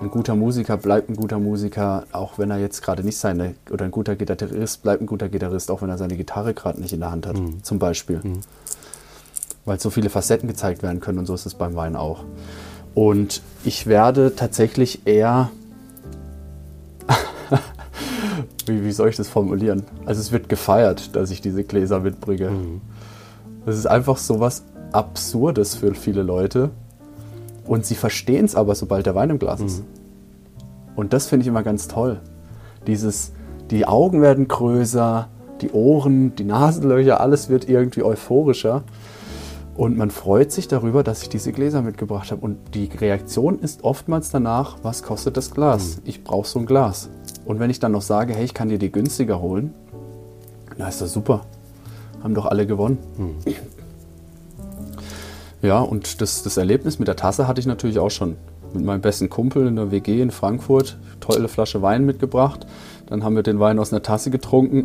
[0.00, 3.84] Ein guter Musiker bleibt ein guter Musiker, auch wenn er jetzt gerade nicht seine, oder
[3.84, 7.00] ein guter Gitarrist bleibt ein guter Gitarrist, auch wenn er seine Gitarre gerade nicht in
[7.00, 8.22] der Hand hat, zum Beispiel.
[9.66, 12.24] Weil so viele Facetten gezeigt werden können und so ist es beim Wein auch.
[12.94, 15.50] Und ich werde tatsächlich eher
[18.66, 19.84] wie, wie soll ich das formulieren?
[20.06, 22.50] Also es wird gefeiert, dass ich diese Gläser mitbringe.
[23.66, 26.70] Das ist einfach so was Absurdes für viele Leute.
[27.66, 29.84] Und sie verstehen es aber, sobald der Wein im Glas ist.
[30.96, 32.20] Und das finde ich immer ganz toll.
[32.86, 33.32] Dieses,
[33.70, 35.28] die Augen werden größer,
[35.60, 38.82] die Ohren, die Nasenlöcher, alles wird irgendwie euphorischer.
[39.80, 42.42] Und man freut sich darüber, dass ich diese Gläser mitgebracht habe.
[42.42, 46.02] Und die Reaktion ist oftmals danach, was kostet das Glas?
[46.04, 47.08] Ich brauche so ein Glas.
[47.46, 49.72] Und wenn ich dann noch sage, hey, ich kann dir die günstiger holen,
[50.76, 51.46] na ist das super.
[52.22, 52.98] Haben doch alle gewonnen.
[55.62, 58.36] Ja, und das, das Erlebnis mit der Tasse hatte ich natürlich auch schon.
[58.74, 60.98] Mit meinem besten Kumpel in der WG in Frankfurt.
[61.20, 62.66] Tolle Flasche Wein mitgebracht.
[63.06, 64.84] Dann haben wir den Wein aus einer Tasse getrunken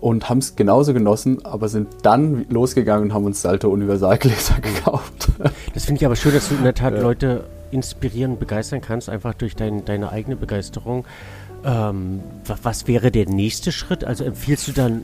[0.00, 5.28] und haben es genauso genossen, aber sind dann losgegangen und haben uns Salto Universalgläser gekauft.
[5.74, 9.08] Das finde ich aber schön, dass du in der Tat Leute inspirieren und begeistern kannst,
[9.08, 11.04] einfach durch dein, deine eigene Begeisterung.
[11.64, 14.02] Ähm, wa- was wäre der nächste Schritt?
[14.04, 15.02] Also empfiehlst du dann,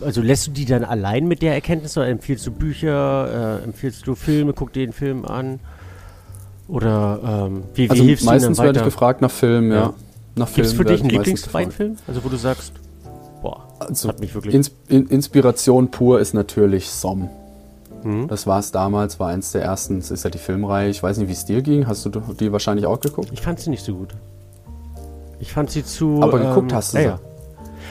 [0.00, 4.06] also lässt du die dann allein mit der Erkenntnis oder empfiehlst du Bücher, äh, empfiehlst
[4.06, 5.60] du Filme, guck dir den Film an?
[6.68, 8.84] Oder ähm, wie, wie Also hilfst meistens du ihnen werde ich dann weiter?
[8.84, 9.76] gefragt nach Filmen, ja.
[9.76, 9.94] Ja.
[10.34, 11.64] Nach Gibt es für Filmen dich einen werde ich meistens gefragt.
[11.66, 11.96] Lieblingsweinfilm?
[12.08, 12.72] Also wo du sagst,
[13.88, 14.54] Also hat mich wirklich...
[14.54, 17.28] Ins in Inspiration pur ist natürlich Somm.
[18.04, 18.28] Mhm.
[18.28, 19.98] Das war es damals, war eins der ersten.
[19.98, 20.88] Es ist ja die Filmreihe.
[20.90, 21.86] Ich weiß nicht, wie es dir ging.
[21.86, 23.30] Hast du die wahrscheinlich auch geguckt?
[23.32, 24.14] Ich fand sie nicht so gut.
[25.38, 26.22] Ich fand sie zu.
[26.22, 27.22] Aber geguckt hast du ja, sie.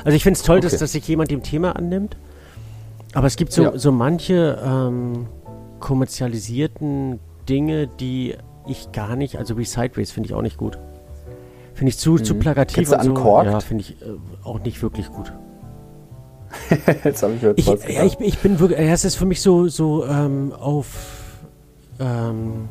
[0.05, 0.79] Also ich finde es toll, dass, Okay.
[0.79, 2.17] dass sich jemand dem Thema annimmt.
[3.13, 3.77] Aber es gibt so, Ja.
[3.77, 5.27] so manche ähm,
[5.79, 7.19] kommerzialisierten
[7.49, 8.35] Dinge, die
[8.67, 10.77] ich gar nicht, also wie Sideways finde ich auch nicht gut.
[11.73, 13.09] Finde ich zu, zu plakativ Kennst du und so.
[13.11, 13.51] Uncorked?
[13.51, 14.05] Ja, finde ich äh,
[14.43, 15.33] auch nicht wirklich gut.
[17.03, 19.67] Jetzt habe ich gehört, Ich, ja, ich, ich bin wirklich, es ist für mich so,
[19.67, 20.87] so ähm, auf,
[21.99, 22.67] ähm,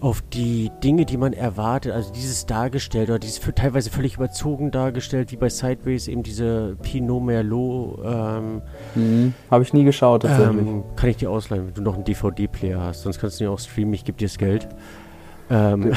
[0.00, 5.32] auf die Dinge, die man erwartet, also dieses dargestellt oder dieses teilweise völlig überzogen dargestellt,
[5.32, 8.62] wie bei Sideways eben diese Pinot Merlot, ähm,
[8.94, 9.34] Mhm.
[9.50, 10.66] Habe ich nie geschaut, tatsächlich.
[10.66, 13.50] ähm, kann ich dir ausleihen, wenn du noch einen DVD-Player hast, sonst kannst du ihn
[13.50, 14.68] auch streamen, ich gebe dir das Geld.
[15.50, 15.92] Ähm,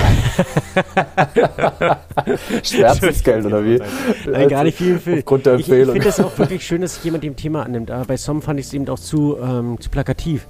[2.63, 3.81] Schmerzensgeld oder wie?
[4.29, 4.97] Nein, gar nicht viel.
[4.99, 5.19] viel.
[5.19, 5.93] Aufgrund der ich ich Empfehlung.
[5.93, 7.91] finde es auch wirklich schön, dass sich jemand dem Thema annimmt.
[7.91, 10.47] Aber bei Som fand ich es eben auch zu, ähm, zu plakativ.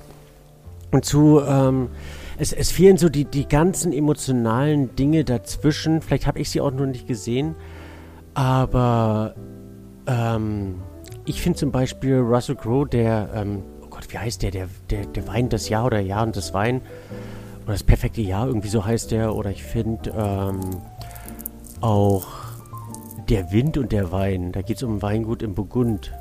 [0.91, 1.89] Und zu, ähm,
[2.37, 6.01] es, es fehlen so die, die ganzen emotionalen Dinge dazwischen.
[6.01, 7.55] Vielleicht habe ich sie auch noch nicht gesehen.
[8.33, 9.35] Aber
[10.07, 10.75] ähm,
[11.25, 14.51] ich finde zum Beispiel Russell Crowe, der, ähm, oh Gott, wie heißt der?
[14.51, 16.81] Der, der, der Wein des Jahr oder Jahr und das Wein.
[17.63, 19.35] Oder das perfekte Jahr, irgendwie so heißt der.
[19.35, 20.59] Oder ich finde ähm,
[21.81, 22.27] auch
[23.29, 24.51] der Wind und der Wein.
[24.51, 26.13] Da geht es um Weingut im Burgund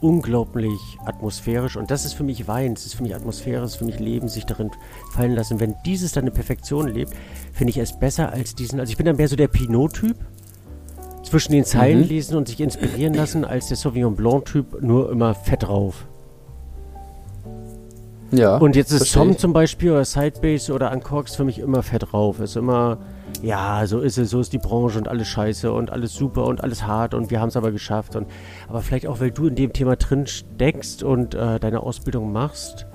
[0.00, 3.76] unglaublich atmosphärisch und das ist für mich Wein, das ist für mich Atmosphäre, das ist
[3.76, 4.70] für mich Leben, sich darin
[5.12, 5.58] fallen lassen.
[5.58, 7.14] Wenn dieses dann eine Perfektion lebt,
[7.52, 8.78] finde ich es besser als diesen.
[8.78, 10.16] Also ich bin dann mehr so der Pinot-Typ,
[11.26, 12.08] zwischen den Zeilen mhm.
[12.08, 16.06] lesen und sich inspirieren lassen, als der Sauvignon Blanc-Typ nur immer fett drauf.
[18.36, 18.56] Ja.
[18.56, 22.40] Und jetzt ist Tom zum Beispiel oder Sidebase oder Uncorks für mich immer fett drauf.
[22.40, 22.98] Ist immer
[23.42, 26.62] ja, so ist es, so ist die Branche und alles scheiße und alles super und
[26.62, 28.16] alles hart und wir haben es aber geschafft.
[28.16, 28.26] Und,
[28.68, 32.86] aber vielleicht auch, weil du in dem Thema drin steckst und äh, deine Ausbildung machst,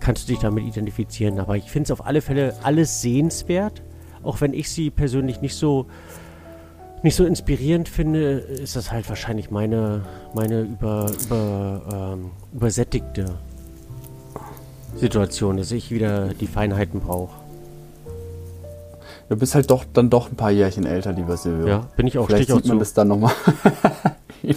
[0.00, 1.38] kannst du dich damit identifizieren.
[1.38, 3.82] Aber ich finde es auf alle Fälle alles sehenswert.
[4.22, 5.86] Auch wenn ich sie persönlich nicht so
[7.02, 10.04] nicht so inspirierend finde, ist das halt wahrscheinlich meine,
[10.34, 13.38] meine über, über, ähm, übersättigte
[14.96, 17.34] Situation, dass ich wieder die Feinheiten brauche.
[19.28, 21.66] Du bist halt doch dann doch ein paar Jährchen älter, lieber Silvio.
[21.68, 22.26] Ja, bin ich auch.
[22.26, 22.80] Vielleicht sieht man zu.
[22.80, 23.32] das dann nochmal.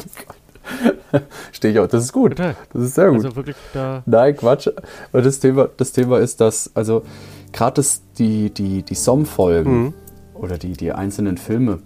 [1.52, 1.88] Stehe ich auch.
[1.88, 2.40] Das ist gut.
[2.40, 3.24] Das ist sehr gut.
[3.24, 4.02] Also wirklich da.
[4.08, 4.70] Nein, Quatsch.
[5.12, 7.04] Aber das Thema, das Thema ist, dass, also
[7.52, 7.84] gerade
[8.18, 9.94] die, die, die Som-Folgen mhm.
[10.34, 11.80] oder die, die einzelnen Filme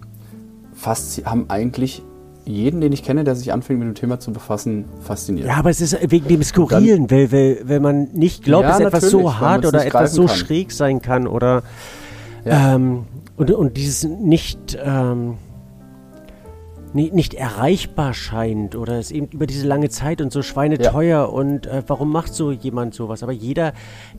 [0.72, 2.02] fast haben eigentlich
[2.48, 5.46] jeden, den ich kenne, der sich anfängt mit dem Thema zu befassen, fasziniert.
[5.46, 8.80] Ja, aber es ist wegen dem Skurrilen, weil, weil, weil man nicht glaubt, ja, dass
[8.80, 10.36] etwas so hart oder etwas so kann.
[10.36, 11.62] schräg sein kann oder
[12.44, 12.74] ja.
[12.74, 13.04] Ähm,
[13.36, 15.36] und, und dieses nicht, ähm,
[16.92, 21.24] nicht, nicht erreichbar scheint oder es eben über diese lange Zeit und so schweineteuer ja.
[21.24, 23.22] und äh, warum macht so jemand sowas?
[23.22, 23.74] Aber jeder,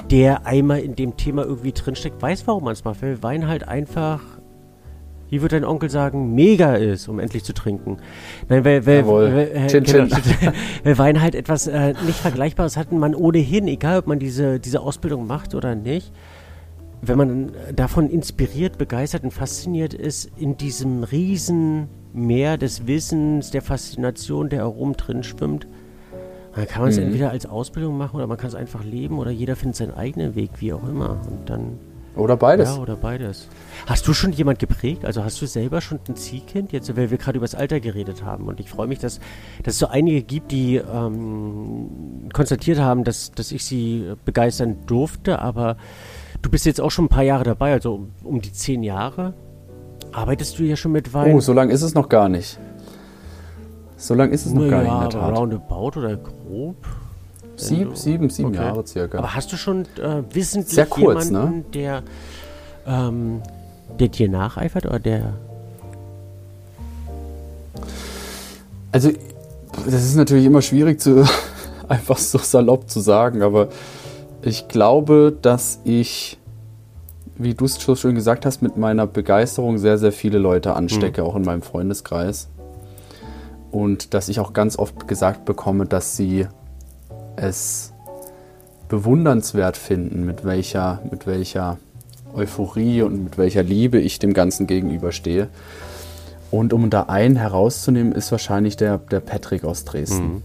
[0.09, 3.01] der einmal in dem Thema irgendwie drinsteckt, weiß, warum man es macht.
[3.01, 4.21] Weil Wein halt einfach,
[5.29, 7.97] wie würde dein Onkel sagen, mega ist, um endlich zu trinken.
[8.47, 10.15] Nein, weil, weil, weil, äh, chin, genau,
[10.83, 14.81] weil Wein halt etwas äh, nicht Vergleichbares hat man ohnehin, egal ob man diese, diese
[14.81, 16.11] Ausbildung macht oder nicht
[17.01, 23.61] wenn man davon inspiriert, begeistert und fasziniert ist, in diesem riesen Meer des Wissens, der
[23.61, 25.67] Faszination, der herum drin schwimmt,
[26.55, 27.03] dann kann man es mhm.
[27.03, 30.35] entweder als Ausbildung machen oder man kann es einfach leben oder jeder findet seinen eigenen
[30.35, 31.21] Weg, wie auch immer.
[31.29, 31.77] Und dann.
[32.19, 32.75] Oder beides.
[32.75, 33.47] Ja, oder beides.
[33.85, 35.05] Hast du schon jemand geprägt?
[35.05, 36.71] Also hast du selber schon ein Ziehkind?
[36.71, 38.47] Jetzt, weil wir gerade über das Alter geredet haben.
[38.47, 39.19] Und ich freue mich, dass,
[39.63, 45.39] dass es so einige gibt, die ähm, konstatiert haben, dass, dass ich sie begeistern durfte,
[45.39, 45.77] aber
[46.41, 49.33] Du bist jetzt auch schon ein paar Jahre dabei, also um die zehn Jahre.
[50.11, 51.35] Arbeitest du ja schon mit Wein?
[51.35, 52.57] Oh, so lange ist es noch gar nicht.
[53.97, 55.37] So lange ist es noch gar nicht in der Tat.
[55.37, 56.77] roundabout oder grob?
[57.59, 58.57] Sieben, sieben, sieben okay.
[58.57, 59.17] Jahre circa.
[59.17, 61.63] Aber hast du schon äh, wissentlich Sehr kurz, jemanden, ne?
[61.73, 62.03] der,
[62.87, 63.41] ähm,
[63.99, 65.33] der dir nacheifert oder der...
[68.91, 69.11] Also,
[69.85, 71.23] das ist natürlich immer schwierig zu
[71.87, 73.69] einfach so salopp zu sagen, aber
[74.41, 76.37] ich glaube, dass ich,
[77.37, 81.21] wie du es schon schön gesagt hast, mit meiner Begeisterung sehr, sehr viele Leute anstecke,
[81.21, 81.27] mhm.
[81.27, 82.47] auch in meinem Freundeskreis.
[83.71, 86.47] Und dass ich auch ganz oft gesagt bekomme, dass sie
[87.41, 87.93] es
[88.87, 91.77] bewundernswert finden, mit welcher, mit welcher
[92.33, 95.47] Euphorie und mit welcher Liebe ich dem Ganzen gegenüberstehe.
[96.51, 100.33] Und um da einen herauszunehmen, ist wahrscheinlich der, der Patrick aus Dresden.
[100.33, 100.43] Mhm.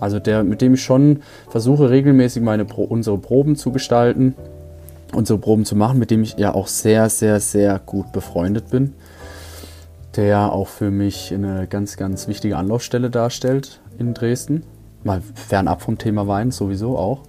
[0.00, 1.20] Also der, mit dem ich schon
[1.50, 4.34] versuche, regelmäßig meine Pro, unsere Proben zu gestalten,
[5.12, 8.94] unsere Proben zu machen, mit dem ich ja auch sehr, sehr, sehr gut befreundet bin.
[10.16, 14.64] Der auch für mich eine ganz, ganz wichtige Anlaufstelle darstellt in Dresden.
[15.04, 17.22] Mal fernab vom Thema Wein sowieso auch.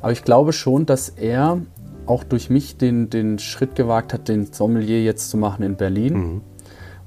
[0.00, 1.60] Aber ich glaube schon, dass er
[2.06, 6.14] auch durch mich den, den Schritt gewagt hat, den Sommelier jetzt zu machen in Berlin.
[6.14, 6.40] Mhm.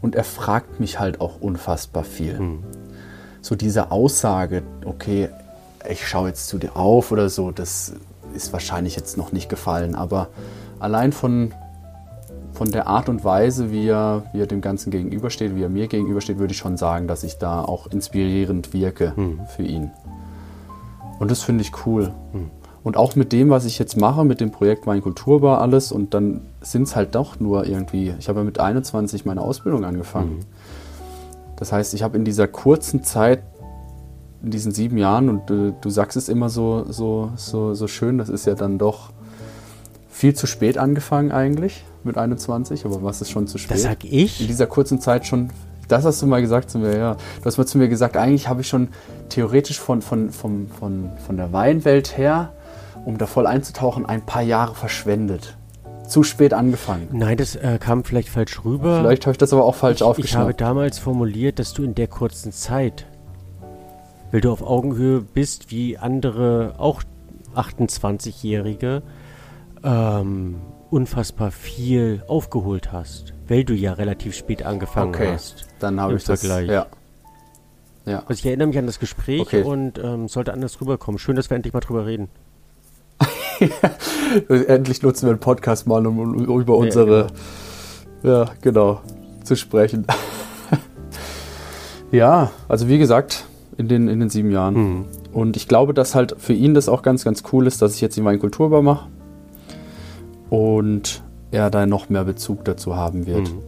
[0.02, 2.40] Und er fragt mich halt auch unfassbar viel.
[2.40, 2.64] Mhm
[3.44, 5.30] so diese Aussage, okay,
[5.88, 7.94] ich schaue jetzt zu dir auf oder so, das
[8.34, 9.96] ist wahrscheinlich jetzt noch nicht gefallen.
[9.96, 10.30] Aber
[10.80, 11.54] allein von,
[12.54, 15.88] von der Art und Weise, wie er, wie er dem Ganzen gegenübersteht, wie er mir
[15.88, 19.40] gegenübersteht, würde ich schon sagen, dass ich da auch inspirierend wirke hm.
[19.56, 19.92] für ihn.
[21.20, 22.12] Und das finde ich cool.
[22.32, 22.52] Hm.
[22.84, 26.14] Und auch mit dem, was ich jetzt mache, mit dem Projekt Mein Kulturbar alles, und
[26.14, 30.40] dann sind es halt doch nur irgendwie, ich habe ja mit 21 meine Ausbildung angefangen.
[30.40, 30.46] Hm.
[31.56, 33.42] Das heißt, ich habe in dieser kurzen Zeit,
[34.44, 38.18] in diesen sieben Jahren, und äh, du sagst es immer so, so, so, so schön,
[38.18, 39.12] das ist ja dann doch
[40.14, 43.76] viel zu spät angefangen eigentlich mit 21, aber was ist schon zu spät?
[43.76, 44.40] Das sag ich.
[44.40, 45.50] In dieser kurzen Zeit schon,
[45.88, 47.16] das hast du mal gesagt zu mir, ja.
[47.40, 48.90] Du hast mal zu mir gesagt, eigentlich habe ich schon
[49.30, 52.54] theoretisch von, von, von, von, von der Weinwelt her
[53.06, 55.58] um da voll einzutauchen, ein paar Jahre verschwendet.
[56.08, 57.08] Zu spät angefangen.
[57.12, 59.00] Nein, das äh, kam vielleicht falsch rüber.
[59.00, 61.96] Vielleicht habe ich das aber auch falsch ich, ich habe damals formuliert, dass du in
[61.96, 63.06] der kurzen Zeit,
[64.32, 67.04] weil du auf Augenhöhe bist, wie andere auch
[67.56, 69.02] 28-Jährige,
[69.84, 70.56] ähm,
[70.90, 75.66] unfassbar viel aufgeholt hast, weil du ja relativ spät angefangen Okay, hast.
[75.80, 76.42] dann habe ich das.
[76.42, 76.70] Vergleich.
[76.70, 76.88] Ja.
[78.06, 78.20] Ja.
[78.28, 79.64] Also ich erinnere mich an das Gespräch Okay.
[79.64, 81.20] und ähm, sollte anders rüberkommen.
[81.20, 82.28] Schön, dass wir endlich mal drüber reden.
[84.50, 87.28] Endlich nutzen wir einen Podcast mal, um, um über unsere.
[88.24, 89.02] Ja, genau.
[89.44, 90.06] Zu sprechen.
[92.12, 93.46] ja, also wie gesagt,
[93.78, 94.74] in den, in den sieben Jahren.
[94.76, 95.06] Mhm.
[95.32, 98.02] Und ich glaube, dass halt für ihn das auch ganz, ganz cool ist, dass ich
[98.02, 99.08] jetzt den Weinkulturbar mache.
[100.54, 103.52] Und er da noch mehr Bezug dazu haben wird.
[103.52, 103.64] Mhm.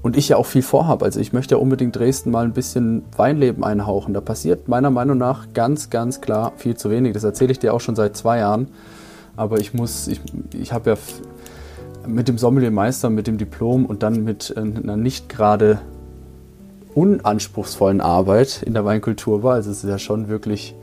[0.00, 1.04] Und ich ja auch viel vorhabe.
[1.04, 4.14] Also ich möchte ja unbedingt Dresden mal ein bisschen Weinleben einhauchen.
[4.14, 7.12] Da passiert meiner Meinung nach ganz, ganz klar viel zu wenig.
[7.12, 8.68] Das erzähle ich dir auch schon seit zwei Jahren.
[9.36, 10.22] Aber ich muss, ich,
[10.54, 10.96] ich habe ja
[12.06, 15.80] mit dem Sommeliermeister, mit dem Diplom und dann mit äh, einer nicht gerade
[16.94, 19.52] unanspruchsvollen Arbeit in der Weinkultur war.
[19.52, 20.75] Also es ist ja schon wirklich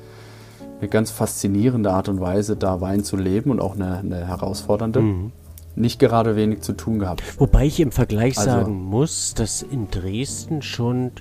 [0.84, 5.00] eine ganz faszinierende Art und Weise, da Wein zu leben und auch eine, eine herausfordernde.
[5.02, 5.32] Mhm.
[5.76, 7.24] Nicht gerade wenig zu tun gehabt.
[7.40, 11.12] Wobei ich im Vergleich Also- sagen muss, dass in Dresden schon,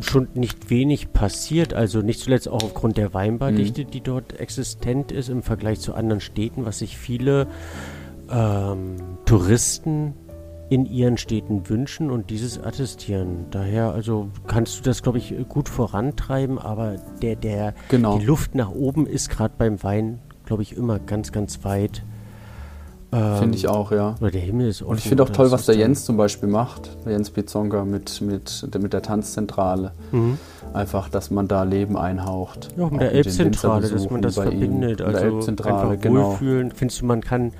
[0.00, 1.72] schon nicht wenig passiert.
[1.72, 6.20] Also nicht zuletzt auch aufgrund der Weinbardichte, die dort existent ist im Vergleich zu anderen
[6.20, 7.46] Städten, was sich viele
[8.30, 10.14] ähm, Touristen
[10.68, 13.46] in ihren Städten wünschen und dieses attestieren.
[13.50, 18.18] Daher, also kannst du das, glaube ich, gut vorantreiben, aber der, der, Genau.
[18.18, 22.02] die Luft nach oben ist gerade beim Wein, glaube ich, immer ganz, ganz weit.
[23.12, 24.16] Ähm, Finde ich auch, ja.
[24.20, 24.90] Oder der Himmel ist offen.
[24.90, 28.20] Und ich finde auch toll, was der Jens zum Beispiel macht, der Jens Bizonga mit,
[28.20, 29.92] mit, mit der Tanzzentrale.
[30.10, 30.38] Mhm.
[30.72, 32.70] Einfach, dass man da Leben einhaucht.
[32.76, 35.00] Ja, auch mit der Elbzentrale, dass man das verbindet.
[35.00, 36.30] Also der Elbzentrale, einfach genau.
[36.30, 36.72] wohlfühlen.
[36.72, 37.52] Findest du, man kann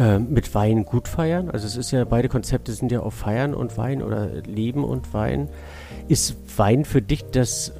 [0.00, 1.50] äh, mit Wein gut feiern?
[1.50, 5.12] Also es ist ja, beide Konzepte sind ja auf Feiern und Wein oder Leben und
[5.12, 5.50] Wein.
[6.08, 7.72] Ist Wein für dich das, äh,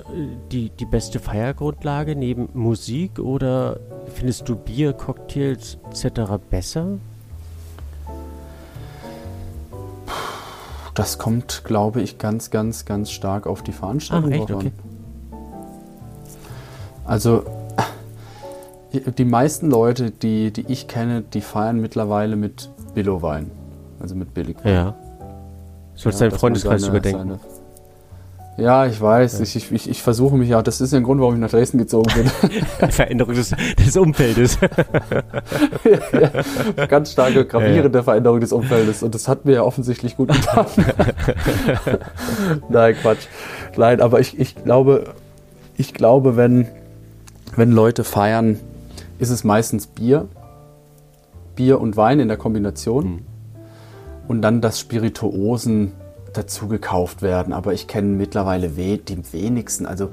[0.52, 3.80] die, die beste Feiergrundlage neben Musik oder
[4.14, 6.32] findest du Bier, Cocktails etc.
[6.51, 6.98] besser?
[10.94, 14.51] Das kommt, glaube ich, ganz, ganz, ganz stark auf die Veranstaltung Ach, echt?
[14.51, 14.72] Okay.
[17.06, 17.44] Also,
[18.93, 23.51] die meisten Leute, die, die ich kenne, die feiern mittlerweile mit Billowein.
[24.01, 24.73] Also mit Billigwein.
[24.75, 24.95] Ja.
[25.95, 27.29] Sollst Ja, deinen Freundeskreis seine- überdenken.
[27.29, 27.41] seine-
[28.65, 29.41] Ja, ich weiß.
[29.41, 30.62] Ich, ich, ich, ich versuche mich ja.
[30.62, 32.27] Das ist ja ein Grund, warum ich nach Dresden gezogen bin.
[32.91, 34.59] Veränderung des, des Umfeldes.
[36.89, 39.03] Ganz starke, gravierende Veränderung des Umfeldes.
[39.03, 40.67] Und das hat mir ja offensichtlich gut getan.
[42.69, 43.27] Nein, Quatsch.
[43.77, 45.15] Nein, aber ich, ich glaube,
[45.77, 46.67] ich glaube, wenn,
[47.57, 48.59] wenn Leute feiern,
[49.20, 50.28] ist es meistens Bier.
[51.55, 53.05] Bier und Wein in der Kombination.
[53.05, 53.18] Mhm.
[54.26, 55.92] Und dann, dass Spirituosen
[56.32, 57.52] dazu gekauft werden.
[57.52, 59.86] Aber ich kenne mittlerweile we die wenigsten.
[59.86, 60.10] Also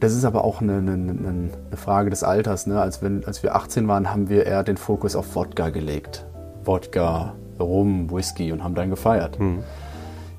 [0.00, 2.66] das ist aber auch eine, eine, eine Frage des Alters.
[2.66, 2.80] Ne?
[2.80, 6.26] Als, wenn, als wir 18 waren, haben wir eher den Fokus auf Wodka gelegt.
[6.64, 9.38] Wodka, Rum, Whisky und haben dann gefeiert.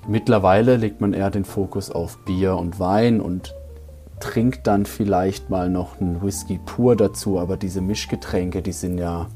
[0.08, 3.56] Mittlerweile legt man eher den Fokus auf Bier und Wein und
[4.20, 7.40] trinkt dann vielleicht mal noch einen Whisky pur dazu.
[7.40, 9.28] Aber diese Mischgetränke, die sind ja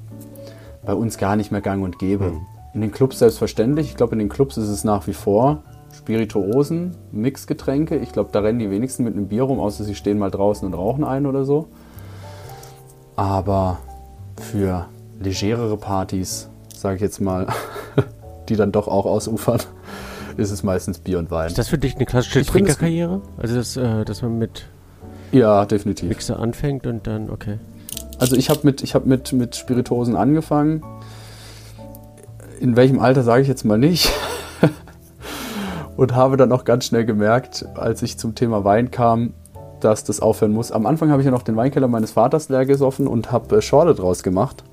[0.85, 2.34] bei uns gar nicht mehr gang und gäbe.
[2.73, 3.88] In den Clubs selbstverständlich.
[3.88, 7.97] Ich glaube, in den Clubs ist es nach wie vor Spirituosen, Mixgetränke.
[7.97, 10.65] Ich glaube, da rennen die wenigsten mit einem Bier rum, außer sie stehen mal draußen
[10.65, 11.68] und rauchen ein oder so.
[13.15, 13.80] Aber
[14.39, 14.85] für
[15.19, 17.47] legerere Partys, sage ich jetzt mal,
[18.49, 19.60] die dann doch auch ausufern,
[20.40, 21.48] ist es meistens Bier und Wein.
[21.48, 23.22] Ist das für dich eine klassische Trinkerkarriere?
[23.38, 24.66] Also, dass, äh, dass man mit
[25.32, 26.10] Ja, definitiv.
[26.10, 27.60] Mixer anfängt und dann, okay.
[28.18, 30.84] Also ich habe mit, ich hab mit, mit Spirituosen angefangen.
[32.60, 34.11] In welchem Alter sage ich jetzt mal nicht.
[35.95, 39.34] Und habe dann auch ganz schnell gemerkt, als ich zum Thema Wein kam,
[39.82, 40.72] dass das aufhören muss.
[40.72, 43.61] Am Anfang habe ich ja noch den Weinkeller meines Vaters leer gesoffen und habe äh,
[43.61, 44.64] Schorle draus gemacht.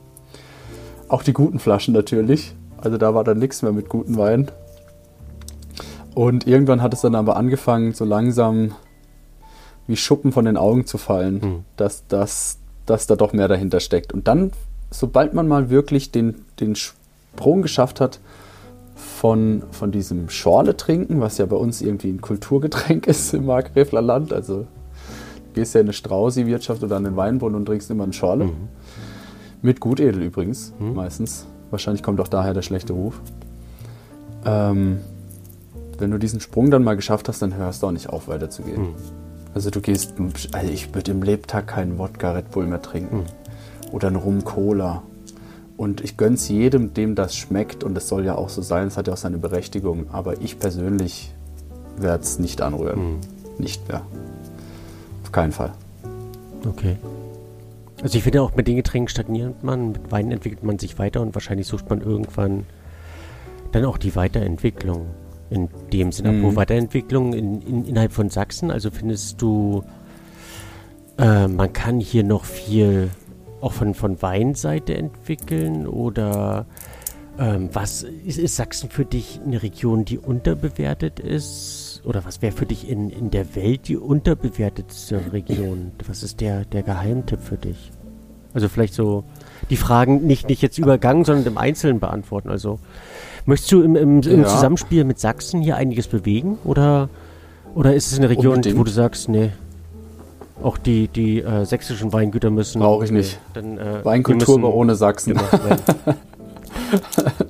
[1.09, 2.55] Auch die guten Flaschen natürlich.
[2.79, 4.51] Also da war dann nichts mehr mit guten Wein.
[6.17, 8.73] Und irgendwann hat es dann aber angefangen, so langsam
[9.87, 11.65] wie Schuppen von den Augen zu fallen, Hm.
[11.77, 12.57] dass, dass,
[12.87, 14.15] dass da doch mehr dahinter steckt.
[14.15, 14.53] Und dann,
[14.91, 18.19] sobald man mal wirklich den, den Sprung geschafft hat
[18.95, 24.01] von, von diesem Schorle trinken, was ja bei uns irgendwie ein Kulturgetränk ist im Markgräfler
[24.01, 24.67] Land, also du
[25.55, 28.49] gehst ja in eine Straußi-Wirtschaft oder an den Weinbrunnen und trinkst immer einen Schorle.
[29.61, 30.95] Mit Gutedel übrigens, Mhm.
[30.95, 31.47] meistens.
[31.71, 33.21] Wahrscheinlich kommt auch daher der schlechte Ruf.
[34.47, 35.01] Ähm,
[35.99, 38.83] wenn du diesen Sprung dann mal geschafft hast, dann hörst du auch nicht auf, weiterzugehen.
[38.83, 38.95] Mhm.
[39.55, 40.15] Also du gehst,
[40.53, 43.25] also ich würde im Lebtag keinen Wodka Red Bull mehr trinken.
[43.93, 45.03] oder ein Rum-Cola.
[45.77, 47.85] Und ich gönn's jedem, dem das schmeckt.
[47.85, 48.89] Und es soll ja auch so sein.
[48.89, 50.07] Es hat ja auch seine Berechtigung.
[50.11, 51.35] Aber ich persönlich
[51.97, 53.15] werde es nicht anrühren.
[53.15, 53.21] Mhm.
[53.59, 54.03] Nicht mehr.
[55.23, 55.73] Auf keinen Fall.
[56.67, 56.97] Okay.
[58.03, 61.23] Also ich finde auch mit den Getränken stagniert man, mit Wein entwickelt man sich weiter
[61.23, 62.65] und wahrscheinlich sucht man irgendwann
[63.73, 65.07] dann auch die Weiterentwicklung.
[65.51, 66.43] In dem Sinne, Mhm.
[66.43, 69.85] wo Weiterentwicklung in, in, innerhalb von Sachsen, also findest du,
[71.19, 73.11] äh, man kann hier noch viel
[73.61, 76.67] auch von, von Weinseite entwickeln oder
[77.39, 82.03] ähm, was ist, ist Sachsen für dich eine Region, die unterbewertet ist?
[82.05, 85.93] Oder was wäre für dich in, in der Welt die unterbewertetste Region?
[86.07, 87.91] Was ist der, der Geheimtipp für dich?
[88.55, 89.25] Also vielleicht so
[89.69, 92.49] die Fragen nicht, nicht jetzt übergangen, sondern im Einzelnen beantworten.
[92.49, 92.79] Also
[93.47, 94.47] möchtest du im, im, im Ja.
[94.47, 96.59] Zusammenspiel mit Sachsen hier einiges bewegen?
[96.65, 97.09] Oder,
[97.75, 98.79] oder ist es eine Region, Unbedingt.
[98.79, 99.51] wo du sagst, nee,
[100.63, 102.81] auch die, die äh, sächsischen Weingüter müssen.
[102.81, 103.39] Brauche ich nicht.
[103.55, 105.37] Dann, äh, Weinkultur aber ohne Sachsen.
[105.37, 105.79] werden.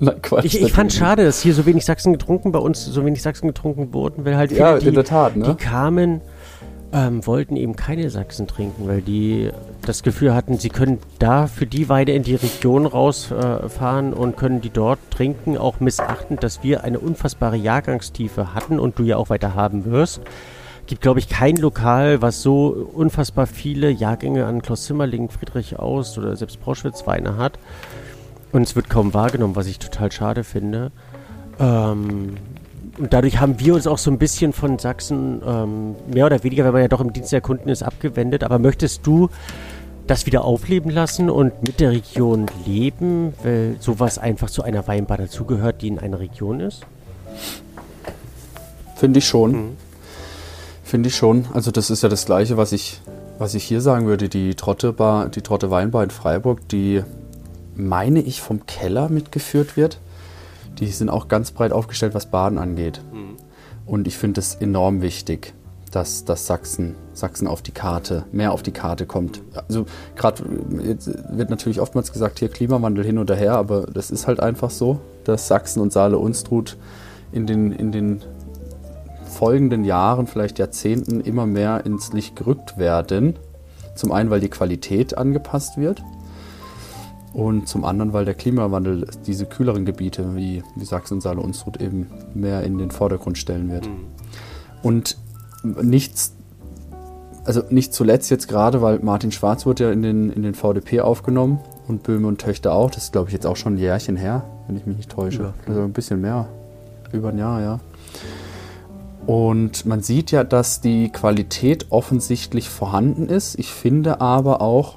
[0.01, 3.05] Nein, Quatsch, Ich, ich fand schade, dass hier so wenig Sachsen getrunken, bei uns so
[3.05, 5.57] wenig Sachsen getrunken wurden, weil halt viele, Ja, die, in der Tat, die ne?
[5.57, 6.21] kamen,
[6.97, 9.51] ähm, wollten eben keine Sachsen trinken, weil die
[9.83, 14.39] das Gefühl hatten, sie können da für die Weide in die Region rausfahren äh, und
[14.39, 19.19] können die dort trinken, auch missachtend, dass wir eine unfassbare Jahrgangstiefe hatten und du ja
[19.19, 20.23] auch weiter haben wirst.
[20.87, 26.17] Gibt, glaube ich, kein Lokal, was so unfassbar viele Jahrgänge an Klaus Zimmerling, Friedrich Aust
[26.17, 27.59] oder selbst Proschwitz Weine hat.
[28.53, 30.93] Und es wird kaum wahrgenommen, was ich total schade finde.
[31.59, 32.37] Ähm,
[32.99, 36.65] und dadurch haben wir uns auch so ein bisschen von Sachsen, ähm, mehr oder weniger,
[36.65, 38.43] wenn man ja doch im Dienst der Kunden ist, abgewendet.
[38.45, 39.29] Aber möchtest du
[40.07, 45.19] das wieder aufleben lassen und mit der Region leben, weil sowas einfach zu einer Weinbar
[45.19, 46.87] dazugehört, die in einer Region ist?
[48.95, 49.53] Finde ich schon.
[49.53, 49.77] Mhm.
[50.85, 51.47] Finde ich schon.
[51.53, 53.01] Also das ist ja das Gleiche, was ich,
[53.39, 54.29] was ich hier sagen würde.
[54.29, 57.03] Die Trotte Bar, die Trotte Weinbar in Freiburg, die
[57.75, 59.99] meine ich vom Keller mitgeführt wird.
[60.79, 63.01] Die sind auch ganz breit aufgestellt, was Baden angeht.
[63.87, 65.55] Und ich finde es enorm wichtig,
[65.93, 69.43] dass, dass Sachsen, Sachsen auf die Karte, mehr auf die Karte kommt.
[69.69, 69.87] Also
[70.17, 74.71] gerade wird natürlich oftmals gesagt, hier Klimawandel hin oder her, aber das ist halt einfach
[74.71, 76.77] so, dass Sachsen und Saale-Unstrut
[77.33, 78.23] in den, in den
[79.25, 83.39] folgenden Jahren, vielleicht Jahrzehnten immer mehr ins Licht gerückt werden.
[83.95, 86.03] Zum einen, weil die Qualität angepasst wird
[87.37, 92.07] und zum anderen, weil der Klimawandel diese kühleren Gebiete wie, wie Sachsen, Saale, Unstrut eben
[92.33, 93.87] mehr in den Vordergrund stellen wird.
[94.83, 95.19] Und
[95.63, 96.35] nichts,
[97.45, 101.03] also nicht zuletzt jetzt gerade, weil Martin Schwarz wurde ja in den, in den VDP
[101.03, 102.91] aufgenommen und Böhme und Töchter auch.
[102.91, 105.43] Das ist, glaube ich, jetzt auch schon ein Jährchen her, wenn ich mich nicht täusche.
[105.43, 105.55] Ja.
[105.69, 106.49] Also ein bisschen mehr.
[107.13, 107.81] Über ein Jahr, ja.
[109.27, 113.59] Und man sieht ja, dass die Qualität offensichtlich vorhanden ist.
[113.59, 114.97] Ich finde aber auch,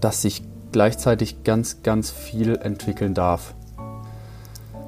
[0.00, 3.54] dass sich gleichzeitig ganz, ganz viel entwickeln darf.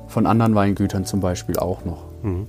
[0.08, 2.04] Von anderen Weingütern zum Beispiel auch noch.
[2.22, 2.46] Mhm.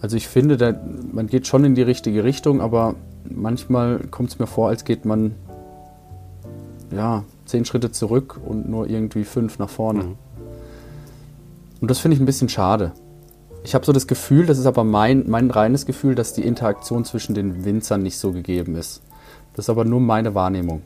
[0.00, 0.74] Also ich finde, da,
[1.12, 2.94] man geht schon in die richtige Richtung, aber
[3.28, 5.34] manchmal kommt es mir vor, als geht man
[6.90, 10.04] ja, zehn Schritte zurück und nur irgendwie fünf nach vorne.
[10.04, 10.16] Mhm.
[11.80, 12.92] Und das finde ich ein bisschen schade.
[13.62, 17.04] Ich habe so das Gefühl, das ist aber mein, mein reines Gefühl, dass die Interaktion
[17.04, 19.02] zwischen den Winzern nicht so gegeben ist.
[19.54, 20.82] Das ist aber nur meine Wahrnehmung.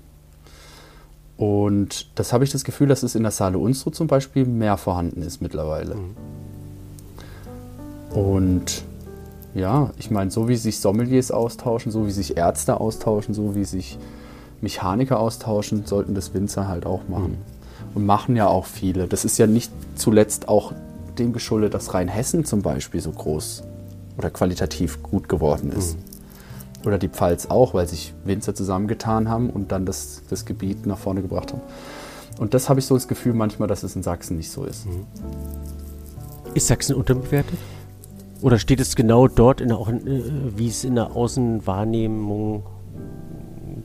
[1.37, 4.77] Und das habe ich das Gefühl, dass es in der Saale Unstrut zum Beispiel mehr
[4.77, 5.97] vorhanden ist mittlerweile.
[8.13, 8.85] Und
[9.55, 13.65] ja, ich meine, so wie sich Sommeliers austauschen, so wie sich Ärzte austauschen, so wie
[13.65, 13.99] sich
[14.61, 17.39] Mechaniker austauschen, sollten das Winzer halt auch machen.
[17.95, 19.07] Und machen ja auch viele.
[19.07, 20.73] Das ist ja nicht zuletzt auch
[21.19, 23.63] dem geschuldet, dass Rheinhessen zum Beispiel so groß
[24.19, 25.97] oder qualitativ gut geworden ist.
[26.85, 30.99] Oder die Pfalz auch, weil sich Winzer zusammengetan haben und dann das, das Gebiet nach
[30.99, 31.63] vorne gebracht haben.
[32.39, 34.87] Und das habe ich so das Gefühl manchmal, dass es in Sachsen nicht so ist.
[36.55, 37.59] Ist Sachsen unterbewertet?
[38.41, 40.23] Oder steht es genau dort, in der, auch in, äh,
[40.57, 42.65] wie es in der Außenwahrnehmung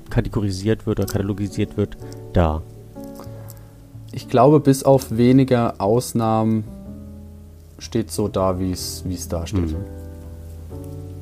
[0.10, 1.96] kategorisiert wird oder katalogisiert wird,
[2.34, 2.62] da?
[4.12, 6.64] Ich glaube, bis auf weniger Ausnahmen
[7.78, 9.72] steht so da, wie es wie es da steht.
[9.72, 9.99] Mhm.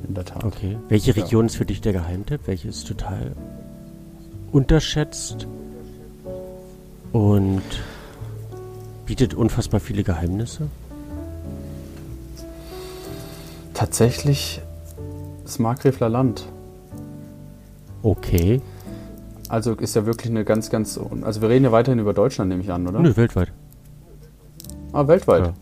[0.08, 0.42] In der Tat.
[0.44, 0.78] Okay.
[0.88, 1.22] Welche Ja.
[1.22, 2.40] Region ist für dich der Geheimtipp?
[2.46, 3.32] Welche ist total
[4.52, 5.46] unterschätzt
[7.12, 7.62] und
[9.04, 10.68] bietet unfassbar viele Geheimnisse?
[13.74, 14.60] Tatsächlich
[15.44, 16.46] das Markgräfler Land.
[18.02, 18.60] Okay.
[19.48, 20.98] Also ist ja wirklich eine ganz, ganz.
[21.22, 23.00] Also wir reden ja weiterhin über Deutschland, nehme ich an, oder?
[23.00, 23.52] Nö, weltweit.
[24.92, 25.46] Ah, weltweit.
[25.46, 25.54] Ja.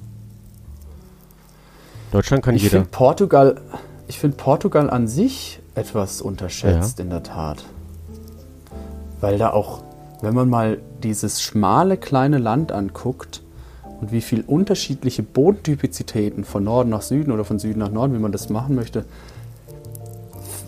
[2.13, 2.79] Deutschland kann Ich jeder.
[2.79, 3.61] finde Portugal,
[4.09, 7.65] ich finde Portugal an sich etwas unterschätzt, in der Tat.
[9.21, 9.81] Weil da auch
[10.23, 13.43] wenn man mal dieses schmale kleine Land anguckt
[14.01, 18.19] und wie viel unterschiedliche Bodentypizitäten von Norden nach Süden oder von Süden nach Norden, wie
[18.19, 19.05] man das machen möchte,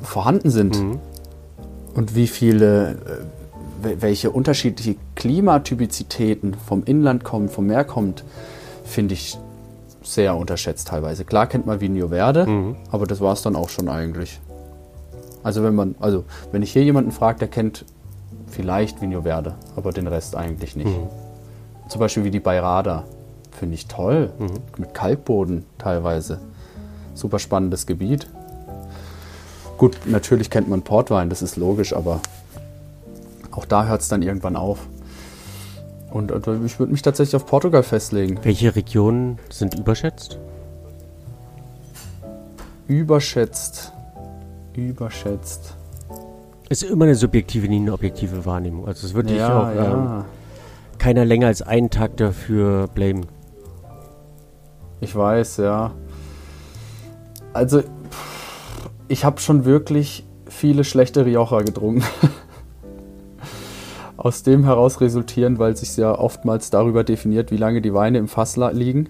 [0.02, 0.98] vorhanden sind Mhm.
[1.94, 8.24] und wie viele, äh, wel- welche unterschiedliche Klimatypizitäten vom Inland kommen, vom Meer kommt,
[8.84, 9.38] finde ich
[10.14, 11.24] sehr unterschätzt teilweise.
[11.24, 12.76] Klar kennt man Vinho Verde, Mhm.
[12.90, 14.40] aber das war es dann auch schon eigentlich.
[15.42, 17.84] Also wenn man, also wenn ich hier jemanden frage, der kennt
[18.46, 20.88] vielleicht Vinho Verde, aber den Rest eigentlich nicht.
[20.88, 21.08] Mhm.
[21.88, 23.04] Zum Beispiel wie die Bayrada,
[23.52, 24.48] finde ich toll, Mhm.
[24.78, 26.38] mit Kalkboden teilweise.
[27.14, 28.26] Super spannendes Gebiet.
[29.76, 32.20] Gut, natürlich kennt man Portwein, das ist logisch, aber
[33.52, 34.78] auch da hört es dann irgendwann auf.
[36.10, 36.32] Und
[36.64, 38.38] ich würde mich tatsächlich auf Portugal festlegen.
[38.42, 40.38] Welche Regionen sind überschätzt?
[42.86, 43.92] Überschätzt.
[44.74, 45.76] Überschätzt.
[46.70, 48.86] Ist immer eine subjektive, nie eine objektive Wahrnehmung.
[48.86, 50.24] Also es würde ich auch Ähm,
[50.98, 53.26] keiner länger als einen Tag dafür blamen.
[55.00, 55.92] Ich weiß, ja.
[57.52, 57.82] Also,
[59.08, 62.02] ich habe schon wirklich viele schlechte Rioja getrunken.
[64.18, 68.26] Aus dem heraus resultieren, weil sich ja oftmals darüber definiert, wie lange die Weine im
[68.26, 69.08] Fass liegen.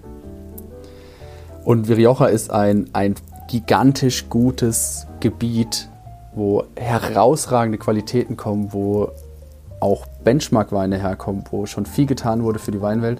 [1.65, 3.15] Und Rioja ist ein, ein
[3.49, 5.89] gigantisch gutes Gebiet,
[6.35, 9.09] wo herausragende Qualitäten kommen, wo
[9.79, 13.19] auch Benchmark-Weine herkommen, wo schon viel getan wurde für die Weinwelt.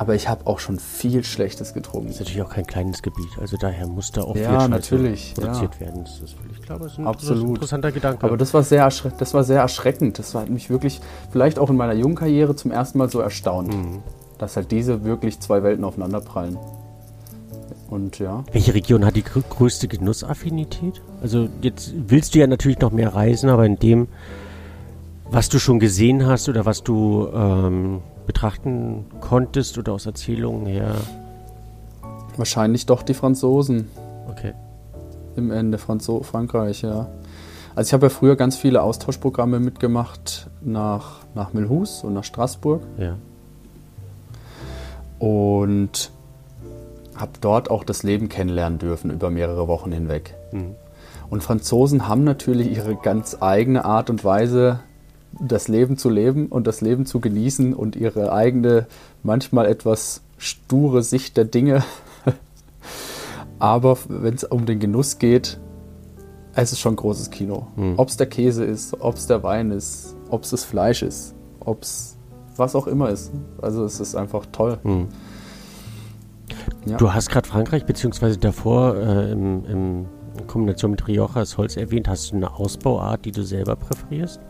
[0.00, 2.06] Aber ich habe auch schon viel Schlechtes getrunken.
[2.06, 3.28] Das ist natürlich auch kein kleines Gebiet.
[3.38, 6.04] Also daher muss da auch Ja, viel Scheiße natürlich, produziert werden.
[6.04, 6.78] Das ist völlig klar.
[6.78, 7.48] Das ist ein Absolut.
[7.50, 8.24] interessanter Gedanke.
[8.24, 10.18] Aber das war sehr, das war sehr erschreckend.
[10.18, 13.76] Das hat mich wirklich, vielleicht auch in meiner jungen Karriere zum ersten Mal so erstaunt,
[14.38, 16.56] dass halt diese wirklich zwei Welten aufeinanderprallen.
[17.90, 21.02] Und ja, Welche Region hat die grö größte Genussaffinität?
[21.20, 24.08] Also jetzt willst du ja natürlich noch mehr reisen, aber in dem,
[25.30, 28.00] was du schon gesehen hast oder was du ähm,
[28.30, 30.94] betrachten konntest oder aus Erzählungen her.
[32.36, 33.88] wahrscheinlich doch die Franzosen
[34.30, 34.52] Okay.
[35.34, 37.08] im Ende, Franzo Frankreich, ja.
[37.74, 42.82] Also ich habe ja früher ganz viele Austauschprogramme mitgemacht nach, nach Milhus und nach Straßburg
[42.98, 43.16] Ja.
[45.18, 46.12] und
[47.16, 50.34] habe dort auch das Leben kennenlernen dürfen über mehrere Wochen hinweg.
[50.52, 50.76] Mhm.
[51.30, 54.80] Und Franzosen haben natürlich ihre ganz eigene Art und Weise,
[55.38, 58.86] das Leben zu leben und das Leben zu genießen und ihre eigene,
[59.22, 61.84] manchmal etwas sture Sicht der Dinge.
[63.58, 65.60] Aber wenn es um den Genuss geht,
[66.54, 67.68] es ist schon großes Kino.
[67.76, 67.94] Mhm.
[67.96, 71.34] Ob es der Käse ist, ob es der Wein ist, ob es das Fleisch ist,
[71.60, 72.16] ob es
[72.56, 73.32] was auch immer ist.
[73.62, 74.78] Also es ist einfach toll.
[74.82, 75.08] Mhm.
[76.86, 76.96] Ja.
[76.96, 80.06] Du hast gerade Frankreich, beziehungsweise davor äh, im, im,
[80.38, 82.08] in Kombination mit Rioja das Holz erwähnt.
[82.08, 84.40] Hast du eine Ausbauart, die du selber präferierst?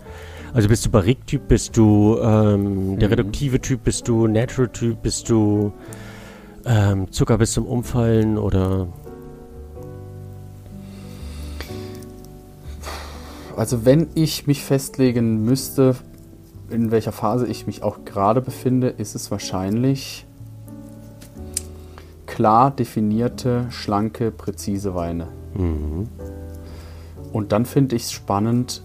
[0.53, 3.15] Also bist du Barrique-Typ, bist du ähm, der Mhm.
[3.15, 5.73] reduktive Typ, bist du Natural-Typ, bist du
[6.67, 8.89] ähm, Zucker bis zum Umfallen oder
[13.57, 15.95] Also wenn ich mich festlegen müsste,
[16.71, 20.25] in welcher Phase ich mich auch gerade befinde, ist es wahrscheinlich
[22.27, 25.29] klar definierte, schlanke, präzise Weine.
[25.55, 26.09] Mhm.
[27.33, 28.83] Und dann finde ich es spannend,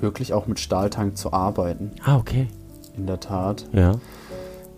[0.00, 1.92] wirklich auch mit Stahltank zu arbeiten.
[2.04, 2.48] Ah, okay.
[2.96, 3.66] In der Tat.
[3.72, 3.92] Ja.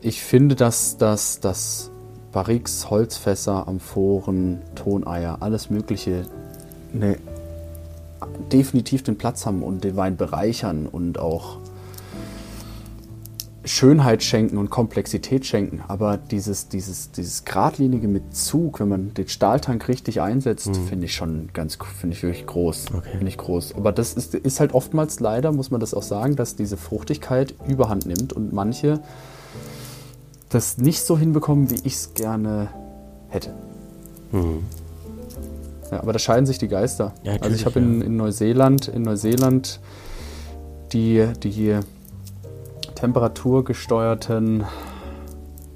[0.01, 1.91] Ich finde, dass, dass, dass
[2.33, 6.27] Barriques, Holzfässer, Amphoren, Toneier, alles Mögliche
[6.95, 7.17] eine,
[8.53, 11.59] definitiv den Platz haben und den Wein bereichern und auch
[13.65, 15.83] Schönheit schenken und Komplexität schenken.
[15.87, 21.15] Aber dieses, dieses, dieses geradlinige mit Zug, wenn man den Stahltank richtig einsetzt, finde ich
[21.15, 22.87] schon ganz, finde ich wirklich groß.
[22.97, 23.11] Okay.
[23.11, 23.75] Finde ich groß.
[23.75, 27.55] Aber das ist, ist halt oftmals leider, muss man das auch sagen, dass diese Fruchtigkeit
[27.69, 29.01] überhand nimmt und manche
[30.49, 32.69] das nicht so hinbekommen, wie ich es gerne
[33.29, 33.55] hätte.
[34.33, 34.65] Mhm.
[35.91, 37.15] Ja, aber da scheiden sich die Geister.
[37.25, 38.07] Ja, also ich habe in, ja.
[38.07, 39.81] in Neuseeland, in Neuseeland
[40.93, 41.79] die, die
[43.01, 44.65] temperaturgesteuerten,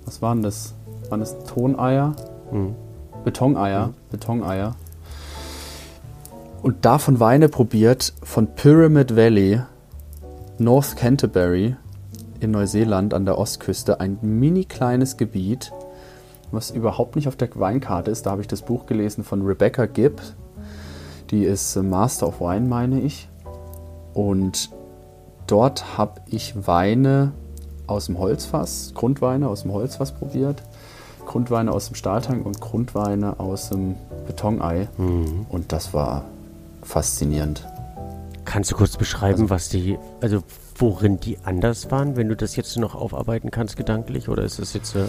[0.05, 0.75] was waren das?
[1.09, 2.15] Waren das Toneier?
[2.53, 2.75] Mhm.
[3.25, 4.77] Betoneier, Betoneier.
[6.63, 9.61] Und davon Weine probiert von Pyramid Valley,
[10.59, 11.77] North Canterbury
[12.41, 14.01] in Neuseeland an der Ostküste.
[14.01, 15.73] Ein mini kleines Gebiet,
[16.53, 18.27] was überhaupt nicht auf der Weinkarte ist.
[18.27, 20.21] Da habe ich das Buch gelesen von Rebecca Gibb.
[21.31, 23.29] Die ist äh, Master of Wine, meine ich.
[24.13, 24.71] Und
[25.47, 27.33] dort habe ich Weine
[27.87, 30.63] aus dem Holzfass, Grundweine aus dem Holzfass probiert,
[31.27, 34.89] Grundweine aus dem Stahltank und Grundweine aus dem Betonei.
[34.99, 35.47] Mhm.
[35.49, 36.25] Und das war
[36.83, 37.67] faszinierend.
[38.45, 40.43] Kannst du kurz beschreiben, was die, also
[40.77, 44.29] worin die anders waren, wenn du das jetzt noch aufarbeiten kannst gedanklich?
[44.29, 44.95] Oder ist das jetzt.
[44.95, 45.07] Äh,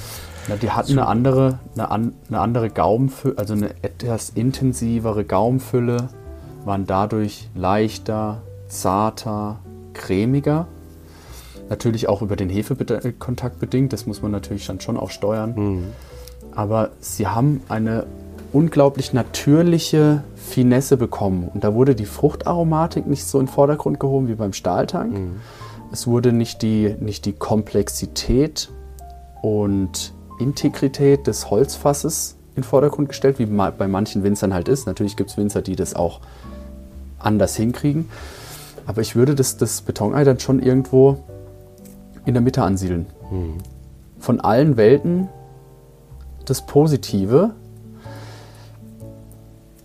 [0.48, 6.10] Na, die hatten eine andere, eine, an, eine andere Gaumenfülle, also eine etwas intensivere Gaumenfülle,
[6.64, 9.60] waren dadurch leichter, zarter,
[9.96, 10.68] cremiger.
[11.70, 15.54] Natürlich auch über den Hefekontakt bedingt, das muss man natürlich dann schon auch steuern.
[15.56, 15.84] Mhm.
[16.54, 18.06] Aber sie haben eine
[18.54, 21.50] unglaublich natürliche Finesse bekommen.
[21.52, 25.14] Und da wurde die Fruchtaromatik nicht so in den Vordergrund gehoben wie beim Stahltank.
[25.14, 25.36] Mhm.
[25.92, 28.70] Es wurde nicht die, nicht die Komplexität
[29.42, 34.86] und Integrität des Holzfasses in den Vordergrund gestellt, wie bei manchen Winzern halt ist.
[34.88, 36.22] Natürlich gibt es Winzer, die das auch
[37.20, 38.10] anders hinkriegen.
[38.86, 41.24] Aber ich würde das, das Betonei dann schon irgendwo
[42.26, 43.08] in der Mitte ansiedeln.
[43.32, 43.58] Mhm.
[44.20, 45.30] Von allen Welten
[46.46, 47.52] das Positive.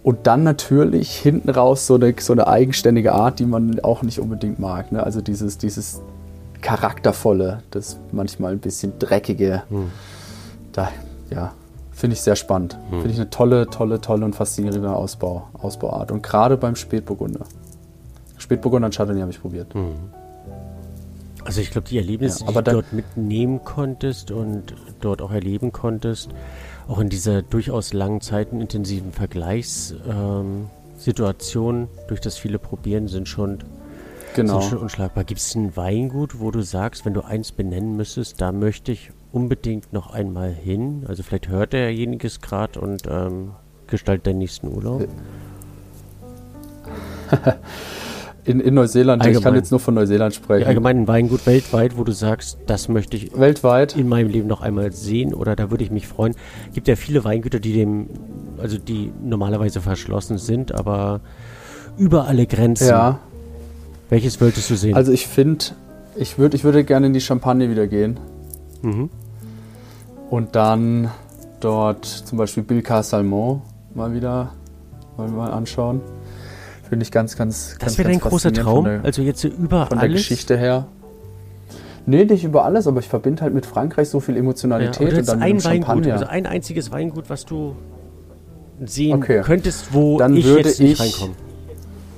[0.02, 4.18] Und dann natürlich hinten raus so eine, so eine eigenständige Art, die man auch nicht
[4.18, 4.92] unbedingt mag.
[4.92, 5.02] Ne?
[5.02, 6.00] Also dieses, dieses
[6.62, 9.62] charaktervolle, das manchmal ein bisschen dreckige.
[9.68, 9.90] Hm.
[10.72, 10.90] Da,
[11.30, 11.52] ja,
[11.90, 12.78] finde ich sehr spannend.
[12.88, 13.00] Hm.
[13.00, 16.12] Finde ich eine tolle, tolle, tolle und faszinierende Ausbau, Ausbauart.
[16.12, 17.44] Und gerade beim Spätburgunder.
[18.50, 19.72] Spätburgunder und Chardonnay habe ich probiert.
[19.74, 19.94] Hm.
[21.44, 25.70] Also ich glaube, die Erlebnisse, Ja, die du dort mitnehmen konntest und dort auch erleben
[25.70, 26.30] konntest,
[26.88, 33.58] auch in dieser durchaus langen Zeiten intensiven Vergleichssituation ähm, durch das viele Probieren sind schon,
[34.34, 34.58] Genau.
[34.60, 35.22] sind schon unschlagbar.
[35.22, 39.12] Gibt es ein Weingut, wo du sagst, wenn du eins benennen müsstest, da möchte ich
[39.30, 41.04] unbedingt noch einmal hin?
[41.06, 43.52] Also vielleicht hört derjenige es gerade und ähm,
[43.86, 45.06] gestaltet den nächsten Urlaub.
[48.44, 49.54] In, in Neuseeland, ich kann Allgemein.
[49.56, 50.62] jetzt nur von Neuseeland sprechen.
[50.62, 53.96] Ja, allgemein ein Weingut weltweit, wo du sagst, das möchte ich Weltweit.
[53.96, 56.34] in meinem Leben noch einmal sehen oder da würde ich mich freuen.
[56.72, 58.08] Gibt ja viele Weingüter, die dem,
[58.58, 61.20] also die normalerweise verschlossen sind, aber
[61.98, 62.88] über alle Grenzen.
[62.88, 63.18] Ja,
[64.08, 64.94] Welches wolltest du sehen?
[64.96, 65.66] also ich finde,
[66.16, 68.18] ich, würd, ich würde gerne in die Champagne wieder gehen.
[68.82, 69.10] mhm.
[70.30, 71.10] Und dann
[71.58, 73.62] dort zum Beispiel Bilka Salmon
[73.94, 74.52] mal wieder
[75.16, 76.00] mal anschauen.
[76.90, 78.84] Finde ich ganz, ganz, ganz Das wäre dein ganz großer Traum.
[78.84, 80.20] Der, also jetzt so über von der alles.
[80.22, 80.86] Geschichte her.
[82.04, 85.18] Nee, nicht über alles, aber ich verbinde halt mit Frankreich so viel Ja, Emotionalität oder
[85.18, 86.12] und dann ein mit Weingut, Champagner.
[86.14, 87.76] also ein einziges Weingut, was du
[88.84, 89.42] sehen Okay.
[89.42, 91.34] könntest, wo Dann ich würde jetzt nicht ich- reinkomme.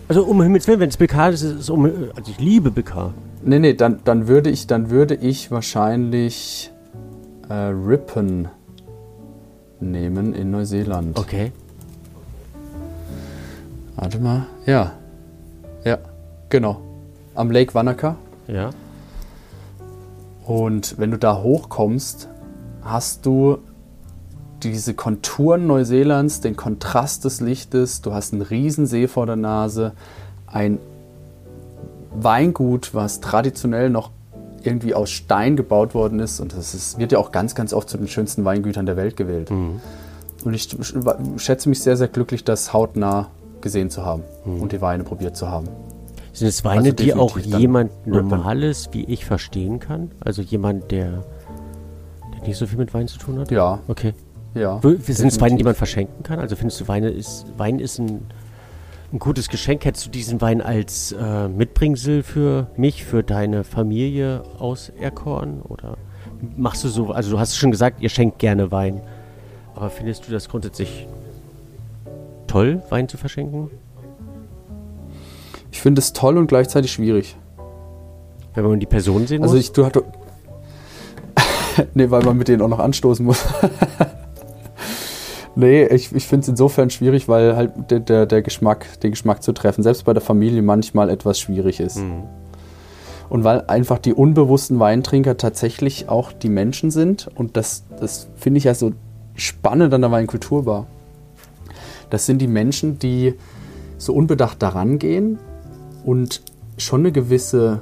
[0.08, 3.12] Also um Himmels Willen, wenn es BK ist, ist es um, also ich liebe BK.
[3.44, 6.70] Nee, nee, dann, dann, würde ich, dann würde ich wahrscheinlich
[7.50, 8.48] äh, Rippen
[9.80, 11.18] nehmen in Neuseeland.
[11.18, 11.52] Okay.
[13.96, 14.46] Warte mal.
[14.66, 14.92] Ja.
[15.84, 15.98] Ja,
[16.48, 16.80] genau.
[17.34, 18.16] Am Lake Wanaka.
[18.46, 18.70] Ja.
[20.44, 22.28] Und wenn du da hochkommst,
[22.82, 23.58] hast du
[24.62, 29.92] diese Konturen Neuseelands, den Kontrast des Lichtes, du hast einen riesen See vor der Nase,
[30.46, 30.78] ein
[32.14, 34.10] Weingut, was traditionell noch
[34.62, 37.88] irgendwie aus Stein gebaut worden ist und das ist, wird ja auch ganz, ganz oft
[37.88, 39.50] zu den schönsten Weingütern der Welt gewählt.
[39.50, 39.80] Mhm.
[40.44, 40.68] Und ich
[41.36, 43.28] schätze mich sehr, sehr glücklich, das hautnah
[43.62, 45.68] gesehen zu haben und die Weine probiert zu haben.
[46.32, 48.06] Sind es Weine, Also die auch jemand.
[48.06, 50.10] Normales wie ich verstehen kann?
[50.20, 51.24] Also jemand, der,
[52.34, 53.50] der nicht so viel mit Wein zu tun hat?
[53.50, 54.14] Ja, Okay.
[54.54, 54.80] ja.
[54.82, 56.38] Sind es Weine, die man verschenken kann?
[56.38, 58.26] Also findest du, Weine ist, Wein ist ein,
[59.12, 59.84] ein gutes Geschenk?
[59.84, 65.60] Hättest du diesen Wein als äh, Mitbringsel für mich, für deine Familie auserkoren?
[65.60, 65.98] Oder
[66.56, 69.02] machst du so, also du hast schon gesagt, ihr schenkt gerne Wein.
[69.74, 71.06] Aber findest du das grundsätzlich
[72.52, 73.70] toll, Wein zu verschenken?
[75.70, 77.36] Ich finde es toll und gleichzeitig schwierig.
[78.54, 79.64] Wenn man die Person sehen Also muss?
[79.64, 79.94] ich, du hast.
[81.94, 83.46] nee, weil man mit denen auch noch anstoßen muss.
[85.54, 89.42] nee, ich, ich finde es insofern schwierig, weil halt der, der, der Geschmack, den Geschmack
[89.42, 91.98] zu treffen, selbst bei der Familie manchmal etwas schwierig ist.
[91.98, 92.24] Mhm.
[93.30, 97.30] Und weil einfach die unbewussten Weintrinker tatsächlich auch die Menschen sind.
[97.34, 98.92] Und das, das finde ich ja so
[99.34, 100.86] spannend an der Weinkulturbar.
[102.12, 103.34] Das sind die Menschen, die
[103.96, 105.38] so unbedacht daran gehen
[106.04, 106.42] und
[106.76, 107.80] schon eine gewisse,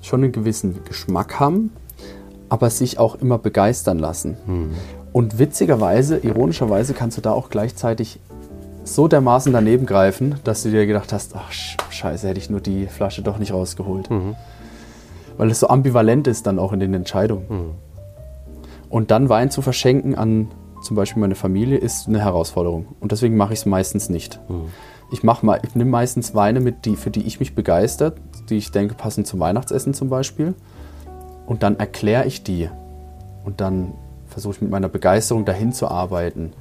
[0.00, 1.70] schon einen gewissen Geschmack haben,
[2.48, 4.38] aber sich auch immer begeistern lassen.
[5.12, 8.20] Und witzigerweise, ironischerweise kannst du da auch gleichzeitig
[8.84, 12.60] so dermaßen daneben greifen, dass du dir gedacht hast, ach sch- scheiße, hätte ich nur
[12.60, 14.08] die Flasche doch nicht rausgeholt.
[15.36, 17.72] Weil es so ambivalent ist dann auch in den Entscheidungen.
[18.88, 20.48] Und dann Wein zu verschenken an
[20.86, 22.86] zum Beispiel meine Familie ist eine Herausforderung.
[23.00, 24.40] Und deswegen mache ich es meistens nicht.
[25.12, 28.56] Ich, mach mal, ich nehme meistens Weine mit, die, für die ich mich begeistert, die
[28.56, 30.54] ich denke passen zum Weihnachtsessen zum Beispiel.
[31.46, 32.68] Und dann erkläre ich die.
[33.44, 33.94] Und dann
[34.28, 36.52] versuche ich mit meiner Begeisterung dahin zu arbeiten.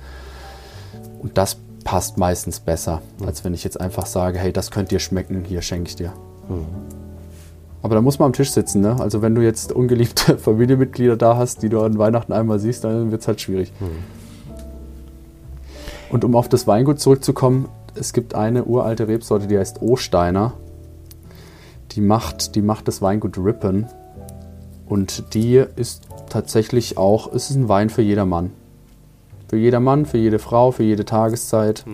[1.22, 5.00] Und das passt meistens besser, als wenn ich jetzt einfach sage, hey, das könnt dir
[5.00, 6.14] schmecken, hier schenke ich dir.
[7.86, 9.00] Aber da muss man am Tisch sitzen, ne?
[9.00, 13.12] Also wenn du jetzt ungeliebte Familienmitglieder da hast, die du an Weihnachten einmal siehst, dann
[13.12, 13.72] wird es halt schwierig.
[16.10, 20.54] Und um auf das Weingut zurückzukommen, es gibt eine uralte Rebsorte, die heißt Osteiner.
[21.92, 23.86] Die macht, die macht das Weingut Rippen.
[24.88, 28.50] Und die ist tatsächlich auch, es ist ein Wein für jedermann.
[29.48, 31.86] Für jedermann, für jede Frau, für jede Tageszeit.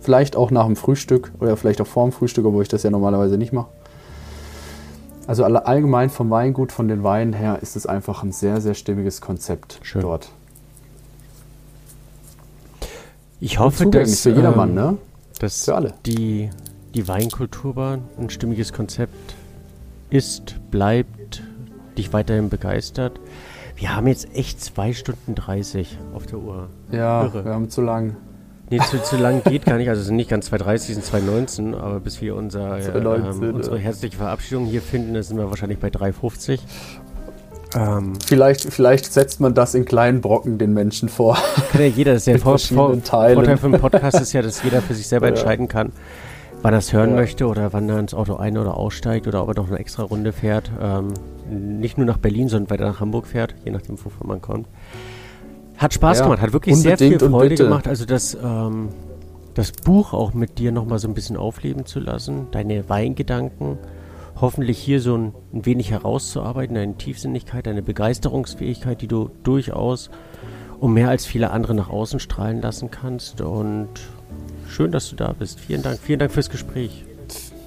[0.00, 2.90] Vielleicht auch nach dem Frühstück oder vielleicht auch vor dem Frühstück, obwohl ich das ja
[2.90, 3.68] normalerweise nicht mache.
[5.26, 9.20] Also allgemein vom Weingut, von den Weinen her, ist es einfach ein sehr, sehr stimmiges
[9.20, 10.02] Konzept Schön.
[10.02, 10.30] dort.
[13.40, 14.98] Ich hoffe, dass, für jedermann, ähm, ne?
[15.40, 15.94] dass Für alle.
[16.06, 16.50] Die,
[16.94, 19.34] die Weinkulturbahn ein stimmiges Konzept
[20.10, 21.42] ist, bleibt,
[21.98, 23.18] dich weiterhin begeistert.
[23.74, 26.68] Wir haben jetzt echt 2 Stunden 30 auf der Uhr.
[26.90, 27.44] Ja, Irre.
[27.44, 28.16] wir haben zu lang.
[28.68, 29.88] Nee, zu, zu lang geht gar nicht.
[29.88, 33.42] Also es sind nicht ganz 2.30, es sind 2.19, aber bis wir unser, äh, 2.19,
[33.48, 33.82] ähm, unsere ja.
[33.82, 36.58] herzliche Verabschiedung hier finden, da sind wir wahrscheinlich bei 3.50.
[37.76, 41.36] Ähm, Vielleicht, vielleicht setzt man das in kleinen Brocken den Menschen vor.
[41.72, 43.34] kann ja jeder, das ist Mit Vor verschiedenen Vor Teilen.
[43.36, 45.30] Vorteil für einen Podcast ist ja, dass jeder für sich selber Ja.
[45.34, 45.92] entscheiden kann,
[46.62, 47.16] wann er es hören Ja.
[47.16, 50.02] möchte oder wann er ins Auto ein- oder aussteigt oder ob er noch eine extra
[50.04, 50.70] Runde fährt.
[50.80, 51.12] Ähm,
[51.50, 54.66] nicht nur nach Berlin, sondern weiter nach Hamburg fährt, je nachdem, wovon man kommt.
[55.78, 57.86] Hat Spaß Ja, gemacht, hat wirklich sehr viel Freude gemacht.
[57.86, 58.88] Also das, ähm,
[59.54, 63.78] das Buch auch mit dir nochmal so ein bisschen aufleben zu lassen, deine Weingedanken,
[64.40, 70.10] hoffentlich hier so ein, ein wenig herauszuarbeiten, deine Tiefsinnigkeit, deine Begeisterungsfähigkeit, die du durchaus
[70.80, 73.40] um mehr als viele andere nach außen strahlen lassen kannst.
[73.40, 73.88] Und
[74.68, 75.60] schön, dass du da bist.
[75.60, 75.98] Vielen Dank.
[75.98, 77.04] Vielen Dank fürs Gespräch.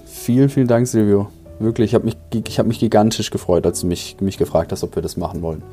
[0.06, 1.30] Vielen, vielen Dank, Silvio.
[1.60, 4.84] Wirklich, ich habe mich, ich hab mich gigantisch gefreut, als du mich, mich gefragt hast,
[4.84, 5.64] ob wir das machen wollen.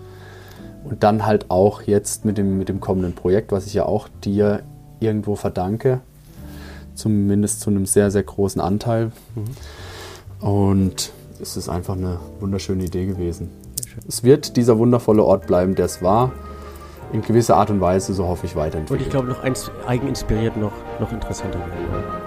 [0.89, 4.09] Und dann halt auch jetzt mit dem, mit dem kommenden Projekt, was ich ja auch
[4.25, 4.63] dir
[5.01, 6.01] irgendwo verdanke.
[6.95, 9.11] Zumindest zu einem sehr, sehr großen Anteil.
[10.41, 13.51] Und es ist einfach eine wunderschöne Idee gewesen.
[14.09, 16.33] Es wird dieser wundervolle Ort bleiben, der es war.
[17.13, 19.07] In gewisser Art und Weise, so hoffe ich, Und weiterentwickelt.
[19.07, 22.26] ich glaube, noch eins eigeninspiriert noch, noch interessanter werden.